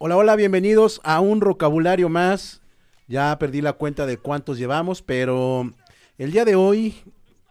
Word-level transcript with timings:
Hola, 0.00 0.16
hola, 0.16 0.36
bienvenidos 0.36 1.00
a 1.02 1.18
un 1.18 1.40
vocabulario 1.40 2.08
más. 2.08 2.62
Ya 3.08 3.36
perdí 3.36 3.60
la 3.60 3.72
cuenta 3.72 4.06
de 4.06 4.16
cuántos 4.16 4.56
llevamos, 4.56 5.02
pero 5.02 5.72
el 6.18 6.30
día 6.30 6.44
de 6.44 6.54
hoy 6.54 6.94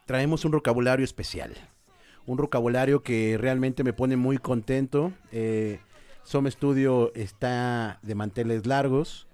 traemos 0.05 0.45
un 0.45 0.51
vocabulario 0.51 1.03
especial. 1.03 1.53
Un 2.25 2.37
vocabulario 2.37 3.03
que 3.03 3.37
realmente 3.37 3.83
me 3.83 3.91
pone 3.91 4.15
muy 4.15 4.37
contento. 4.37 5.11
Eh, 5.33 5.81
Studio 6.23 7.11
está 7.15 7.99
de 8.01 8.15
manteles 8.15 8.65
largos. 8.65 9.27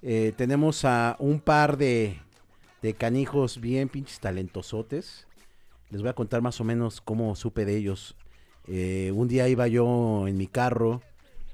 Eh, 0.00 0.32
tenemos 0.36 0.84
a 0.84 1.16
un 1.18 1.40
par 1.40 1.76
de, 1.76 2.20
de 2.82 2.94
canijos 2.94 3.60
bien 3.60 3.88
pinches 3.88 4.20
talentosotes. 4.20 5.26
Les 5.90 6.00
voy 6.00 6.10
a 6.10 6.14
contar 6.14 6.42
más 6.42 6.60
o 6.60 6.64
menos 6.64 7.00
cómo 7.00 7.34
supe 7.36 7.64
de 7.64 7.76
ellos. 7.76 8.16
Eh, 8.66 9.12
un 9.14 9.28
día 9.28 9.48
iba 9.48 9.66
yo 9.68 10.26
en 10.28 10.36
mi 10.36 10.46
carro 10.46 11.02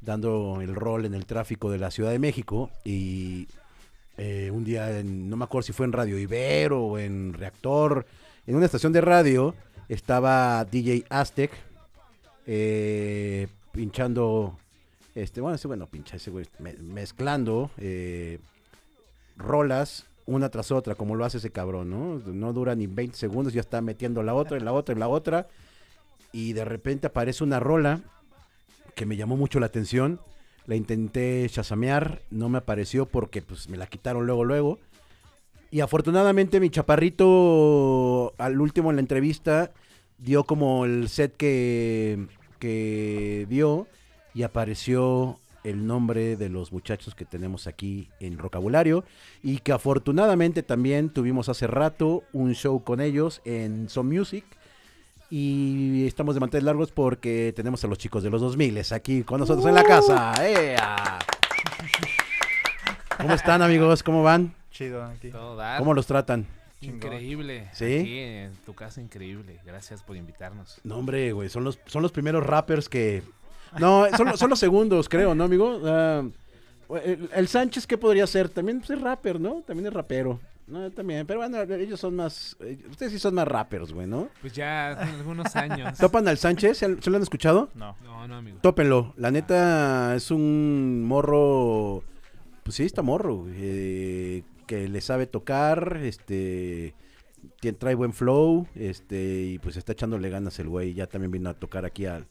dando 0.00 0.60
el 0.60 0.74
rol 0.74 1.04
en 1.06 1.14
el 1.14 1.26
tráfico 1.26 1.70
de 1.70 1.78
la 1.78 1.90
Ciudad 1.90 2.10
de 2.12 2.18
México 2.18 2.70
y 2.84 3.48
eh, 4.16 4.50
un 4.52 4.64
día, 4.64 4.98
en- 4.98 5.28
no 5.28 5.36
me 5.36 5.44
acuerdo 5.44 5.66
si 5.66 5.72
fue 5.72 5.86
en 5.86 5.92
Radio 5.92 6.18
Ibero 6.18 6.82
o 6.82 6.98
en 6.98 7.32
Reactor, 7.34 8.06
en 8.46 8.56
una 8.56 8.66
estación 8.66 8.92
de 8.92 9.00
radio 9.00 9.54
estaba 9.88 10.64
DJ 10.64 11.04
Aztec 11.08 11.50
eh, 12.46 13.48
pinchando, 13.72 14.56
este, 15.14 15.40
bueno, 15.40 15.56
ese 15.56 15.66
bueno, 15.68 15.86
pincha 15.86 16.16
ese 16.16 16.30
güey, 16.30 16.46
me- 16.58 16.74
mezclando 16.74 17.70
eh, 17.78 18.38
rolas 19.36 20.06
una 20.28 20.50
tras 20.50 20.70
otra, 20.70 20.94
como 20.94 21.16
lo 21.16 21.24
hace 21.24 21.38
ese 21.38 21.50
cabrón, 21.50 21.88
¿no? 21.88 22.18
No 22.18 22.52
dura 22.52 22.74
ni 22.74 22.86
20 22.86 23.16
segundos, 23.16 23.54
ya 23.54 23.62
está 23.62 23.80
metiendo 23.80 24.22
la 24.22 24.34
otra, 24.34 24.58
en 24.58 24.64
la 24.66 24.74
otra, 24.74 24.92
en 24.92 25.00
la 25.00 25.08
otra, 25.08 25.48
y 26.32 26.52
de 26.52 26.66
repente 26.66 27.06
aparece 27.06 27.42
una 27.42 27.58
rola 27.58 28.00
que 28.94 29.06
me 29.06 29.16
llamó 29.16 29.38
mucho 29.38 29.58
la 29.58 29.66
atención. 29.66 30.20
La 30.66 30.76
intenté 30.76 31.48
chasamear, 31.48 32.20
no 32.30 32.50
me 32.50 32.58
apareció 32.58 33.06
porque 33.06 33.40
pues 33.40 33.70
me 33.70 33.78
la 33.78 33.86
quitaron 33.86 34.26
luego, 34.26 34.44
luego. 34.44 34.78
Y 35.70 35.80
afortunadamente 35.80 36.60
mi 36.60 36.68
chaparrito 36.68 38.34
al 38.36 38.60
último 38.60 38.90
en 38.90 38.96
la 38.96 39.00
entrevista 39.00 39.72
dio 40.18 40.44
como 40.44 40.84
el 40.84 41.08
set 41.08 41.34
que, 41.36 42.26
que 42.58 43.46
dio 43.48 43.86
y 44.34 44.42
apareció 44.42 45.38
el 45.64 45.86
nombre 45.86 46.36
de 46.36 46.48
los 46.48 46.72
muchachos 46.72 47.14
que 47.14 47.24
tenemos 47.24 47.66
aquí 47.66 48.08
en 48.20 48.36
Vocabulario 48.36 49.04
y 49.42 49.58
que 49.58 49.72
afortunadamente 49.72 50.62
también 50.62 51.10
tuvimos 51.10 51.48
hace 51.48 51.66
rato 51.66 52.24
un 52.32 52.54
show 52.54 52.82
con 52.84 53.00
ellos 53.00 53.40
en 53.44 53.88
Some 53.88 54.16
Music 54.16 54.44
y 55.30 56.06
estamos 56.06 56.34
de 56.34 56.40
manteles 56.40 56.64
largos 56.64 56.90
porque 56.90 57.52
tenemos 57.54 57.84
a 57.84 57.88
los 57.88 57.98
chicos 57.98 58.22
de 58.22 58.30
los 58.30 58.40
2000 58.40 58.80
aquí 58.92 59.22
con 59.22 59.40
nosotros 59.40 59.66
en 59.66 59.74
la 59.74 59.84
casa. 59.84 60.32
¡Ea! 60.46 61.18
¿Cómo 63.18 63.34
están 63.34 63.62
amigos? 63.62 64.02
¿Cómo 64.02 64.22
van? 64.22 64.54
Chido 64.70 65.04
aquí. 65.04 65.30
¿Cómo 65.78 65.92
los 65.92 66.06
tratan? 66.06 66.46
Increíble. 66.80 67.68
¿Sí? 67.72 67.98
Aquí 67.98 68.18
en 68.18 68.52
tu 68.64 68.74
casa, 68.74 69.00
increíble. 69.00 69.58
Gracias 69.64 70.02
por 70.02 70.16
invitarnos. 70.16 70.80
No, 70.84 70.96
hombre, 70.96 71.32
güey, 71.32 71.48
son 71.48 71.64
los, 71.64 71.80
son 71.86 72.02
los 72.02 72.12
primeros 72.12 72.46
rappers 72.46 72.88
que... 72.88 73.22
No, 73.78 74.06
son, 74.16 74.26
los- 74.28 74.38
son 74.38 74.50
los 74.50 74.58
segundos, 74.58 75.08
creo, 75.08 75.34
¿no, 75.34 75.44
amigo? 75.44 75.80
Ah, 75.84 76.22
el, 77.04 77.28
el 77.34 77.48
Sánchez, 77.48 77.86
¿qué 77.86 77.98
podría 77.98 78.26
ser? 78.26 78.48
También 78.48 78.78
pues, 78.78 78.90
es 78.90 79.00
rapper, 79.00 79.38
¿no? 79.40 79.62
También 79.66 79.86
es 79.88 79.92
rapero. 79.92 80.40
No, 80.66 80.90
también, 80.90 81.26
pero 81.26 81.38
bueno, 81.40 81.62
ellos 81.62 81.98
son 81.98 82.14
más... 82.16 82.54
eh, 82.60 82.78
Ustedes 82.90 83.12
sí 83.12 83.18
son 83.18 83.34
más 83.34 83.48
rappers, 83.48 83.90
güey, 83.92 84.06
¿no? 84.06 84.28
Pues 84.42 84.52
ya 84.52 84.90
algunos 84.92 85.56
años. 85.56 85.96
¿Topan 85.98 86.28
al 86.28 86.36
Sánchez? 86.36 86.76
¿Se, 86.76 87.00
se 87.00 87.08
lo 87.10 87.16
han 87.16 87.22
escuchado? 87.22 87.70
No. 87.74 87.96
No, 88.04 88.28
no, 88.28 88.36
amigo. 88.36 88.58
Tópenlo. 88.60 89.14
La 89.16 89.30
neta 89.30 90.14
es 90.14 90.30
un 90.30 91.04
morro. 91.06 92.02
Pues 92.64 92.74
sí, 92.76 92.84
está 92.84 93.00
morro. 93.00 93.46
eh, 93.48 94.42
que 94.66 94.88
le 94.88 95.00
sabe 95.00 95.26
tocar. 95.26 96.00
Este. 96.02 96.92
tien- 97.62 97.78
Trae 97.78 97.94
buen 97.94 98.12
flow. 98.12 98.66
Este. 98.74 99.40
Y 99.44 99.58
pues 99.60 99.78
está 99.78 99.92
echándole 99.92 100.28
ganas 100.28 100.58
el 100.58 100.68
güey. 100.68 100.92
Ya 100.92 101.06
también 101.06 101.30
vino 101.30 101.48
a 101.48 101.54
tocar 101.54 101.86
aquí 101.86 102.04
al- 102.04 102.26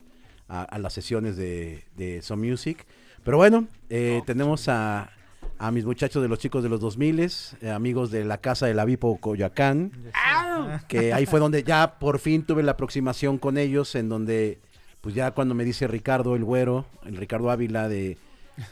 a, 0.49 0.63
a 0.63 0.79
las 0.79 0.93
sesiones 0.93 1.35
de, 1.37 1.83
de 1.95 2.21
Some 2.21 2.49
Music. 2.49 2.85
Pero 3.23 3.37
bueno, 3.37 3.67
eh, 3.89 4.21
tenemos 4.25 4.67
a, 4.69 5.09
a 5.57 5.71
mis 5.71 5.85
muchachos 5.85 6.21
de 6.21 6.29
los 6.29 6.39
chicos 6.39 6.63
de 6.63 6.69
los 6.69 6.79
2000 6.79 7.19
eh, 7.19 7.69
amigos 7.71 8.11
de 8.11 8.23
la 8.25 8.37
casa 8.39 8.65
de 8.67 8.73
la 8.73 8.85
Vipo 8.85 9.17
Coyoacán 9.17 9.91
que 10.87 11.13
ahí 11.13 11.25
fue 11.25 11.39
donde 11.39 11.63
ya 11.63 11.99
por 11.99 12.19
fin 12.19 12.43
tuve 12.43 12.63
la 12.63 12.71
aproximación 12.73 13.37
con 13.37 13.57
ellos, 13.57 13.95
en 13.95 14.09
donde, 14.09 14.59
pues 15.01 15.13
ya 15.15 15.31
cuando 15.31 15.53
me 15.55 15.63
dice 15.65 15.87
Ricardo 15.87 16.35
el 16.35 16.43
güero, 16.43 16.85
el 17.05 17.17
Ricardo 17.17 17.51
Ávila, 17.51 17.87
de 17.89 18.17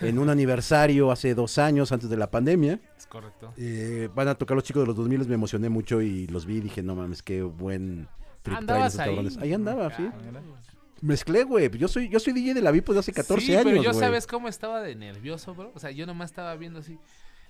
en 0.02 0.18
un 0.18 0.30
aniversario 0.32 1.12
hace 1.12 1.36
dos 1.36 1.60
años, 1.60 1.92
antes 1.92 2.10
de 2.10 2.18
la 2.18 2.32
pandemia, 2.32 2.80
Es 2.98 3.06
correcto. 3.06 3.54
eh, 3.58 4.10
van 4.16 4.28
a 4.30 4.34
tocar 4.36 4.56
los 4.56 4.64
chicos 4.64 4.82
de 4.82 4.88
los 4.88 4.96
2000, 4.96 5.28
me 5.28 5.36
emocioné 5.36 5.70
mucho 5.70 6.02
y 6.02 6.26
los 6.28 6.48
vi 6.48 6.56
y 6.58 6.62
dije, 6.62 6.82
no 6.82 6.96
mames, 6.96 7.22
qué 7.22 7.44
buen 7.44 8.08
¿Andabas 8.46 8.98
ahí? 8.98 9.28
Ahí 9.42 9.54
andaba, 9.54 9.96
sí. 9.96 10.10
Mezclé, 11.02 11.44
güey, 11.44 11.70
yo 11.78 11.88
soy, 11.88 12.10
yo 12.10 12.20
soy 12.20 12.34
DJ 12.34 12.54
de 12.54 12.62
la 12.62 12.72
VIP 12.72 12.90
de 12.90 13.00
hace 13.00 13.12
14 13.14 13.46
sí, 13.46 13.52
años, 13.54 13.66
pero 13.66 13.84
yo 13.84 13.92
güey. 13.92 14.00
sabes 14.00 14.26
cómo 14.28 14.48
estaba 14.48 14.82
de 14.82 14.96
nervioso, 14.96 15.54
bro. 15.54 15.72
O 15.76 15.80
sea, 15.80 15.92
yo 15.92 16.06
nomás 16.06 16.32
estaba 16.32 16.56
viendo 16.56 16.80
así. 16.80 16.98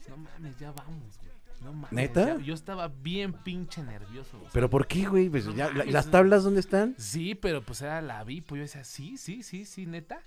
No 0.09 0.17
mames, 0.17 0.57
ya 0.59 0.71
vamos, 0.71 1.17
güey. 1.19 1.31
No 1.61 1.73
mames. 1.73 1.91
¿Neta? 1.93 2.37
ya- 2.37 2.43
Yo 2.43 2.53
estaba 2.53 2.87
bien 2.89 3.33
pinche 3.33 3.81
nervioso. 3.81 4.37
güey. 4.37 4.49
¿Pero 4.53 4.69
por 4.69 4.87
qué, 4.87 5.07
güey? 5.07 5.29
Pues 5.29 5.45
No 5.45 5.53
ya, 5.55 5.67
la- 5.67 5.73
mames, 5.73 5.93
¿Las 5.93 6.11
tablas 6.11 6.43
dónde 6.43 6.59
están? 6.59 6.95
Sí, 6.97 7.33
pero 7.35 7.61
pues 7.63 7.81
era 7.81 8.01
la 8.01 8.23
vi, 8.23 8.41
pues 8.41 8.57
yo 8.59 8.63
decía, 8.63 8.83
sí, 8.83 9.17
sí, 9.17 9.41
sí, 9.43 9.65
sí, 9.65 9.85
neta. 9.85 10.21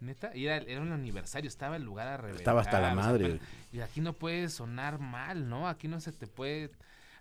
Neta, 0.00 0.36
y 0.36 0.46
era, 0.46 0.56
era 0.56 0.80
un 0.82 0.92
aniversario, 0.92 1.48
estaba 1.48 1.76
el 1.76 1.84
lugar 1.84 2.08
a 2.08 2.16
reventar. 2.18 2.40
Estaba 2.40 2.60
hasta 2.60 2.80
la 2.80 2.88
o 2.92 2.94
sea, 2.94 3.02
madre. 3.02 3.24
pero- 3.24 3.38
y 3.72 3.80
aquí 3.80 4.00
no 4.00 4.12
puede 4.12 4.48
sonar 4.50 4.98
mal, 4.98 5.48
¿no? 5.48 5.68
Aquí 5.68 5.88
no 5.88 6.00
se 6.00 6.12
te 6.12 6.26
puede... 6.26 6.70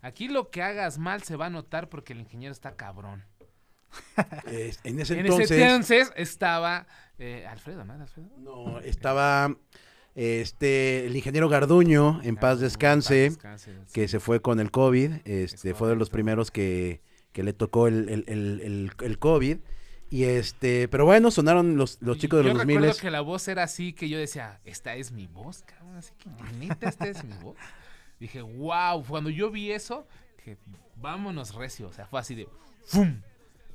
Aquí 0.01 0.27
lo 0.27 0.49
que 0.49 0.61
hagas 0.61 0.97
mal 0.97 1.23
se 1.23 1.37
va 1.37 1.45
a 1.45 1.49
notar 1.49 1.87
porque 1.87 2.11
el 2.11 2.19
ingeniero 2.19 2.51
está 2.51 2.75
cabrón. 2.75 3.23
Eh, 4.47 4.73
en 4.83 4.99
ese 4.99 5.13
en 5.13 5.21
entonces... 5.21 5.51
ese 5.51 5.63
entonces 5.63 6.11
estaba 6.15 6.85
eh, 7.19 7.45
Alfredo, 7.47 7.85
¿no? 7.85 7.93
Alfredo? 7.93 8.29
No, 8.37 8.79
estaba 8.79 9.55
este 10.15 11.05
el 11.05 11.15
ingeniero 11.15 11.49
Garduño, 11.49 12.21
en 12.23 12.35
paz 12.35 12.59
descanse, 12.59 13.25
En 13.25 13.35
paz 13.35 13.65
descanse, 13.65 13.93
que 13.93 14.01
sí. 14.01 14.07
se 14.09 14.19
fue 14.19 14.41
con 14.41 14.59
el 14.59 14.71
COVID. 14.71 15.13
Este 15.25 15.73
fue 15.73 15.89
de 15.89 15.95
los 15.95 16.09
primeros 16.09 16.51
que, 16.51 17.01
que 17.31 17.43
le 17.43 17.53
tocó 17.53 17.87
el, 17.87 18.09
el, 18.09 18.91
el, 18.99 19.19
COVID. 19.19 19.57
Y 20.09 20.25
este, 20.25 20.87
pero 20.89 21.05
bueno, 21.05 21.31
sonaron 21.31 21.75
los, 21.75 21.99
los 22.01 22.19
chicos 22.19 22.39
de 22.39 22.43
yo 22.43 22.49
los 22.49 22.59
2000 22.59 22.75
recuerdo 22.75 23.01
que 23.01 23.09
la 23.09 23.21
voz 23.21 23.47
era 23.47 23.63
así, 23.63 23.93
que 23.93 24.07
yo 24.09 24.19
decía, 24.19 24.59
esta 24.63 24.95
es 24.95 25.11
mi 25.11 25.25
voz, 25.25 25.63
cabrón, 25.63 25.95
así 25.97 26.13
que 26.19 26.29
neta, 26.59 26.89
esta 26.89 27.07
es 27.07 27.23
mi 27.23 27.33
voz. 27.41 27.57
Dije, 28.19 28.43
wow, 28.43 29.03
cuando 29.03 29.31
yo 29.31 29.49
vi 29.49 29.71
eso, 29.71 30.07
que 30.43 30.57
vámonos 30.95 31.55
recio, 31.55 31.87
o 31.87 31.93
sea, 31.93 32.05
fue 32.05 32.19
así 32.19 32.35
de, 32.35 32.47
¡fum! 32.85 33.21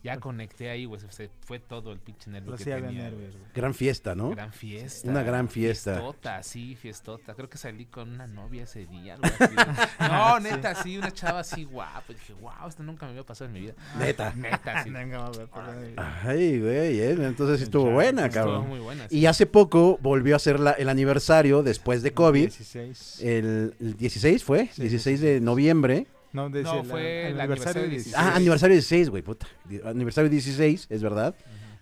Ya 0.04 0.19
conecté 0.19 0.70
ahí, 0.70 0.84
güey, 0.84 1.00
se- 1.10 1.31
fue 1.41 1.59
todo 1.59 1.92
el 1.92 1.98
pinche 1.98 2.31
nervio 2.31 2.53
Lo 2.53 2.56
que 2.56 2.64
tenía. 2.64 3.03
nervios, 3.04 3.34
güey. 3.34 3.44
Gran 3.54 3.75
fiesta, 3.75 4.14
¿no? 4.14 4.31
Gran 4.31 4.53
fiesta. 4.53 5.09
Una 5.10 5.22
gran 5.22 5.48
fiesta. 5.48 5.92
Fiestota, 5.94 6.42
sí, 6.42 6.76
fiestota. 6.76 7.34
Creo 7.34 7.48
que 7.48 7.59
salí 7.59 7.86
con 7.86 8.12
una 8.12 8.26
novia 8.26 8.62
ese 8.64 8.86
día. 8.86 9.14
algo 9.14 9.26
así. 9.26 9.54
no, 10.00 10.41
neta, 10.41 10.75
sí, 10.76 10.97
una 10.98 11.10
chava 11.12 11.41
así 11.41 11.64
guapa. 11.64 12.04
Dije, 12.09 12.32
wow, 12.34 12.69
esto 12.69 12.82
nunca 12.82 13.06
me 13.06 13.10
había 13.12 13.25
pasado 13.25 13.47
en 13.48 13.53
mi 13.54 13.60
vida. 13.60 13.75
Neta. 13.98 14.32
Neta, 14.34 14.84
sí. 14.84 14.91
Venga, 14.91 15.26
a 15.26 15.31
ver, 15.31 15.48
perdón. 15.48 15.94
Ay, 15.97 16.60
güey, 16.60 17.00
eh, 17.00 17.10
entonces 17.12 17.59
sí 17.59 17.65
estuvo 17.65 17.91
buena, 17.91 18.26
Estuvo 18.26 18.44
cabrón. 18.44 18.69
muy 18.69 18.78
buena. 18.78 19.09
sí. 19.09 19.19
Y 19.19 19.26
hace 19.26 19.47
poco 19.47 19.98
volvió 20.00 20.36
a 20.36 20.38
ser 20.38 20.60
la- 20.60 20.72
el 20.72 20.88
aniversario 20.88 21.62
después 21.62 22.03
de 22.03 22.12
COVID. 22.12 22.44
16. 22.48 23.20
El, 23.22 23.75
el 23.80 23.97
16 23.97 24.44
fue, 24.44 24.68
Sí, 24.72 24.83
16 24.83 25.21
de 25.21 25.41
noviembre. 25.41 26.06
No, 26.39 26.51
desde 26.51 26.71
No, 26.73 26.81
el- 26.81 26.87
fue 26.87 27.29
el 27.29 27.41
aniversario 27.41 27.83
aniversario 27.83 27.89
16. 27.91 28.15
Ah, 28.17 28.35
aniversario 28.37 28.75
16, 28.75 29.11
güey, 29.11 29.23
puta. 29.23 29.47
Aniversario 29.85 30.31
16, 30.31 30.87
es 30.91 31.03
verdad. 31.03 31.35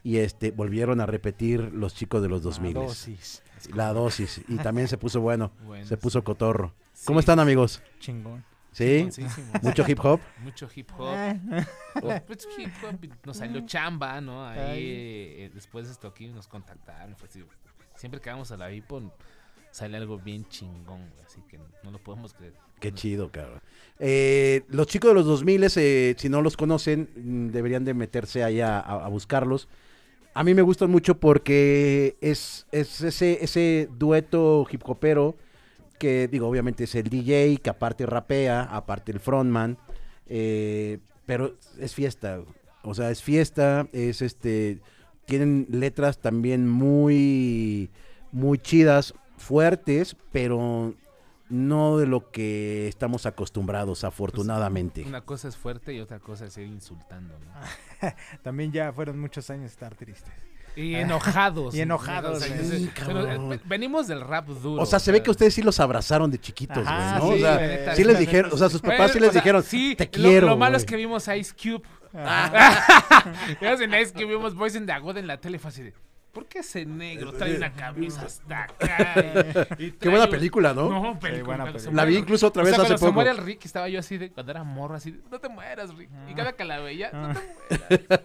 Y 0.03 0.19
este, 0.19 0.51
volvieron 0.53 1.01
a 1.01 1.07
repetir 1.07 1.61
los 1.73 1.95
chicos 1.95 2.23
de 2.23 2.29
los 2.29 2.43
2000. 2.43 2.75
La 2.75 2.81
dosis. 2.81 3.43
La 3.75 3.93
dosis. 3.93 4.41
Y 4.49 4.57
también 4.57 4.87
se 4.89 4.97
puso 4.99 5.21
bueno. 5.21 5.51
Bueno, 5.65 5.85
Se 5.87 5.97
puso 5.97 6.23
cotorro. 6.23 6.73
sí. 6.93 7.05
¿Cómo 7.07 7.19
están, 7.21 7.41
amigos? 7.41 7.83
Chingón. 7.99 8.45
¿Sí? 8.71 9.09
Mucho 9.63 9.85
hip 9.89 9.99
hop. 10.05 10.21
Mucho 10.41 10.69
hip 10.75 10.91
hop. 10.99 11.09
Ah. 11.09 11.35
Pues 12.27 12.47
hip 12.59 12.71
hop. 12.85 13.01
Nos 13.25 13.39
salió 13.39 13.65
chamba, 13.67 14.21
¿no? 14.21 14.47
Ahí, 14.47 14.59
Ay. 14.61 14.83
eh, 14.85 15.51
después 15.55 15.87
de 15.87 15.93
esto 15.93 16.09
aquí 16.09 16.29
nos 16.29 16.47
contactaron. 16.47 17.17
fue 17.17 17.27
así, 17.29 17.43
siempre 17.95 18.21
que 18.21 18.29
vamos 18.31 18.53
a 18.53 18.57
la 18.59 18.69
VIPO 18.69 19.13
sale 19.71 19.97
algo 19.97 20.19
bien 20.19 20.47
chingón, 20.49 21.09
güey. 21.11 21.25
Así 21.25 21.41
que 21.49 21.59
no 21.83 21.91
lo 21.91 21.99
podemos 21.99 22.33
creer. 22.35 22.53
Qué 22.81 22.93
chido, 22.93 23.31
cabrón. 23.31 23.61
Eh, 23.99 24.63
los 24.69 24.87
chicos 24.87 25.11
de 25.11 25.15
los 25.15 25.27
2000, 25.27 25.67
eh, 25.77 26.15
si 26.19 26.29
no 26.29 26.43
los 26.43 26.57
conocen, 26.57 27.09
mm, 27.17 27.49
deberían 27.49 27.85
de 27.85 27.95
meterse 27.95 28.45
ahí 28.45 28.61
a, 28.61 29.07
buscarlos. 29.11 29.69
A 30.35 30.45
mí 30.45 30.55
me 30.55 30.63
gustan 30.63 30.91
mucho 30.91 31.19
porque 31.19 32.17
es, 32.21 32.67
es 32.71 33.01
ese, 33.01 33.39
ese 33.43 33.89
dueto 33.99 34.67
hip 34.71 34.83
hopero 34.85 35.35
que, 35.99 36.29
digo, 36.29 36.47
obviamente 36.47 36.85
es 36.85 36.95
el 36.95 37.09
DJ, 37.09 37.57
que 37.63 37.71
aparte 37.71 38.05
rapea, 38.05 38.63
aparte 38.63 39.13
el 39.13 39.21
frontman. 39.21 39.79
eh, 40.27 40.99
pero 41.27 41.57
es 41.79 41.95
fiesta. 41.95 42.41
O 42.83 42.95
sea, 42.95 43.11
es 43.11 43.23
fiesta, 43.23 43.89
es 43.93 44.23
este, 44.23 44.81
tienen 45.27 45.67
letras 45.71 46.19
también 46.19 46.69
muy, 46.69 47.91
muy 48.31 48.59
chidas, 48.59 49.13
fuertes, 49.37 50.17
pero 50.31 50.95
no 51.49 51.97
de 51.99 52.07
lo 52.07 52.31
que 52.31 52.89
estamos 52.89 53.27
acostumbrados, 53.27 54.05
afortunadamente. 54.05 55.03
Una 55.05 55.21
cosa 55.21 55.49
es 55.49 55.57
fuerte 55.57 55.95
y 55.95 56.01
otra 56.01 56.19
cosa 56.19 56.47
es 56.47 56.57
ir 56.59 56.67
insultando, 56.67 57.35
¿no? 57.39 58.09
También 58.43 58.73
ya 58.73 58.93
fueron 58.93 59.19
muchos 59.21 59.49
años 59.51 59.71
estar 59.71 59.95
tristes. 59.95 60.33
Y 60.75 60.95
enojados. 60.95 61.75
Y 61.77 61.81
enojados, 61.81 62.37
O 62.37 62.41
sea, 62.41 62.55
güey. 62.55 62.61
es- 62.61 62.69
Sí, 62.83 62.91
pero, 62.95 63.25
cabrón. 63.25 63.53
eh, 63.55 63.61
venimos 63.65 64.07
del 64.09 64.21
rap 64.21 64.47
duro. 64.49 64.83
O 64.83 64.87
sea, 64.87 64.99
se 64.99 65.11
ve 65.13 65.23
que 65.23 65.31
ustedes 65.31 65.55
sí 65.55 65.63
los 65.63 65.81
abrazaron 65.81 66.31
de 66.31 66.39
chiquitos, 66.39 66.85
güey, 66.85 66.97
¿no? 66.97 67.21
sí, 67.29 67.33
o 67.33 67.39
sea, 67.39 67.55
la 67.55 67.61
neta, 67.67 67.91
sí 67.97 68.03
sí, 68.03 68.05
les 68.09 68.19
dijeron, 68.19 68.53
o 68.53 68.59
sea, 68.59 68.69
sus 68.69 68.83
papás 68.83 69.13
sí 69.13 69.19
les 69.21 69.31
o 69.31 69.33
sea, 69.33 69.41
dijeron, 69.41 69.63
sí, 69.63 69.95
te 69.97 70.11
quiero, 70.11 70.49
Lo, 70.49 70.57
malo 70.59 70.73
güey". 70.73 70.83
es 70.83 70.85
que 70.85 70.97
vimos 70.97 71.27
Ice 71.29 71.55
Cube. 71.55 71.83
Vimos 73.61 73.81
en 73.81 73.95
Ice 73.95 74.13
Cube, 74.13 74.27
vimos 74.27 74.55
Boys 74.55 74.75
in 74.75 74.87
the 74.87 74.99
God 74.99 75.17
en 75.17 75.27
la 75.27 75.39
tele. 75.41 75.59
Fue 75.59 75.69
así 75.71 75.83
de, 75.83 75.95
¿por 76.37 76.47
qué 76.49 76.59
ese 76.59 76.85
negro 76.85 77.33
trae 77.33 77.57
una 77.57 77.73
camisa 77.73 78.27
hasta 78.27 78.65
acá? 78.65 79.75
Y- 79.79 79.85
y 79.87 79.91
Qué 79.93 80.11
buena 80.11 80.29
película, 80.29 80.75
¿no? 80.75 80.91
No, 80.91 81.19
película. 81.19 81.45
buena 81.45 81.63
cuando 81.65 81.79
se 81.79 81.87
película. 81.87 82.03
La 82.03 82.09
vi 82.09 82.17
incluso 82.19 82.47
otra 82.49 82.63
o 82.63 82.67
vez 82.67 82.75
sea, 82.75 82.83
hace 82.85 82.89
cuando 82.91 82.99
se 82.99 83.05
poco. 83.07 83.15
muere 83.15 83.31
el 83.31 83.39
Rick, 83.39 83.65
estaba 83.65 83.89
yo 83.89 83.99
así 84.01 84.19
de, 84.19 84.31
cuando 84.31 84.53
era 84.53 84.63
morro, 84.63 84.95
así 84.97 85.13
de, 85.13 85.21
no 85.31 85.39
te 85.41 85.49
mueras, 85.49 85.95
Rick. 85.97 86.11
Y 86.31 86.35
cada 86.35 86.53
que 86.53 86.65
la 86.67 86.79
veía, 86.81 87.11
no 87.11 87.29
te 87.35 87.41
mueras. 87.89 88.21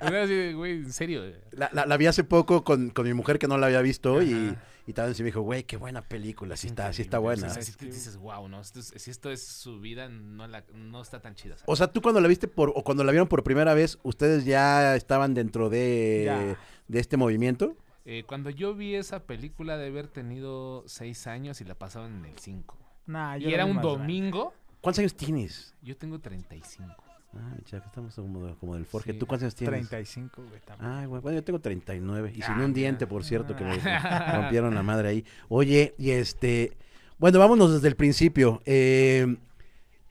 Era 0.00 0.22
así 0.22 0.34
de, 0.34 0.54
güey, 0.54 0.72
en 0.72 0.92
serio. 0.92 1.24
La, 1.50 1.68
la- 1.72 1.86
la 1.86 1.96
vi 1.96 2.06
hace 2.06 2.22
poco 2.22 2.62
con, 2.62 2.90
con 2.90 3.04
mi 3.04 3.14
mujer 3.14 3.38
que 3.40 3.48
no 3.48 3.58
la 3.58 3.66
había 3.66 3.80
visto 3.80 4.22
y, 4.22 4.32
Ajá. 4.32 4.62
y 4.86 4.92
también 4.92 5.14
se 5.16 5.22
me 5.24 5.26
dijo, 5.26 5.40
güey, 5.40 5.64
qué 5.64 5.76
buena 5.76 6.02
película, 6.02 6.56
sí 6.56 6.68
está, 6.68 6.92
sí 6.92 7.02
está 7.02 7.18
buena. 7.18 7.48
O 7.48 7.50
sea, 7.50 7.62
si 7.62 7.72
te 7.72 7.86
dices, 7.86 8.16
wow, 8.18 8.48
¿no? 8.48 8.60
Esto 8.60 8.78
es- 8.80 8.92
si 8.96 9.10
esto 9.10 9.30
es 9.30 9.44
su 9.44 9.80
vida, 9.80 10.08
no, 10.08 10.46
la, 10.46 10.62
no 10.74 11.02
está 11.02 11.20
tan 11.20 11.34
chida. 11.34 11.54
¿sabes? 11.56 11.64
O 11.66 11.74
sea, 11.76 11.88
tú 11.88 12.00
cuando 12.00 12.20
la 12.20 12.28
viste 12.28 12.46
por, 12.46 12.72
o 12.76 12.84
cuando 12.84 13.02
la 13.02 13.10
vieron 13.12 13.26
por 13.28 13.42
primera 13.42 13.74
vez, 13.74 13.98
¿ustedes 14.04 14.44
ya 14.44 14.94
estaban 14.94 15.34
dentro 15.34 15.68
de, 15.68 16.22
Ya. 16.26 16.58
De 16.88 17.00
este 17.00 17.16
movimiento? 17.16 17.76
Eh, 18.04 18.24
cuando 18.26 18.50
yo 18.50 18.74
vi 18.74 18.94
esa 18.94 19.20
película 19.24 19.76
de 19.76 19.88
haber 19.88 20.06
tenido 20.08 20.84
seis 20.86 21.26
años 21.26 21.60
y 21.60 21.64
la 21.64 21.74
pasaban 21.74 22.18
en 22.18 22.24
el 22.26 22.38
5. 22.38 22.76
Nah, 23.06 23.36
Y 23.36 23.52
era 23.52 23.64
un 23.64 23.72
grande. 23.78 23.88
domingo. 23.88 24.54
¿Cuántos 24.80 25.00
años 25.00 25.14
tienes? 25.16 25.74
Yo 25.82 25.96
tengo 25.96 26.18
35. 26.20 26.94
Ah, 27.34 27.52
mi 27.56 27.62
chava, 27.64 27.84
estamos 27.84 28.14
como, 28.14 28.54
como 28.58 28.74
del 28.76 28.86
Forge. 28.86 29.12
Sí. 29.12 29.18
¿Tú 29.18 29.26
cuántos 29.26 29.44
años 29.44 29.54
tienes? 29.56 29.88
35, 29.88 30.42
güey. 30.48 30.60
Ay, 30.78 31.06
güey, 31.06 31.20
bueno, 31.20 31.36
yo 31.38 31.44
tengo 31.44 31.58
39. 31.60 32.30
Y 32.30 32.34
sin 32.36 32.44
Ah, 32.44 32.50
un 32.52 32.58
mira. 32.58 32.72
diente, 32.74 33.06
por 33.06 33.24
cierto, 33.24 33.56
que 33.56 33.64
me 33.64 33.76
rompieron 34.34 34.74
la 34.74 34.82
madre 34.82 35.08
ahí. 35.08 35.24
Oye, 35.48 35.94
y 35.98 36.10
este... 36.12 36.76
Bueno, 37.18 37.38
vámonos 37.38 37.72
desde 37.74 37.88
el 37.88 37.96
principio. 37.96 38.62
Eh, 38.66 39.36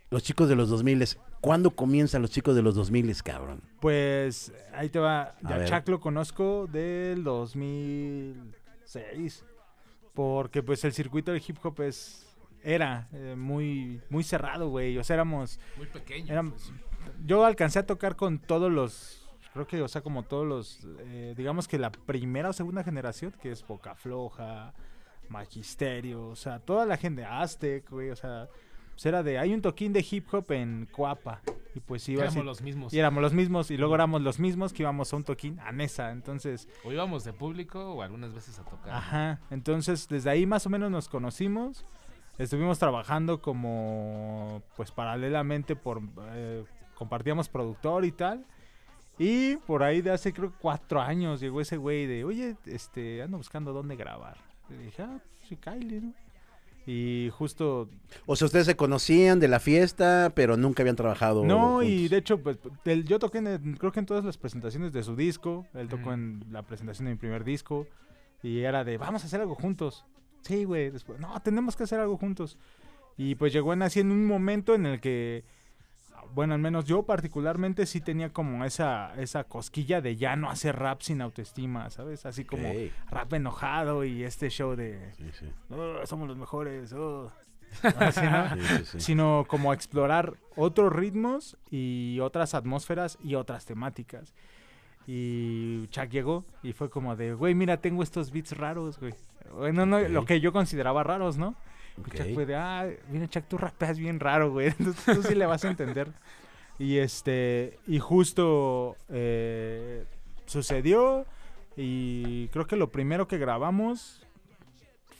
los 0.10 0.22
chicos 0.24 0.50
de 0.50 0.56
los 0.56 0.70
2000, 0.70 1.18
¿cuándo 1.46 1.70
comienzan 1.70 2.24
los 2.24 2.32
chicos 2.32 2.56
de 2.56 2.64
los 2.64 2.74
2000, 2.74 3.22
cabrón? 3.22 3.62
Pues 3.80 4.52
ahí 4.74 4.90
te 4.90 4.98
va. 4.98 5.36
A 5.44 5.60
Ya. 5.60 5.66
Chuck 5.66 5.88
lo 5.90 6.00
conozco 6.00 6.66
del 6.66 7.24
2006. 7.24 9.46
Porque 10.16 10.64
pues 10.64 10.84
el 10.86 10.94
circuito 10.94 11.32
del 11.32 11.44
hip 11.48 11.58
hop 11.64 11.82
es 11.82 12.26
era 12.64 13.08
eh, 13.14 13.36
muy 13.38 14.02
muy 14.10 14.24
cerrado, 14.24 14.70
güey. 14.70 14.98
O 14.98 15.04
sea, 15.04 15.14
éramos 15.16 15.60
Muy 15.78 15.86
pequeño. 15.86 16.32
Eran- 16.32 16.50
pues. 16.50 16.74
yo 17.24 17.46
alcancé 17.46 17.78
a 17.78 17.86
tocar 17.86 18.16
con 18.16 18.40
todos 18.40 18.72
los 18.72 19.30
creo 19.54 19.68
que 19.68 19.80
o 19.84 19.88
sea, 19.88 20.02
como 20.02 20.24
todos 20.24 20.48
los 20.48 20.80
eh, 21.02 21.36
digamos 21.38 21.68
que 21.68 21.78
la 21.78 21.92
primera 21.92 22.50
o 22.50 22.54
segunda 22.54 22.84
generación, 22.84 23.32
que 23.40 23.52
es 23.52 23.64
Boca 23.68 23.94
Floja, 23.94 24.74
Magisterio, 25.30 26.30
o 26.30 26.36
sea, 26.36 26.58
toda 26.60 26.88
la 26.88 26.98
gente 26.98 27.24
Aztec, 27.24 27.88
güey, 27.92 28.10
o 28.10 28.16
sea, 28.16 28.50
pues 28.96 29.06
era 29.06 29.22
de 29.24 29.38
hay 29.38 29.54
un 29.54 29.62
toquín 29.62 29.94
de 29.94 30.06
hip 30.10 30.26
hop 30.34 30.52
en 30.52 30.88
Coapa 30.92 31.42
y 31.76 31.80
pues 31.82 32.08
iba 32.10 32.24
Éramos 32.24 32.46
los 32.46 32.62
mismos. 32.62 32.94
y 32.94 33.00
éramos 33.00 33.22
los 33.22 33.34
mismos 33.34 33.70
y 33.72 33.78
luego 33.78 33.94
éramos 33.96 34.22
los 34.22 34.40
mismos 34.40 34.72
que 34.74 34.84
íbamos 34.84 35.12
a 35.12 35.16
un 35.18 35.24
toquín 35.24 35.60
a 35.60 35.72
Nesa, 35.74 36.12
entonces, 36.12 36.68
O 36.86 36.92
íbamos 36.92 37.24
de 37.26 37.34
público 37.34 37.94
o 37.94 38.02
algunas 38.02 38.34
veces 38.34 38.58
a 38.60 38.64
tocar. 38.64 38.94
ajá, 38.94 39.42
entonces 39.52 40.08
desde 40.08 40.30
ahí 40.30 40.46
más 40.46 40.66
o 40.66 40.70
menos 40.70 40.90
nos 40.90 41.10
conocimos. 41.10 41.86
Estuvimos 42.38 42.80
trabajando 42.80 43.42
como 43.42 44.62
pues 44.76 44.92
paralelamente 44.92 45.76
por 45.76 46.02
eh, 46.32 46.64
compartíamos 46.96 47.48
productor 47.50 48.04
y 48.06 48.12
tal. 48.12 48.46
Y 49.18 49.56
por 49.58 49.84
ahí 49.84 50.02
de 50.02 50.12
hace 50.12 50.34
creo 50.34 50.52
cuatro 50.60 51.02
años 51.02 51.40
llegó 51.40 51.62
ese 51.62 51.78
güey 51.78 52.06
de, 52.06 52.26
oye, 52.26 52.58
este, 52.66 53.22
ando 53.22 53.38
buscando 53.38 53.72
dónde 53.72 53.96
grabar. 53.96 54.38
Le 54.70 54.78
dije, 54.78 55.04
ah, 55.04 55.20
sí, 55.48 55.56
Kylie, 55.56 56.02
¿no? 56.02 56.14
Y 56.88 57.30
justo 57.32 57.90
O 58.28 58.36
sea, 58.36 58.46
ustedes 58.46 58.68
se 58.68 58.76
conocían 58.76 59.40
de 59.40 59.48
la 59.48 59.60
fiesta, 59.60 60.32
pero 60.36 60.56
nunca 60.56 60.84
habían 60.84 60.96
trabajado 60.96 61.44
No, 61.44 61.82
y 61.82 62.08
de 62.08 62.18
hecho, 62.18 62.40
pues, 62.42 62.58
yo 63.06 63.18
toqué, 63.18 63.40
en 63.40 63.48
el- 63.48 63.78
creo 63.80 63.92
que 63.92 64.00
en 64.00 64.06
todas 64.06 64.24
las 64.24 64.38
presentaciones 64.38 64.94
de 64.94 65.02
su 65.02 65.16
disco, 65.16 65.66
él 65.74 65.88
tocó 65.88 66.04
Ujú. 66.10 66.14
en 66.14 66.46
la 66.52 66.62
presentación 66.62 67.06
de 67.06 67.12
mi 67.14 67.18
primer 67.18 67.44
disco, 67.44 67.88
y 68.44 68.60
era 68.60 68.84
de, 68.84 68.98
vamos 68.98 69.24
a 69.24 69.26
hacer 69.26 69.42
algo 69.42 69.56
juntos. 69.56 70.06
Sí, 70.42 70.64
güey, 70.64 70.92
después, 70.92 71.20
no, 71.20 71.40
tenemos 71.42 71.76
que 71.76 71.84
hacer 71.84 72.00
algo 72.00 72.18
juntos. 72.18 72.58
Y 73.18 73.34
pues 73.36 73.52
llegó 73.52 73.74
en 73.74 73.82
así 73.82 74.02
en 74.02 74.12
un 74.12 74.26
momento 74.28 74.76
en 74.76 74.86
el 74.86 75.00
que, 75.00 75.44
bueno, 76.34 76.54
al 76.54 76.60
menos 76.60 76.86
yo 76.86 77.04
particularmente 77.04 77.86
sí 77.86 78.02
tenía 78.02 78.32
como 78.32 78.66
esa, 78.66 79.14
esa 79.22 79.44
cosquilla 79.44 80.02
de 80.02 80.16
ya 80.16 80.36
no 80.36 80.50
hacer 80.50 80.76
rap 80.78 81.02
sin 81.02 81.22
autoestima, 81.22 81.90
¿sabes? 81.90 82.26
Así 82.26 82.46
como 82.46 82.72
rap 83.10 83.34
enojado 83.34 84.04
y 84.04 84.24
este 84.24 84.50
show 84.50 84.76
de, 84.76 85.14
Sí, 85.18 85.30
sí, 85.40 85.46
"Oh, 85.70 86.06
somos 86.06 86.28
los 86.28 86.38
mejores, 86.38 86.94
oh". 86.94 87.32
Sino 88.98 89.46
como 89.48 89.74
explorar 89.74 90.34
otros 90.56 90.94
ritmos 90.94 91.58
y 91.70 92.20
otras 92.22 92.54
atmósferas 92.54 93.18
y 93.22 93.36
otras 93.36 93.66
temáticas. 93.66 94.34
Y 95.08 95.88
Chuck 95.90 96.10
llegó 96.10 96.46
y 96.64 96.74
fue 96.74 96.90
como 96.90 97.16
de, 97.16 97.34
güey, 97.34 97.54
mira, 97.54 97.78
tengo 97.78 98.02
estos 98.02 98.32
beats 98.32 98.58
raros, 98.58 99.00
güey. 99.00 99.14
Bueno, 99.54 99.86
no, 99.86 100.00
lo 100.00 100.26
que 100.26 100.40
yo 100.40 100.52
consideraba 100.52 101.04
raros, 101.04 101.38
¿no? 101.38 101.56
Y 101.98 102.02
Ok. 102.02 102.16
Chuck 102.16 102.34
fue 102.34 102.46
de, 102.46 102.56
ah, 102.56 102.88
mira, 103.10 103.28
Chuck, 103.28 103.46
tú 103.48 103.58
rapeas 103.58 103.98
bien 103.98 104.20
raro, 104.20 104.52
güey. 104.52 104.68
Entonces 104.80 105.04
tú 105.16 105.24
sí 105.24 105.36
le 105.36 105.46
vas 105.46 105.64
a 105.66 105.70
entender. 105.70 106.12
Y 106.78 106.98
este, 106.98 107.80
y 107.88 108.00
justo 108.00 108.96
eh, 109.10 110.06
sucedió. 110.46 111.26
Y 111.78 112.48
creo 112.50 112.68
que 112.68 112.76
lo 112.76 112.92
primero 112.92 113.28
que 113.28 113.38
grabamos 113.38 114.26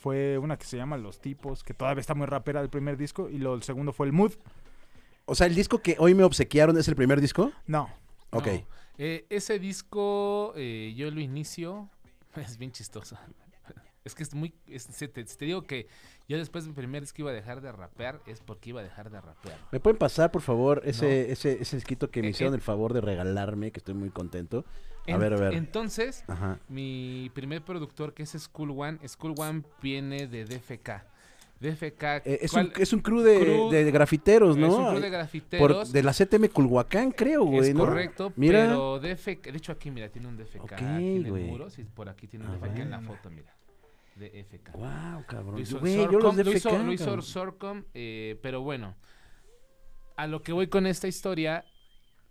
fue 0.00 0.38
una 0.38 0.56
que 0.56 0.66
se 0.66 0.76
llama 0.76 0.96
Los 0.96 1.20
Tipos, 1.20 1.62
que 1.64 1.74
todavía 1.74 2.00
está 2.00 2.14
muy 2.14 2.26
rapera 2.26 2.60
del 2.60 2.70
primer 2.70 2.96
disco. 2.96 3.28
Y 3.28 3.38
lo, 3.38 3.54
el 3.54 3.62
segundo 3.62 3.92
fue 3.92 4.06
el 4.06 4.12
Mood. 4.12 4.32
O 5.24 5.34
sea, 5.34 5.46
el 5.46 5.54
disco 5.54 5.78
que 5.78 5.96
hoy 5.98 6.14
me 6.14 6.22
obsequiaron 6.24 6.78
es 6.78 6.88
el 6.88 6.94
primer 6.96 7.20
disco. 7.20 7.52
No. 7.66 7.90
Ok. 8.30 8.46
No. 8.46 8.66
Eh, 8.98 9.26
ese 9.28 9.58
disco 9.58 10.52
eh, 10.56 10.94
yo 10.96 11.10
lo 11.10 11.20
inicio. 11.20 11.90
Es 12.36 12.58
bien 12.58 12.70
chistoso. 12.70 13.16
Es 14.06 14.14
que 14.14 14.22
es 14.22 14.32
muy. 14.34 14.54
es- 14.68 14.84
se 14.84 15.08
te, 15.08 15.24
te 15.24 15.44
digo 15.44 15.62
que 15.62 15.88
yo 16.28 16.38
después 16.38 16.64
del 16.64 16.74
primer 16.74 17.02
disco 17.02 17.22
iba 17.22 17.30
a 17.30 17.34
dejar 17.34 17.60
de 17.60 17.72
rapear. 17.72 18.20
Es 18.26 18.40
porque 18.40 18.70
iba 18.70 18.80
a 18.80 18.84
dejar 18.84 19.10
de 19.10 19.20
rapear. 19.20 19.58
¿Me 19.72 19.80
pueden 19.80 19.98
pasar, 19.98 20.30
por 20.30 20.42
favor, 20.42 20.80
ese, 20.84 21.30
ese, 21.32 21.60
ese 21.60 21.76
escrito 21.76 22.10
que 22.10 22.20
me 22.22 22.28
Eh, 22.28 22.30
hicieron 22.30 22.54
eh. 22.54 22.56
el 22.56 22.62
favor 22.62 22.92
de 22.94 23.00
regalarme, 23.00 23.72
que 23.72 23.80
estoy 23.80 23.94
muy 23.94 24.10
contento? 24.10 24.64
A 25.08 25.10
En- 25.12 25.20
ver, 25.20 25.32
a 25.34 25.36
ver. 25.36 25.54
Entonces, 25.54 26.24
Ajá. 26.28 26.58
mi 26.68 27.30
primer 27.34 27.62
productor, 27.62 28.14
que 28.14 28.22
es 28.22 28.30
School 28.30 28.70
One, 28.70 28.98
School 29.08 29.34
One 29.36 29.62
viene 29.82 30.26
de 30.28 30.44
DFK. 30.44 31.04
DFK. 31.58 32.02
Eh, 32.26 32.38
es, 32.42 32.52
¿cuál- 32.52 32.66
un, 32.76 32.82
es 32.82 32.92
un 32.92 33.00
crew 33.00 33.20
de, 33.22 33.40
Crew- 33.40 33.70
de 33.70 33.90
grafiteros, 33.90 34.56
¿no? 34.58 34.66
es 34.66 34.72
un 34.74 34.84
crew 34.88 34.94
de 34.96 35.00
Por- 35.00 35.10
grafiteros. 35.10 35.92
de 35.92 36.02
la 36.02 36.12
CTM 36.12 36.48
Culhuacán, 36.50 37.12
creo, 37.12 37.44
güey, 37.44 37.70
es 37.70 37.74
¿no? 37.74 37.86
correcto, 37.86 38.32
Mira. 38.36 38.66
pero 38.66 38.98
DFK, 39.00 39.50
de 39.52 39.56
hecho 39.56 39.72
aquí, 39.72 39.90
mira, 39.90 40.08
tiene 40.10 40.28
un 40.28 40.36
DFK 40.36 40.60
Ok, 40.64 40.72
aquí 40.72 40.84
en 40.84 41.24
el 41.26 41.32
muro, 41.46 41.70
sí, 41.70 41.84
por 41.84 42.10
aquí 42.10 42.26
tiene 42.26 42.44
un 42.44 42.50
A 42.52 42.58
DFK 42.58 42.78
en 42.82 42.90
la 42.90 43.00
foto, 43.00 43.30
mira, 43.30 43.54
DFK. 44.16 44.72
Wow, 44.72 45.24
cabrón. 45.26 45.54
Lo 45.54 45.60
hizo, 45.60 45.78
Güey, 45.80 45.96
yo 45.96 46.04
los 46.04 46.12
Sorcom, 46.22 46.36
lo 46.36 46.44
de 46.44 46.50
hizo- 46.56 46.68
FK, 46.70 46.82
lo 46.84 46.92
hizo 46.92 47.04
cabrón. 47.04 47.22
Sorcom, 47.22 47.84
eh, 47.94 48.38
pero 48.42 48.62
bueno, 48.62 48.96
a 50.16 50.26
lo 50.26 50.42
que 50.42 50.52
voy 50.52 50.66
con 50.68 50.86
esta 50.86 51.08
historia 51.08 51.64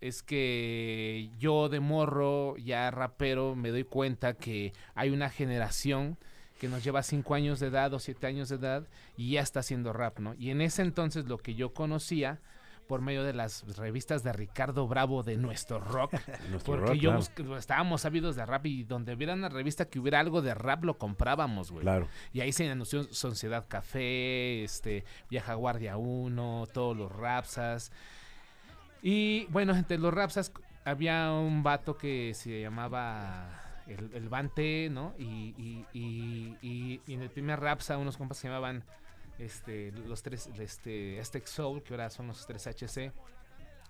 es 0.01 0.22
que 0.24 1.30
yo 1.38 1.70
de 1.70 1.80
morro, 1.80 2.58
ya 2.58 2.92
rapero, 2.92 3.56
me 3.56 3.70
doy 3.72 3.84
cuenta 3.84 4.34
que 4.36 4.74
hay 4.94 5.10
una 5.12 5.30
generación 5.30 6.18
que 6.60 6.68
nos 6.68 6.84
lleva 6.84 7.04
cinco 7.04 7.36
años 7.36 7.60
de 7.60 7.68
edad 7.68 7.94
o 7.94 8.00
siete 8.00 8.27
años 8.27 8.50
de 8.50 8.56
edad 8.56 8.88
y 9.18 9.32
ya 9.32 9.42
está 9.42 9.60
haciendo 9.60 9.94
rap, 9.94 10.20
¿no? 10.20 10.34
Y 10.36 10.51
en 10.51 10.62
ese 10.62 10.82
entonces 10.82 11.25
lo 11.25 11.38
que 11.38 11.54
yo 11.56 11.74
conocía 11.74 12.39
por 12.88 13.01
medio 13.01 13.24
de 13.24 13.34
las 13.34 13.63
revistas 13.77 14.24
de 14.24 14.32
Ricardo 14.34 14.88
Bravo 14.88 15.24
de 15.24 15.38
Nuestro 15.38 15.80
Rock, 15.80 16.13
Nuestro 16.50 16.74
porque 16.75 16.92
rock, 16.92 16.96
yo 16.96 17.20
claro. 17.36 17.58
estábamos 17.58 18.06
ávidos 18.06 18.36
de 18.36 18.46
rap 18.46 18.65
y 18.65 18.84
donde 18.84 19.13
hubiera 19.13 19.34
una 19.34 19.50
revista 19.50 19.86
que 19.89 20.00
hubiera 20.00 20.20
algo 20.20 20.42
de 20.42 20.54
rap 20.54 20.84
lo 20.84 20.98
comprábamos, 20.98 21.72
güey. 21.72 21.82
Claro. 21.84 22.08
Y 22.34 22.42
ahí 22.42 22.51
se 22.51 22.70
anunció 22.70 23.04
Sociedad 23.13 23.65
Café, 23.68 24.63
este, 24.63 25.04
Viaja 25.30 25.54
Guardia 25.56 25.98
1, 25.98 26.68
todos 26.74 26.96
los 26.96 27.12
Rapsas. 27.12 27.92
Y 29.01 29.46
bueno, 29.48 29.75
entre 29.75 29.98
los 29.98 30.13
Rapsas 30.13 30.51
había 30.84 31.32
un 31.32 31.63
vato 31.63 31.98
que 31.98 32.34
se 32.34 32.62
llamaba 32.62 33.62
el, 33.88 34.12
el 34.13 34.30
Bante, 34.30 34.89
¿no? 34.92 35.13
Y, 35.20 35.54
y, 35.58 35.86
y, 35.94 36.58
y- 36.62 37.01
y 37.06 37.13
en 37.13 37.22
el 37.22 37.30
primer 37.30 37.60
Rapsa 37.60 37.98
unos 37.98 38.18
compas 38.18 38.38
se 38.38 38.48
llamaban 38.48 38.84
este, 39.39 39.92
los 39.92 40.22
tres, 40.24 40.50
este, 40.60 41.20
Aztec 41.20 41.46
Soul, 41.46 41.84
que 41.84 41.94
ahora 41.94 42.10
son 42.10 42.27
los 42.27 42.46
tres 42.46 42.68
HC. 42.68 43.12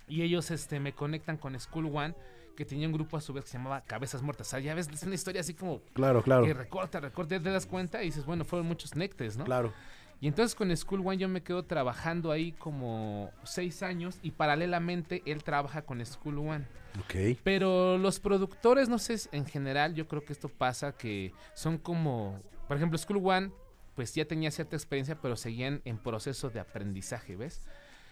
Y 0.08 0.22
ellos 0.22 0.52
este, 0.52 0.80
me 0.80 0.94
conectan 0.94 1.38
con 1.38 1.60
School 1.60 1.90
One, 1.94 2.16
que 2.56 2.64
tenía 2.66 2.88
un 2.88 2.94
grupo 2.94 3.18
a 3.18 3.22
su 3.22 3.34
vez 3.34 3.44
que 3.46 3.52
se 3.52 3.58
llamaba 3.58 3.82
Cabezas 3.82 4.22
Muertas. 4.22 4.48
O 4.48 4.50
sea, 4.52 4.60
ya 4.60 4.74
ves, 4.76 4.88
es 4.88 5.04
una 5.04 5.16
historia 5.16 5.42
así 5.42 5.54
como 5.54 5.82
Claro, 5.94 6.22
claro. 6.22 6.46
que 6.46 6.54
recorta, 6.54 7.00
recorta, 7.00 7.40
te 7.40 7.50
das 7.50 7.66
cuenta 7.66 8.02
y 8.02 8.06
dices, 8.06 8.26
bueno, 8.26 8.46
fueron 8.46 8.68
muchos 8.68 8.96
nectes, 8.96 9.36
¿no? 9.38 9.44
Claro. 9.46 9.74
Y 10.22 10.28
entonces 10.28 10.56
con 10.56 10.76
School 10.76 11.06
One 11.06 11.18
yo 11.18 11.28
me 11.28 11.44
quedo 11.44 11.64
trabajando 11.66 12.32
ahí 12.32 12.54
como 12.54 13.32
seis 13.44 13.84
años 13.84 14.18
y 14.22 14.32
paralelamente 14.32 15.22
él 15.26 15.44
trabaja 15.44 15.82
con 15.82 16.04
School 16.06 16.38
One. 16.40 16.66
Ok. 17.00 17.38
Pero 17.44 17.98
los 17.98 18.20
productores, 18.22 18.88
no 18.88 18.98
sé, 18.98 19.18
en 19.34 19.46
general, 19.46 19.94
yo 19.94 20.08
creo 20.08 20.24
que 20.24 20.32
esto 20.32 20.48
pasa 20.48 20.94
que 20.94 21.34
son 21.54 21.78
como, 21.78 22.40
por 22.68 22.78
ejemplo, 22.78 22.98
School 22.98 23.20
One, 23.26 23.52
pues 23.96 24.14
ya 24.14 24.26
tenía 24.26 24.52
cierta 24.52 24.76
experiencia, 24.76 25.20
pero 25.22 25.36
seguían 25.36 25.82
en 25.86 25.98
proceso 25.98 26.50
de 26.50 26.60
aprendizaje, 26.60 27.36
¿ves? 27.36 27.62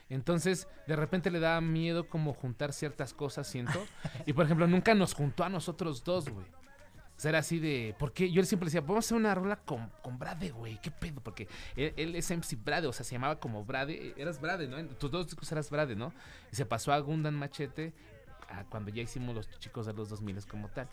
Entonces, 0.10 0.68
de 0.88 0.96
repente 0.96 1.32
le 1.32 1.40
daba 1.40 1.62
miedo 1.62 2.08
como 2.08 2.34
juntar 2.34 2.74
ciertas 2.74 3.14
cosas, 3.14 3.48
siento. 3.48 3.86
Y 4.26 4.34
por 4.34 4.46
ejemplo, 4.46 4.68
nunca 4.68 4.94
nos 4.96 5.14
juntó 5.14 5.44
a 5.44 5.50
nosotros 5.50 6.04
dos, 6.04 6.30
güey. 6.30 6.46
O 7.16 7.20
sea, 7.20 7.30
era 7.30 7.40
así 7.40 7.60
de. 7.60 7.96
Porque 8.00 8.32
yo 8.32 8.44
siempre 8.44 8.68
decía, 8.68 8.82
vamos 8.82 9.06
a 9.06 9.08
hacer 9.08 9.18
una 9.18 9.36
rola 9.36 9.58
con, 9.58 9.90
con 10.02 10.18
Brade, 10.18 10.52
güey. 10.52 10.80
¿Qué 10.82 10.92
pedo? 10.92 11.22
Porque 11.22 11.48
él, 11.76 11.94
él 11.96 12.16
es 12.16 12.30
MC 12.30 12.58
Brade, 12.64 12.88
o 12.88 12.94
sea, 12.94 13.06
se 13.06 13.14
llamaba 13.14 13.40
como 13.40 13.64
Brade. 13.64 14.14
Eras 14.18 14.42
Brade, 14.42 14.68
¿no? 14.68 14.78
En 14.78 14.90
tus 14.90 15.12
dos 15.12 15.28
discos 15.28 15.52
eras 15.52 15.70
Brade, 15.70 15.96
¿no? 15.96 16.14
Y 16.52 16.56
se 16.56 16.66
pasó 16.66 16.92
a 16.92 17.00
Gundan 17.00 17.36
Machete 17.36 17.94
a 18.50 18.64
cuando 18.66 18.92
ya 18.92 19.02
hicimos 19.02 19.36
los 19.36 19.50
chicos 19.60 19.86
de 19.86 19.94
los 19.94 20.10
2000 20.10 20.46
como 20.48 20.70
tal. 20.70 20.90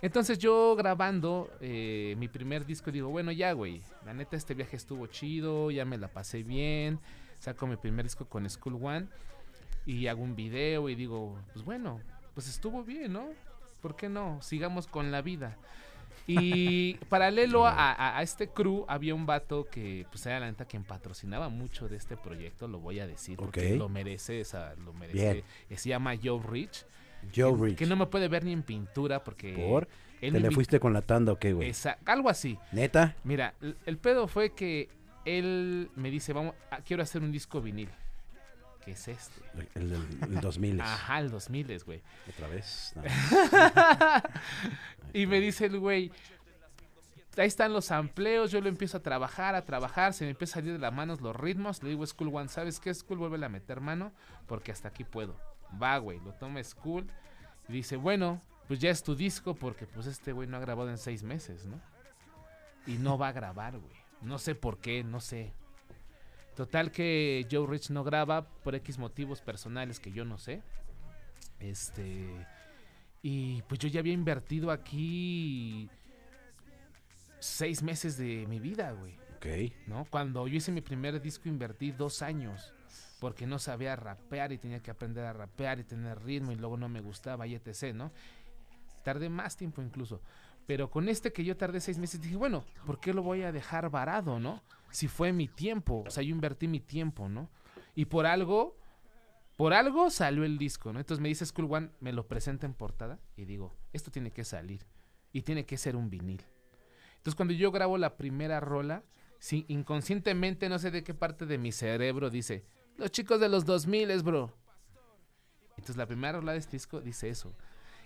Entonces 0.00 0.38
yo 0.38 0.76
grabando 0.76 1.50
eh, 1.60 2.14
mi 2.18 2.28
primer 2.28 2.64
disco 2.64 2.90
digo, 2.92 3.08
bueno, 3.08 3.32
ya, 3.32 3.52
güey. 3.52 3.82
La 4.06 4.14
neta, 4.14 4.36
este 4.36 4.54
viaje 4.54 4.76
estuvo 4.76 5.06
chido, 5.08 5.70
ya 5.70 5.84
me 5.84 5.98
la 5.98 6.08
pasé 6.08 6.42
bien. 6.42 7.00
Saco 7.40 7.66
mi 7.66 7.76
primer 7.76 8.04
disco 8.04 8.26
con 8.26 8.48
School 8.48 8.78
One 8.82 9.06
y 9.86 10.06
hago 10.06 10.22
un 10.22 10.36
video 10.36 10.88
y 10.88 10.94
digo, 10.94 11.36
pues 11.52 11.64
bueno, 11.64 12.00
pues 12.34 12.48
estuvo 12.48 12.84
bien, 12.84 13.12
¿no? 13.12 13.26
¿Por 13.82 13.96
qué 13.96 14.08
no? 14.08 14.40
Sigamos 14.42 14.86
con 14.86 15.10
la 15.10 15.22
vida. 15.22 15.56
Y 16.26 16.94
paralelo 17.08 17.66
a, 17.66 17.92
a- 17.92 18.18
a 18.18 18.22
este 18.22 18.48
crew 18.48 18.84
había 18.88 19.14
un 19.14 19.24
vato 19.26 19.66
que 19.70 20.04
pues 20.10 20.26
era 20.26 20.40
la 20.40 20.46
neta 20.46 20.64
quien 20.64 20.84
patrocinaba 20.84 21.48
mucho 21.48 21.88
de 21.88 21.96
este 21.96 22.16
proyecto, 22.16 22.68
lo 22.68 22.78
voy 22.80 23.00
a 23.00 23.06
decir, 23.06 23.36
porque 23.36 23.76
lo 23.78 23.88
merece, 23.88 24.40
esa, 24.40 24.74
lo 24.76 24.92
merece. 24.92 25.44
Bien. 25.68 25.78
Se 25.78 25.88
llama 25.88 26.14
Joe 26.22 26.40
Rich. 26.46 26.84
Joe 27.34 27.56
que, 27.56 27.64
Rich. 27.64 27.78
que 27.78 27.86
no 27.86 27.96
me 27.96 28.06
puede 28.06 28.28
ver 28.28 28.44
ni 28.44 28.52
en 28.52 28.62
pintura 28.62 29.22
porque... 29.22 29.54
¿Por? 29.54 29.88
él 30.20 30.32
¿Te 30.32 30.40
le 30.40 30.50
fuiste 30.50 30.80
con 30.80 30.92
la 30.92 31.02
tanda 31.02 31.32
o 31.32 31.38
qué, 31.38 31.52
güey? 31.52 31.72
Algo 32.06 32.28
así. 32.28 32.58
¿Neta? 32.72 33.14
Mira, 33.24 33.54
el, 33.60 33.76
el 33.86 33.98
pedo 33.98 34.26
fue 34.26 34.52
que 34.52 34.88
él 35.24 35.90
me 35.94 36.10
dice, 36.10 36.32
vamos, 36.32 36.54
ah, 36.70 36.80
quiero 36.84 37.02
hacer 37.02 37.22
un 37.22 37.30
disco 37.30 37.60
vinil. 37.60 37.88
¿Qué 38.84 38.92
es 38.92 39.08
este? 39.08 39.42
El, 39.74 39.92
el, 39.92 40.34
el 40.34 40.40
2000. 40.40 40.80
Ajá, 40.80 41.20
el 41.20 41.30
2000 41.30 41.84
güey. 41.84 42.02
Otra 42.28 42.48
vez. 42.48 42.92
No. 42.96 43.02
Y 45.14 45.26
me 45.26 45.40
dice 45.40 45.66
el 45.66 45.78
güey, 45.78 46.12
ahí 47.36 47.46
están 47.46 47.72
los 47.72 47.90
amplios, 47.90 48.50
yo 48.50 48.60
lo 48.60 48.68
empiezo 48.68 48.98
a 48.98 49.00
trabajar, 49.00 49.54
a 49.54 49.64
trabajar, 49.64 50.12
se 50.12 50.24
me 50.24 50.30
empieza 50.30 50.52
a 50.52 50.60
salir 50.60 50.72
de 50.72 50.78
las 50.78 50.92
manos 50.92 51.20
los 51.20 51.34
ritmos, 51.34 51.82
le 51.82 51.90
digo 51.90 52.06
School 52.06 52.34
One, 52.34 52.48
¿sabes 52.48 52.78
qué 52.80 52.92
School? 52.92 53.18
Vuelve 53.18 53.44
a 53.44 53.48
meter 53.48 53.80
mano, 53.80 54.12
porque 54.46 54.72
hasta 54.72 54.88
aquí 54.88 55.04
puedo. 55.04 55.36
Va, 55.80 55.98
güey, 55.98 56.20
lo 56.20 56.32
toma 56.34 56.62
School 56.62 57.06
y 57.68 57.72
dice, 57.72 57.96
bueno, 57.96 58.40
pues 58.66 58.80
ya 58.80 58.90
es 58.90 59.02
tu 59.02 59.14
disco, 59.14 59.54
porque 59.54 59.86
pues 59.86 60.06
este 60.06 60.32
güey 60.32 60.48
no 60.48 60.56
ha 60.56 60.60
grabado 60.60 60.90
en 60.90 60.98
seis 60.98 61.22
meses, 61.22 61.66
¿no? 61.66 61.80
Y 62.86 62.98
no 62.98 63.18
va 63.18 63.28
a 63.28 63.32
grabar, 63.32 63.78
güey. 63.78 63.96
No 64.22 64.38
sé 64.38 64.54
por 64.54 64.78
qué, 64.78 65.04
no 65.04 65.20
sé. 65.20 65.52
Total 66.56 66.90
que 66.90 67.46
Joe 67.50 67.66
Rich 67.66 67.90
no 67.90 68.02
graba 68.02 68.48
por 68.48 68.74
X 68.74 68.98
motivos 68.98 69.40
personales 69.40 70.00
que 70.00 70.12
yo 70.12 70.24
no 70.24 70.38
sé. 70.38 70.62
Este... 71.60 72.46
Y 73.22 73.62
pues 73.62 73.80
yo 73.80 73.88
ya 73.88 74.00
había 74.00 74.12
invertido 74.12 74.70
aquí 74.70 75.90
seis 77.40 77.82
meses 77.82 78.16
de 78.16 78.46
mi 78.48 78.60
vida, 78.60 78.92
güey. 78.92 79.14
Ok. 79.36 79.72
¿No? 79.86 80.06
Cuando 80.10 80.46
yo 80.46 80.56
hice 80.56 80.72
mi 80.72 80.80
primer 80.80 81.20
disco 81.20 81.48
invertí 81.48 81.90
dos 81.92 82.22
años. 82.22 82.74
Porque 83.18 83.46
no 83.46 83.58
sabía 83.58 83.96
rapear 83.96 84.52
y 84.52 84.58
tenía 84.58 84.80
que 84.80 84.90
aprender 84.90 85.24
a 85.24 85.32
rapear 85.32 85.80
y 85.80 85.84
tener 85.84 86.22
ritmo 86.22 86.52
y 86.52 86.56
luego 86.56 86.76
no 86.76 86.88
me 86.88 87.00
gustaba 87.00 87.46
y 87.46 87.54
etc., 87.54 87.94
¿no? 87.94 88.12
Tardé 89.02 89.28
más 89.28 89.56
tiempo 89.56 89.82
incluso. 89.82 90.20
Pero 90.66 90.90
con 90.90 91.08
este 91.08 91.32
que 91.32 91.44
yo 91.44 91.56
tardé 91.56 91.80
seis 91.80 91.96
meses 91.96 92.20
dije, 92.20 92.36
bueno, 92.36 92.62
¿por 92.84 93.00
qué 93.00 93.14
lo 93.14 93.22
voy 93.22 93.42
a 93.42 93.52
dejar 93.52 93.88
varado, 93.88 94.38
no? 94.38 94.62
Si 94.90 95.08
fue 95.08 95.32
mi 95.32 95.48
tiempo, 95.48 96.04
o 96.06 96.10
sea, 96.10 96.22
yo 96.22 96.30
invertí 96.30 96.68
mi 96.68 96.78
tiempo, 96.78 97.28
¿no? 97.28 97.48
Y 97.94 98.04
por 98.04 98.26
algo, 98.26 98.76
por 99.56 99.72
algo 99.72 100.10
salió 100.10 100.44
el 100.44 100.58
disco, 100.58 100.92
¿no? 100.92 101.00
Entonces 101.00 101.22
me 101.22 101.28
dice 101.28 101.46
School 101.46 101.72
One, 101.72 101.90
me 102.00 102.12
lo 102.12 102.28
presenta 102.28 102.66
en 102.66 102.74
portada 102.74 103.18
y 103.34 103.46
digo, 103.46 103.74
esto 103.94 104.10
tiene 104.10 104.30
que 104.30 104.44
salir 104.44 104.84
y 105.32 105.40
tiene 105.40 105.64
que 105.64 105.78
ser 105.78 105.96
un 105.96 106.10
vinil. 106.10 106.44
Entonces 107.16 107.34
cuando 107.34 107.54
yo 107.54 107.72
grabo 107.72 107.96
la 107.96 108.18
primera 108.18 108.60
rola, 108.60 109.04
sí, 109.38 109.64
inconscientemente 109.68 110.68
no 110.68 110.78
sé 110.78 110.90
de 110.90 111.02
qué 111.02 111.14
parte 111.14 111.46
de 111.46 111.56
mi 111.56 111.72
cerebro 111.72 112.28
dice, 112.28 112.66
los 112.98 113.10
chicos 113.10 113.40
de 113.40 113.48
los 113.48 113.64
2000 113.64 114.22
bro. 114.22 114.52
Entonces 115.70 115.96
la 115.96 116.06
primera 116.06 116.38
rola 116.38 116.52
de 116.52 116.58
este 116.58 116.72
disco 116.72 117.00
dice 117.00 117.30
eso. 117.30 117.54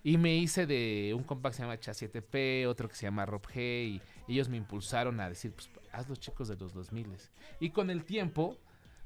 Y 0.04 0.18
me 0.18 0.36
hice 0.36 0.66
de 0.66 1.14
un 1.16 1.22
compa 1.22 1.50
que 1.50 1.56
se 1.56 1.62
llama 1.62 1.76
Cha7P, 1.76 2.66
otro 2.66 2.88
que 2.88 2.94
se 2.94 3.06
llama 3.06 3.24
Rob 3.24 3.42
G, 3.42 4.00
y 4.26 4.32
ellos 4.32 4.48
me 4.48 4.56
impulsaron 4.56 5.18
a 5.20 5.28
decir, 5.28 5.52
pues 5.52 5.70
haz 5.92 6.08
los 6.08 6.18
chicos 6.20 6.48
de 6.48 6.56
los 6.56 6.74
2000 6.74 7.06
Y 7.60 7.70
con 7.70 7.88
el 7.88 8.04
tiempo, 8.04 8.58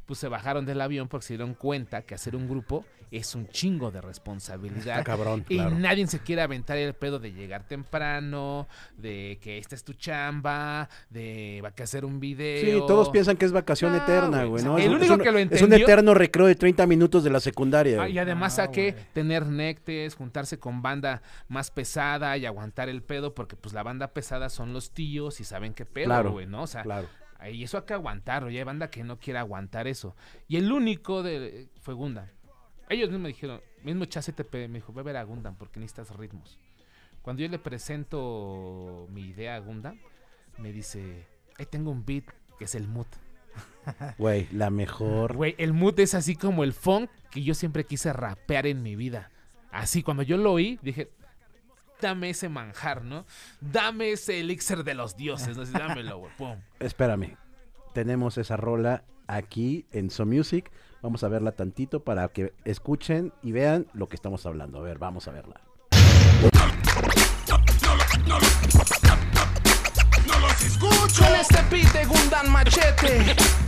pues 0.06 0.18
se 0.20 0.28
bajaron 0.28 0.64
del 0.64 0.80
avión 0.80 1.08
porque 1.08 1.26
se 1.26 1.34
dieron 1.34 1.54
cuenta 1.54 2.02
que 2.02 2.14
hacer 2.14 2.36
un 2.36 2.48
grupo 2.48 2.84
es 3.12 3.36
un 3.36 3.46
chingo 3.48 3.90
de 3.92 4.00
responsabilidad. 4.00 4.98
Está 4.98 5.04
cabrón, 5.04 5.44
Y 5.48 5.56
claro. 5.56 5.78
nadie 5.78 6.06
se 6.08 6.18
quiere 6.20 6.42
aventar 6.42 6.76
el 6.76 6.92
pedo 6.94 7.18
de 7.20 7.32
llegar 7.32 7.62
temprano, 7.68 8.66
de 8.96 9.38
que 9.40 9.58
esta 9.58 9.74
es 9.74 9.84
tu 9.84 9.92
chamba, 9.92 10.88
de 11.10 11.60
va 11.64 11.72
a 11.78 11.82
hacer 11.82 12.04
un 12.04 12.18
video. 12.20 12.80
Sí, 12.80 12.86
todos 12.86 13.08
piensan 13.10 13.36
que 13.36 13.44
es 13.44 13.52
vacación 13.52 13.92
No, 13.92 13.98
eterna, 14.02 14.44
güey, 14.44 14.62
el 14.62 14.68
Es 14.80 14.86
un- 14.86 14.90
único 14.94 15.04
es 15.04 15.10
un, 15.10 15.18
que 15.20 15.30
lo 15.32 15.38
Es 15.38 15.44
un 15.62 15.72
entendió- 15.72 15.84
eterno 15.86 16.14
recreo 16.14 16.46
de 16.46 16.56
30 16.56 16.86
minutos 16.86 17.22
de 17.24 17.30
la 17.30 17.40
secundaria. 17.40 18.02
Ah, 18.02 18.08
y 18.08 18.18
además 18.18 18.54
Ah, 18.58 18.66
saqué 18.66 18.92
güey. 18.92 19.04
tener 19.12 19.46
nectes, 19.46 20.14
juntarse 20.16 20.58
con 20.58 20.82
banda 20.82 21.22
más 21.48 21.70
pesada 21.70 22.36
y 22.36 22.44
aguantar 22.46 22.88
el 22.88 23.02
pedo, 23.02 23.34
porque 23.34 23.54
pues 23.56 23.72
la 23.74 23.82
banda 23.84 24.08
pesada 24.08 24.48
son 24.48 24.72
los 24.72 24.90
tíos 24.90 25.40
y 25.40 25.44
saben 25.44 25.74
qué 25.74 25.86
pedo, 25.86 26.06
Claro, 26.06 26.32
güey, 26.32 26.46
¿no? 26.46 26.62
O 26.62 26.66
sea, 26.66 26.82
Claro. 26.82 27.08
Y 27.50 27.62
eso 27.62 27.78
hay 27.78 27.84
que 27.84 27.94
aguantarlo, 27.94 28.50
y 28.50 28.58
hay 28.58 28.64
banda 28.64 28.90
que 28.90 29.04
no 29.04 29.18
quiere 29.18 29.38
aguantar 29.38 29.86
eso. 29.86 30.16
Y 30.48 30.56
el 30.56 30.70
único 30.72 31.22
de 31.22 31.68
fue 31.80 31.94
Gundam. 31.94 32.26
Ellos 32.88 33.08
mismos 33.08 33.22
me 33.22 33.28
dijeron, 33.28 33.60
mismo 33.82 34.04
ChatCTP 34.04 34.54
me 34.68 34.78
dijo, 34.78 34.92
ve 34.92 35.00
a 35.00 35.04
ver 35.04 35.16
a 35.16 35.24
Gundam 35.24 35.56
porque 35.56 35.80
necesitas 35.80 36.16
ritmos. 36.16 36.58
Cuando 37.22 37.42
yo 37.42 37.48
le 37.48 37.58
presento 37.58 39.08
mi 39.10 39.22
idea 39.22 39.56
a 39.56 39.58
Gundam, 39.58 39.98
me 40.58 40.72
dice, 40.72 41.26
ahí 41.58 41.66
tengo 41.66 41.90
un 41.90 42.04
beat 42.04 42.24
que 42.58 42.64
es 42.64 42.74
el 42.74 42.86
mood. 42.86 43.06
Güey, 44.18 44.48
la 44.52 44.70
mejor. 44.70 45.34
Güey, 45.34 45.54
el 45.58 45.72
mood 45.72 45.98
es 46.00 46.14
así 46.14 46.36
como 46.36 46.64
el 46.64 46.72
funk 46.72 47.10
que 47.30 47.42
yo 47.42 47.54
siempre 47.54 47.84
quise 47.84 48.12
rapear 48.12 48.66
en 48.66 48.82
mi 48.82 48.96
vida. 48.96 49.30
Así, 49.70 50.02
cuando 50.02 50.22
yo 50.22 50.36
lo 50.36 50.52
oí, 50.52 50.78
dije, 50.82 51.10
dame 52.00 52.30
ese 52.30 52.48
manjar, 52.48 53.04
¿no? 53.04 53.24
Dame 53.60 54.12
ese 54.12 54.40
elixir 54.40 54.84
de 54.84 54.94
los 54.94 55.16
dioses, 55.16 55.56
¿no? 55.56 55.62
Así, 55.62 55.72
dámelo, 55.72 56.18
güey, 56.18 56.32
pum. 56.36 56.56
Espérame. 56.80 57.36
Tenemos 57.94 58.38
esa 58.38 58.56
rola 58.56 59.04
aquí 59.26 59.86
en 59.92 60.10
So 60.10 60.26
Music. 60.26 60.70
Vamos 61.02 61.24
a 61.24 61.28
verla 61.28 61.52
tantito 61.52 62.00
para 62.00 62.28
que 62.28 62.52
escuchen 62.64 63.32
y 63.42 63.52
vean 63.52 63.86
lo 63.94 64.08
que 64.08 64.16
estamos 64.16 64.44
hablando. 64.46 64.78
A 64.78 64.82
ver, 64.82 64.98
vamos 64.98 65.28
a 65.28 65.32
verla. 65.32 65.60
Con 71.18 71.34
este 71.34 71.62
beat 71.70 71.92
de 71.92 72.04
Gundam 72.04 72.48
Machete. 72.48 73.65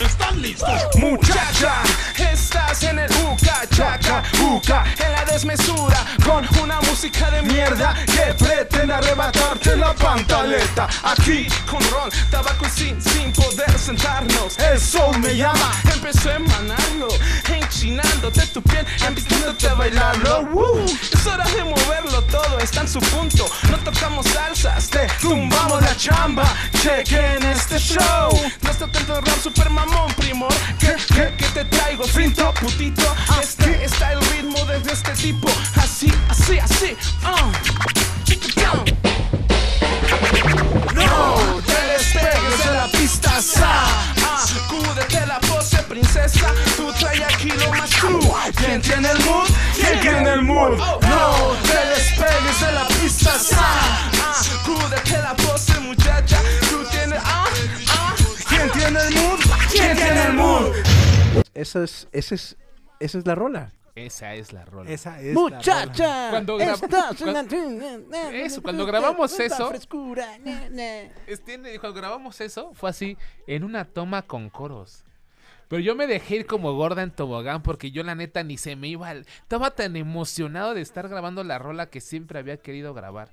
¿Están 0.00 0.40
listos? 0.40 0.68
Muchacha, 0.96 1.82
estás 2.16 2.82
en 2.84 3.00
el 3.00 3.10
Uca, 3.24 3.62
chaca, 3.74 4.22
Uca, 4.42 4.84
en 5.04 5.12
la 5.12 5.24
desmesura, 5.24 6.04
con 6.24 6.46
una 6.62 6.80
música 6.82 7.30
de 7.30 7.42
mierda 7.42 7.94
que 8.06 8.34
pretende 8.34 8.94
arrebatarte 8.94 9.76
la 9.76 9.92
pantaleta. 9.94 10.88
Aquí, 11.02 11.48
con 11.70 11.80
ron, 11.90 12.10
tabaco 12.30 12.66
sin, 12.74 13.00
sin 13.02 13.32
poder 13.32 13.78
sentarnos. 13.78 14.58
El 14.58 14.80
sol 14.80 15.18
me 15.18 15.36
llama, 15.36 15.72
empezó 15.92 16.30
a 16.30 16.34
emanarlo, 16.34 17.08
enchinándote 17.52 18.46
tu 18.48 18.62
piel, 18.62 18.86
empezándote 19.06 19.68
a 19.68 19.74
bailarlo. 19.74 20.84
Es 21.12 21.26
hora 21.26 21.44
de 21.44 21.64
moverlo 21.64 22.22
todo, 22.24 22.58
está 22.60 22.82
en 22.82 22.88
su 22.88 23.00
punto. 23.00 23.48
No 23.70 23.78
tocamos 23.78 24.26
salsas, 24.26 24.88
te 24.90 25.06
tumbamos 25.20 25.82
la 25.82 25.96
chamba. 25.96 26.44
Chequen 26.82 27.42
este 27.46 27.78
show. 27.78 28.30
No 28.62 28.70
está 28.70 28.86
tanto 28.86 29.20
rap 29.20 29.42
super 29.42 29.68
mamón, 29.88 30.12
primor. 30.14 30.52
Que, 30.78 30.94
que, 31.14 31.36
que 31.36 31.46
te 31.54 31.64
traigo, 31.64 32.04
finto, 32.04 32.52
putito. 32.54 33.14
Este 33.42 33.84
está 33.84 34.12
el 34.12 34.20
ritmo 34.32 34.64
de 34.66 34.78
este 34.92 35.12
tipo. 35.12 35.48
Así, 35.76 36.12
así, 36.28 36.58
así. 36.58 36.96
ah. 37.24 37.50
No 40.94 41.60
te 41.66 41.86
despegues 41.92 42.64
de 42.64 42.72
la 42.72 42.88
pista, 42.88 43.40
sa. 43.40 43.84
Ah, 44.24 44.44
la 45.26 45.40
pose, 45.40 45.78
princesa. 45.84 46.24
esa, 46.24 46.48
tú 46.76 46.92
trae 46.98 47.24
aquí 47.24 47.50
lo 47.50 47.70
más 47.72 47.90
true. 47.90 48.20
¿Quién 48.56 48.80
tiene 48.80 49.10
el 49.10 49.18
mood? 49.24 49.48
¿Quién 49.74 50.00
tiene 50.00 50.30
el 50.30 50.42
mood? 50.42 50.78
No 50.78 51.67
Esa 61.60 61.84
es, 61.84 62.08
esa 62.12 62.34
es, 62.34 62.56
esa 63.00 63.18
es 63.18 63.26
la 63.26 63.34
rola. 63.34 63.72
Esa 63.94 64.34
es 64.36 64.52
la 64.52 64.64
rola. 64.64 64.88
Esa 64.90 65.20
es 65.20 65.34
la 65.34 65.40
rola. 65.42 65.56
Muchacha, 65.56 66.30
Cuando 66.30 66.56
grab- 66.56 66.74
estás 66.84 67.20
en 67.20 67.26
cuan- 67.32 68.04
la- 68.10 68.30
Eso, 68.32 68.62
cuando 68.62 68.86
grabamos 68.86 69.40
eso- 69.40 69.68
frescura, 69.70 70.38
na, 70.38 70.68
na. 70.70 71.00
Es- 71.26 71.44
tiene- 71.44 71.78
cuando 71.80 71.98
grabamos 72.00 72.40
eso, 72.40 72.72
fue 72.74 72.90
así, 72.90 73.16
en 73.48 73.64
una 73.64 73.84
toma 73.84 74.22
con 74.22 74.50
coros. 74.50 75.04
Pero 75.66 75.80
yo 75.82 75.96
me 75.96 76.06
dejé 76.06 76.36
ir 76.36 76.46
como 76.46 76.72
gorda 76.74 77.02
en 77.02 77.10
tobogán 77.10 77.62
porque 77.62 77.90
yo 77.90 78.02
la 78.04 78.14
neta 78.14 78.42
ni 78.44 78.56
se 78.56 78.76
me 78.76 78.86
iba. 78.88 79.08
al- 79.08 79.26
Estaba 79.42 79.72
tan 79.72 79.96
emocionado 79.96 80.74
de 80.74 80.80
estar 80.80 81.08
grabando 81.08 81.42
la 81.44 81.58
rola 81.58 81.90
que 81.90 82.00
siempre 82.00 82.38
había 82.38 82.56
querido 82.58 82.94
grabar. 82.94 83.30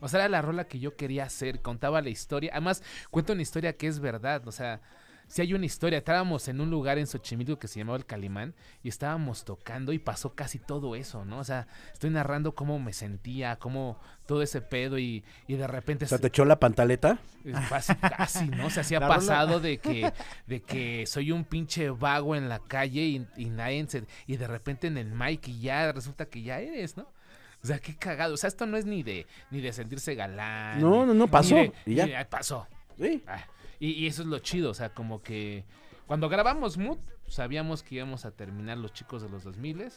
O 0.00 0.08
sea, 0.08 0.20
era 0.20 0.28
la 0.28 0.40
rola 0.42 0.64
que 0.64 0.78
yo 0.78 0.96
quería 0.96 1.24
hacer, 1.24 1.60
contaba 1.60 2.00
la 2.00 2.08
historia. 2.08 2.50
Además, 2.52 2.82
cuento 3.10 3.32
una 3.34 3.42
historia 3.42 3.74
que 3.76 3.88
es 3.88 4.00
verdad. 4.00 4.48
O 4.48 4.52
sea, 4.52 4.80
si 5.28 5.42
hay 5.42 5.54
una 5.54 5.66
historia. 5.66 5.98
Estábamos 5.98 6.48
en 6.48 6.60
un 6.60 6.70
lugar 6.70 6.98
en 6.98 7.06
Xochimilco 7.06 7.58
que 7.58 7.68
se 7.68 7.78
llamaba 7.78 7.98
El 7.98 8.06
Calimán 8.06 8.54
y 8.82 8.88
estábamos 8.88 9.44
tocando 9.44 9.92
y 9.92 9.98
pasó 9.98 10.34
casi 10.34 10.58
todo 10.58 10.96
eso, 10.96 11.24
¿no? 11.24 11.38
O 11.38 11.44
sea, 11.44 11.68
estoy 11.92 12.10
narrando 12.10 12.54
cómo 12.54 12.78
me 12.78 12.92
sentía, 12.92 13.56
cómo 13.56 14.00
todo 14.26 14.42
ese 14.42 14.60
pedo 14.60 14.98
y, 14.98 15.22
y 15.46 15.54
de 15.54 15.66
repente... 15.66 16.06
O 16.06 16.08
sea, 16.08 16.18
se- 16.18 16.22
te 16.22 16.28
echó 16.28 16.44
la 16.44 16.58
pantaleta. 16.58 17.18
es 17.44 17.54
Casi, 17.68 17.94
casi, 17.94 18.48
¿no? 18.48 18.70
Se 18.70 18.80
hacía 18.80 19.00
La 19.00 19.06
rola- 19.06 19.18
pasado 19.18 19.60
de 19.60 19.78
que, 19.78 20.12
de 20.46 20.60
que 20.62 21.04
soy 21.06 21.30
un 21.32 21.44
pinche 21.44 21.90
vago 21.90 22.34
en 22.34 22.48
la 22.48 22.58
calle 22.58 23.02
y, 23.02 23.26
y 23.36 23.50
nadie 23.50 23.86
se- 23.88 24.06
y 24.26 24.36
de 24.36 24.46
repente 24.48 24.86
en 24.86 24.98
el 24.98 25.12
mic 25.12 25.46
y 25.48 25.60
ya 25.60 25.92
resulta 25.92 26.26
que 26.26 26.42
ya 26.42 26.60
eres, 26.60 26.96
¿no? 26.96 27.10
O 27.62 27.66
sea, 27.66 27.80
qué 27.80 27.96
cagado. 27.96 28.34
O 28.34 28.36
sea, 28.36 28.48
esto 28.48 28.66
no 28.66 28.76
es 28.76 28.86
ni 28.86 29.02
de, 29.02 29.26
ni 29.50 29.60
de 29.60 29.72
sentirse 29.72 30.14
galán. 30.14 30.80
No, 30.80 31.04
no, 31.04 31.12
no, 31.12 31.24
ni 31.24 31.30
pasó, 31.30 31.56
de- 31.56 31.72
y 31.86 31.94
ya. 31.96 32.04
ni 32.06 32.10
de, 32.12 32.16
"Ah, 32.16 32.26
pasó. 32.28 32.66
Sí. 32.96 33.22
Ah, 33.26 33.44
y, 33.78 33.90
y 33.90 34.06
eso 34.06 34.22
es 34.22 34.28
lo 34.28 34.38
chido, 34.38 34.70
o 34.70 34.74
sea, 34.74 34.94
como 34.94 35.22
que 35.22 35.64
cuando 36.08 36.30
grabamos 36.30 36.78
Mood, 36.78 36.96
sabíamos 37.26 37.82
que 37.82 37.96
íbamos 37.96 38.24
a 38.24 38.30
terminar 38.30 38.78
los 38.78 38.94
chicos 38.94 39.20
de 39.20 39.28
los 39.28 39.44
2000 39.44 39.92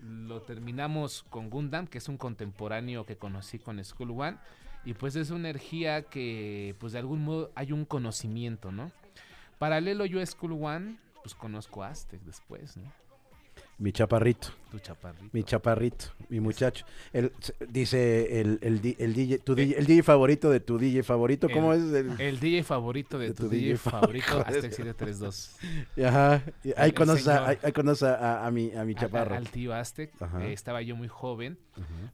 Lo 0.00 0.42
terminamos 0.42 1.22
con 1.30 1.48
Gundam, 1.48 1.86
que 1.86 1.96
es 1.96 2.10
un 2.10 2.18
contemporáneo 2.18 3.06
que 3.06 3.16
conocí 3.16 3.58
con 3.58 3.82
School 3.82 4.10
One. 4.10 4.36
Y 4.84 4.92
pues 4.92 5.16
es 5.16 5.30
una 5.30 5.48
energía 5.48 6.02
que, 6.02 6.76
pues 6.78 6.92
de 6.92 6.98
algún 6.98 7.24
modo 7.24 7.50
hay 7.54 7.72
un 7.72 7.86
conocimiento, 7.86 8.70
¿no? 8.70 8.92
Paralelo 9.58 10.04
yo 10.04 10.20
a 10.20 10.26
School 10.26 10.62
One, 10.62 10.98
pues 11.22 11.34
conozco 11.34 11.82
a 11.82 11.88
Aztec 11.88 12.20
después, 12.20 12.76
¿no? 12.76 12.92
Mi 13.76 13.90
chaparrito, 13.90 14.48
Tu 14.70 14.78
chaparrito. 14.78 15.30
mi 15.32 15.42
chaparrito, 15.42 16.04
mi 16.28 16.38
muchacho. 16.38 16.86
El, 17.12 17.32
dice 17.68 18.40
el, 18.40 18.58
el, 18.62 18.96
el 18.98 19.12
DJ, 19.14 19.38
tu 19.40 19.54
DJ, 19.56 19.76
el 19.78 19.86
DJ 19.86 20.02
favorito 20.04 20.48
de 20.48 20.60
tu 20.60 20.78
DJ 20.78 21.02
favorito, 21.02 21.48
¿cómo 21.50 21.72
es? 21.74 21.82
El- 21.92 22.20
El 22.20 22.38
DJ 22.38 22.62
favorito 22.62 23.18
de, 23.18 23.28
De 23.28 23.34
tu, 23.34 23.44
tu 23.44 23.48
DJ, 23.48 23.60
DJ 23.72 23.76
favorito. 23.78 24.38
Aztec 24.46 24.70
732. 24.72 25.56
Ajá. 26.06 26.42
Ahí 26.76 26.92
conoces, 26.92 27.26
a, 27.26 27.34
señor. 27.34 27.48
ahí, 27.50 27.58
ahí 27.64 27.72
conoces 27.72 28.02
a, 28.04 28.46
a 28.46 28.50
mi, 28.52 28.70
a 28.72 28.84
mi 28.84 28.94
chaparro. 28.94 29.34
Al, 29.34 29.50
tío 29.50 29.74
Aztec. 29.74 30.12
Eh, 30.40 30.52
estaba 30.52 30.80
yo 30.82 30.94
muy 30.94 31.08
joven. 31.08 31.58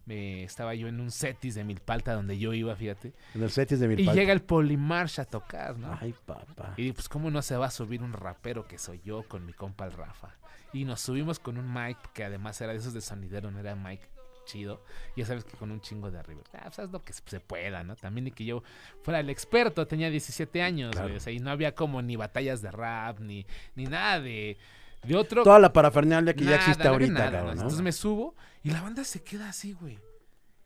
Me 0.06 0.42
estaba 0.44 0.74
yo 0.74 0.88
en 0.88 0.98
un 0.98 1.10
setis 1.10 1.54
de 1.54 1.64
Milpalta 1.64 2.14
donde 2.14 2.38
yo 2.38 2.54
iba, 2.54 2.74
fíjate. 2.74 3.12
En 3.34 3.42
el 3.42 3.50
setis 3.50 3.78
de 3.80 3.86
mi 3.88 4.02
Y 4.02 4.10
llega 4.12 4.32
el 4.32 4.40
Polimarch 4.40 5.18
a 5.18 5.24
tocar, 5.26 5.76
¿no? 5.78 5.96
Ay, 6.00 6.14
papá. 6.24 6.72
Y 6.78 6.92
pues 6.92 7.08
cómo 7.10 7.30
no 7.30 7.42
se 7.42 7.56
va 7.56 7.66
a 7.66 7.70
subir 7.70 8.02
un 8.02 8.14
rapero 8.14 8.66
que 8.66 8.78
soy 8.78 9.00
yo 9.04 9.24
con 9.28 9.44
mi 9.44 9.52
compa 9.52 9.84
el 9.84 9.92
Rafa. 9.92 10.34
Y 10.72 10.84
nos 10.84 11.00
subimos 11.00 11.38
con 11.38 11.58
un 11.58 11.72
mic 11.72 11.98
que 12.12 12.24
además 12.24 12.60
era 12.60 12.72
de 12.72 12.78
esos 12.78 12.92
de 12.94 13.00
sonidero, 13.00 13.50
no 13.50 13.58
era 13.58 13.74
mic 13.74 14.00
chido. 14.44 14.82
Ya 15.16 15.26
sabes 15.26 15.44
que 15.44 15.56
con 15.56 15.70
un 15.70 15.80
chingo 15.80 16.10
de 16.10 16.18
arriba. 16.18 16.42
Ah, 16.54 16.62
pues 16.64 16.78
haz 16.80 16.90
lo 16.90 17.02
que 17.02 17.12
se 17.12 17.40
pueda, 17.40 17.82
¿no? 17.84 17.94
También 17.96 18.24
ni 18.24 18.30
que 18.32 18.44
yo 18.44 18.62
fuera 19.02 19.20
el 19.20 19.30
experto, 19.30 19.86
tenía 19.86 20.10
17 20.10 20.62
años, 20.62 20.92
Claro. 20.92 21.08
güey. 21.08 21.16
O 21.18 21.20
sea, 21.20 21.32
y 21.32 21.38
no 21.38 21.50
había 21.50 21.74
como 21.74 22.02
ni 22.02 22.16
batallas 22.16 22.62
de 22.62 22.70
rap, 22.70 23.20
ni, 23.20 23.46
ni 23.74 23.84
nada 23.84 24.20
de, 24.20 24.56
de 25.04 25.16
otro. 25.16 25.42
Toda 25.44 25.58
la 25.58 25.72
parafernalia 25.72 26.34
que 26.34 26.44
ya 26.44 26.56
existe 26.56 26.84
no 26.84 26.90
ahorita, 26.90 27.12
nada, 27.12 27.30
cabrón, 27.30 27.46
¿no? 27.56 27.62
Entonces 27.62 27.80
me 27.82 27.92
subo 27.92 28.34
y 28.62 28.70
la 28.70 28.80
banda 28.82 29.04
se 29.04 29.22
queda 29.22 29.48
así, 29.48 29.72
güey. 29.72 29.98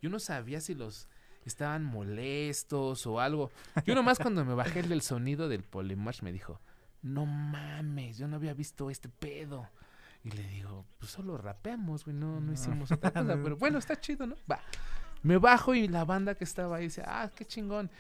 Yo 0.01 0.11
no 0.11 0.19
sabía 0.19 0.61
si 0.61 0.75
los 0.75 1.09
estaban 1.45 1.85
molestos 1.85 3.07
o 3.07 3.21
algo. 3.21 3.51
Yo 3.87 3.95
nomás 3.95 4.19
cuando 4.19 4.45
me 4.45 4.55
bajé 4.55 4.81
el 4.81 4.89
del 4.89 5.03
sonido 5.03 5.49
del 5.49 5.63
Polymarch 5.63 6.23
me 6.23 6.33
dijo, 6.33 6.61
no 7.03 7.27
mames, 7.27 8.17
yo 8.19 8.29
no 8.29 8.37
había 8.37 8.55
visto 8.55 8.89
este 8.91 9.09
pedo. 9.09 9.69
Y 10.25 10.31
le 10.31 10.43
digo, 10.49 10.87
pues 10.99 11.13
solo 11.13 11.37
rapeamos, 11.37 12.05
güey, 12.05 12.17
no, 12.17 12.41
no 12.41 12.53
hicimos 12.53 12.91
otra 12.91 13.11
cosa. 13.13 13.39
Pero 13.43 13.57
bueno, 13.57 13.79
está 13.79 14.01
chido, 14.01 14.27
¿no? 14.27 14.37
Va. 14.51 14.61
Me 15.23 15.39
bajo 15.39 15.75
y 15.75 15.87
la 15.89 16.05
banda 16.05 16.35
que 16.35 16.45
estaba 16.45 16.77
ahí 16.77 16.85
dice, 16.85 17.03
ah, 17.07 17.31
qué 17.35 17.45
chingón. 17.45 17.91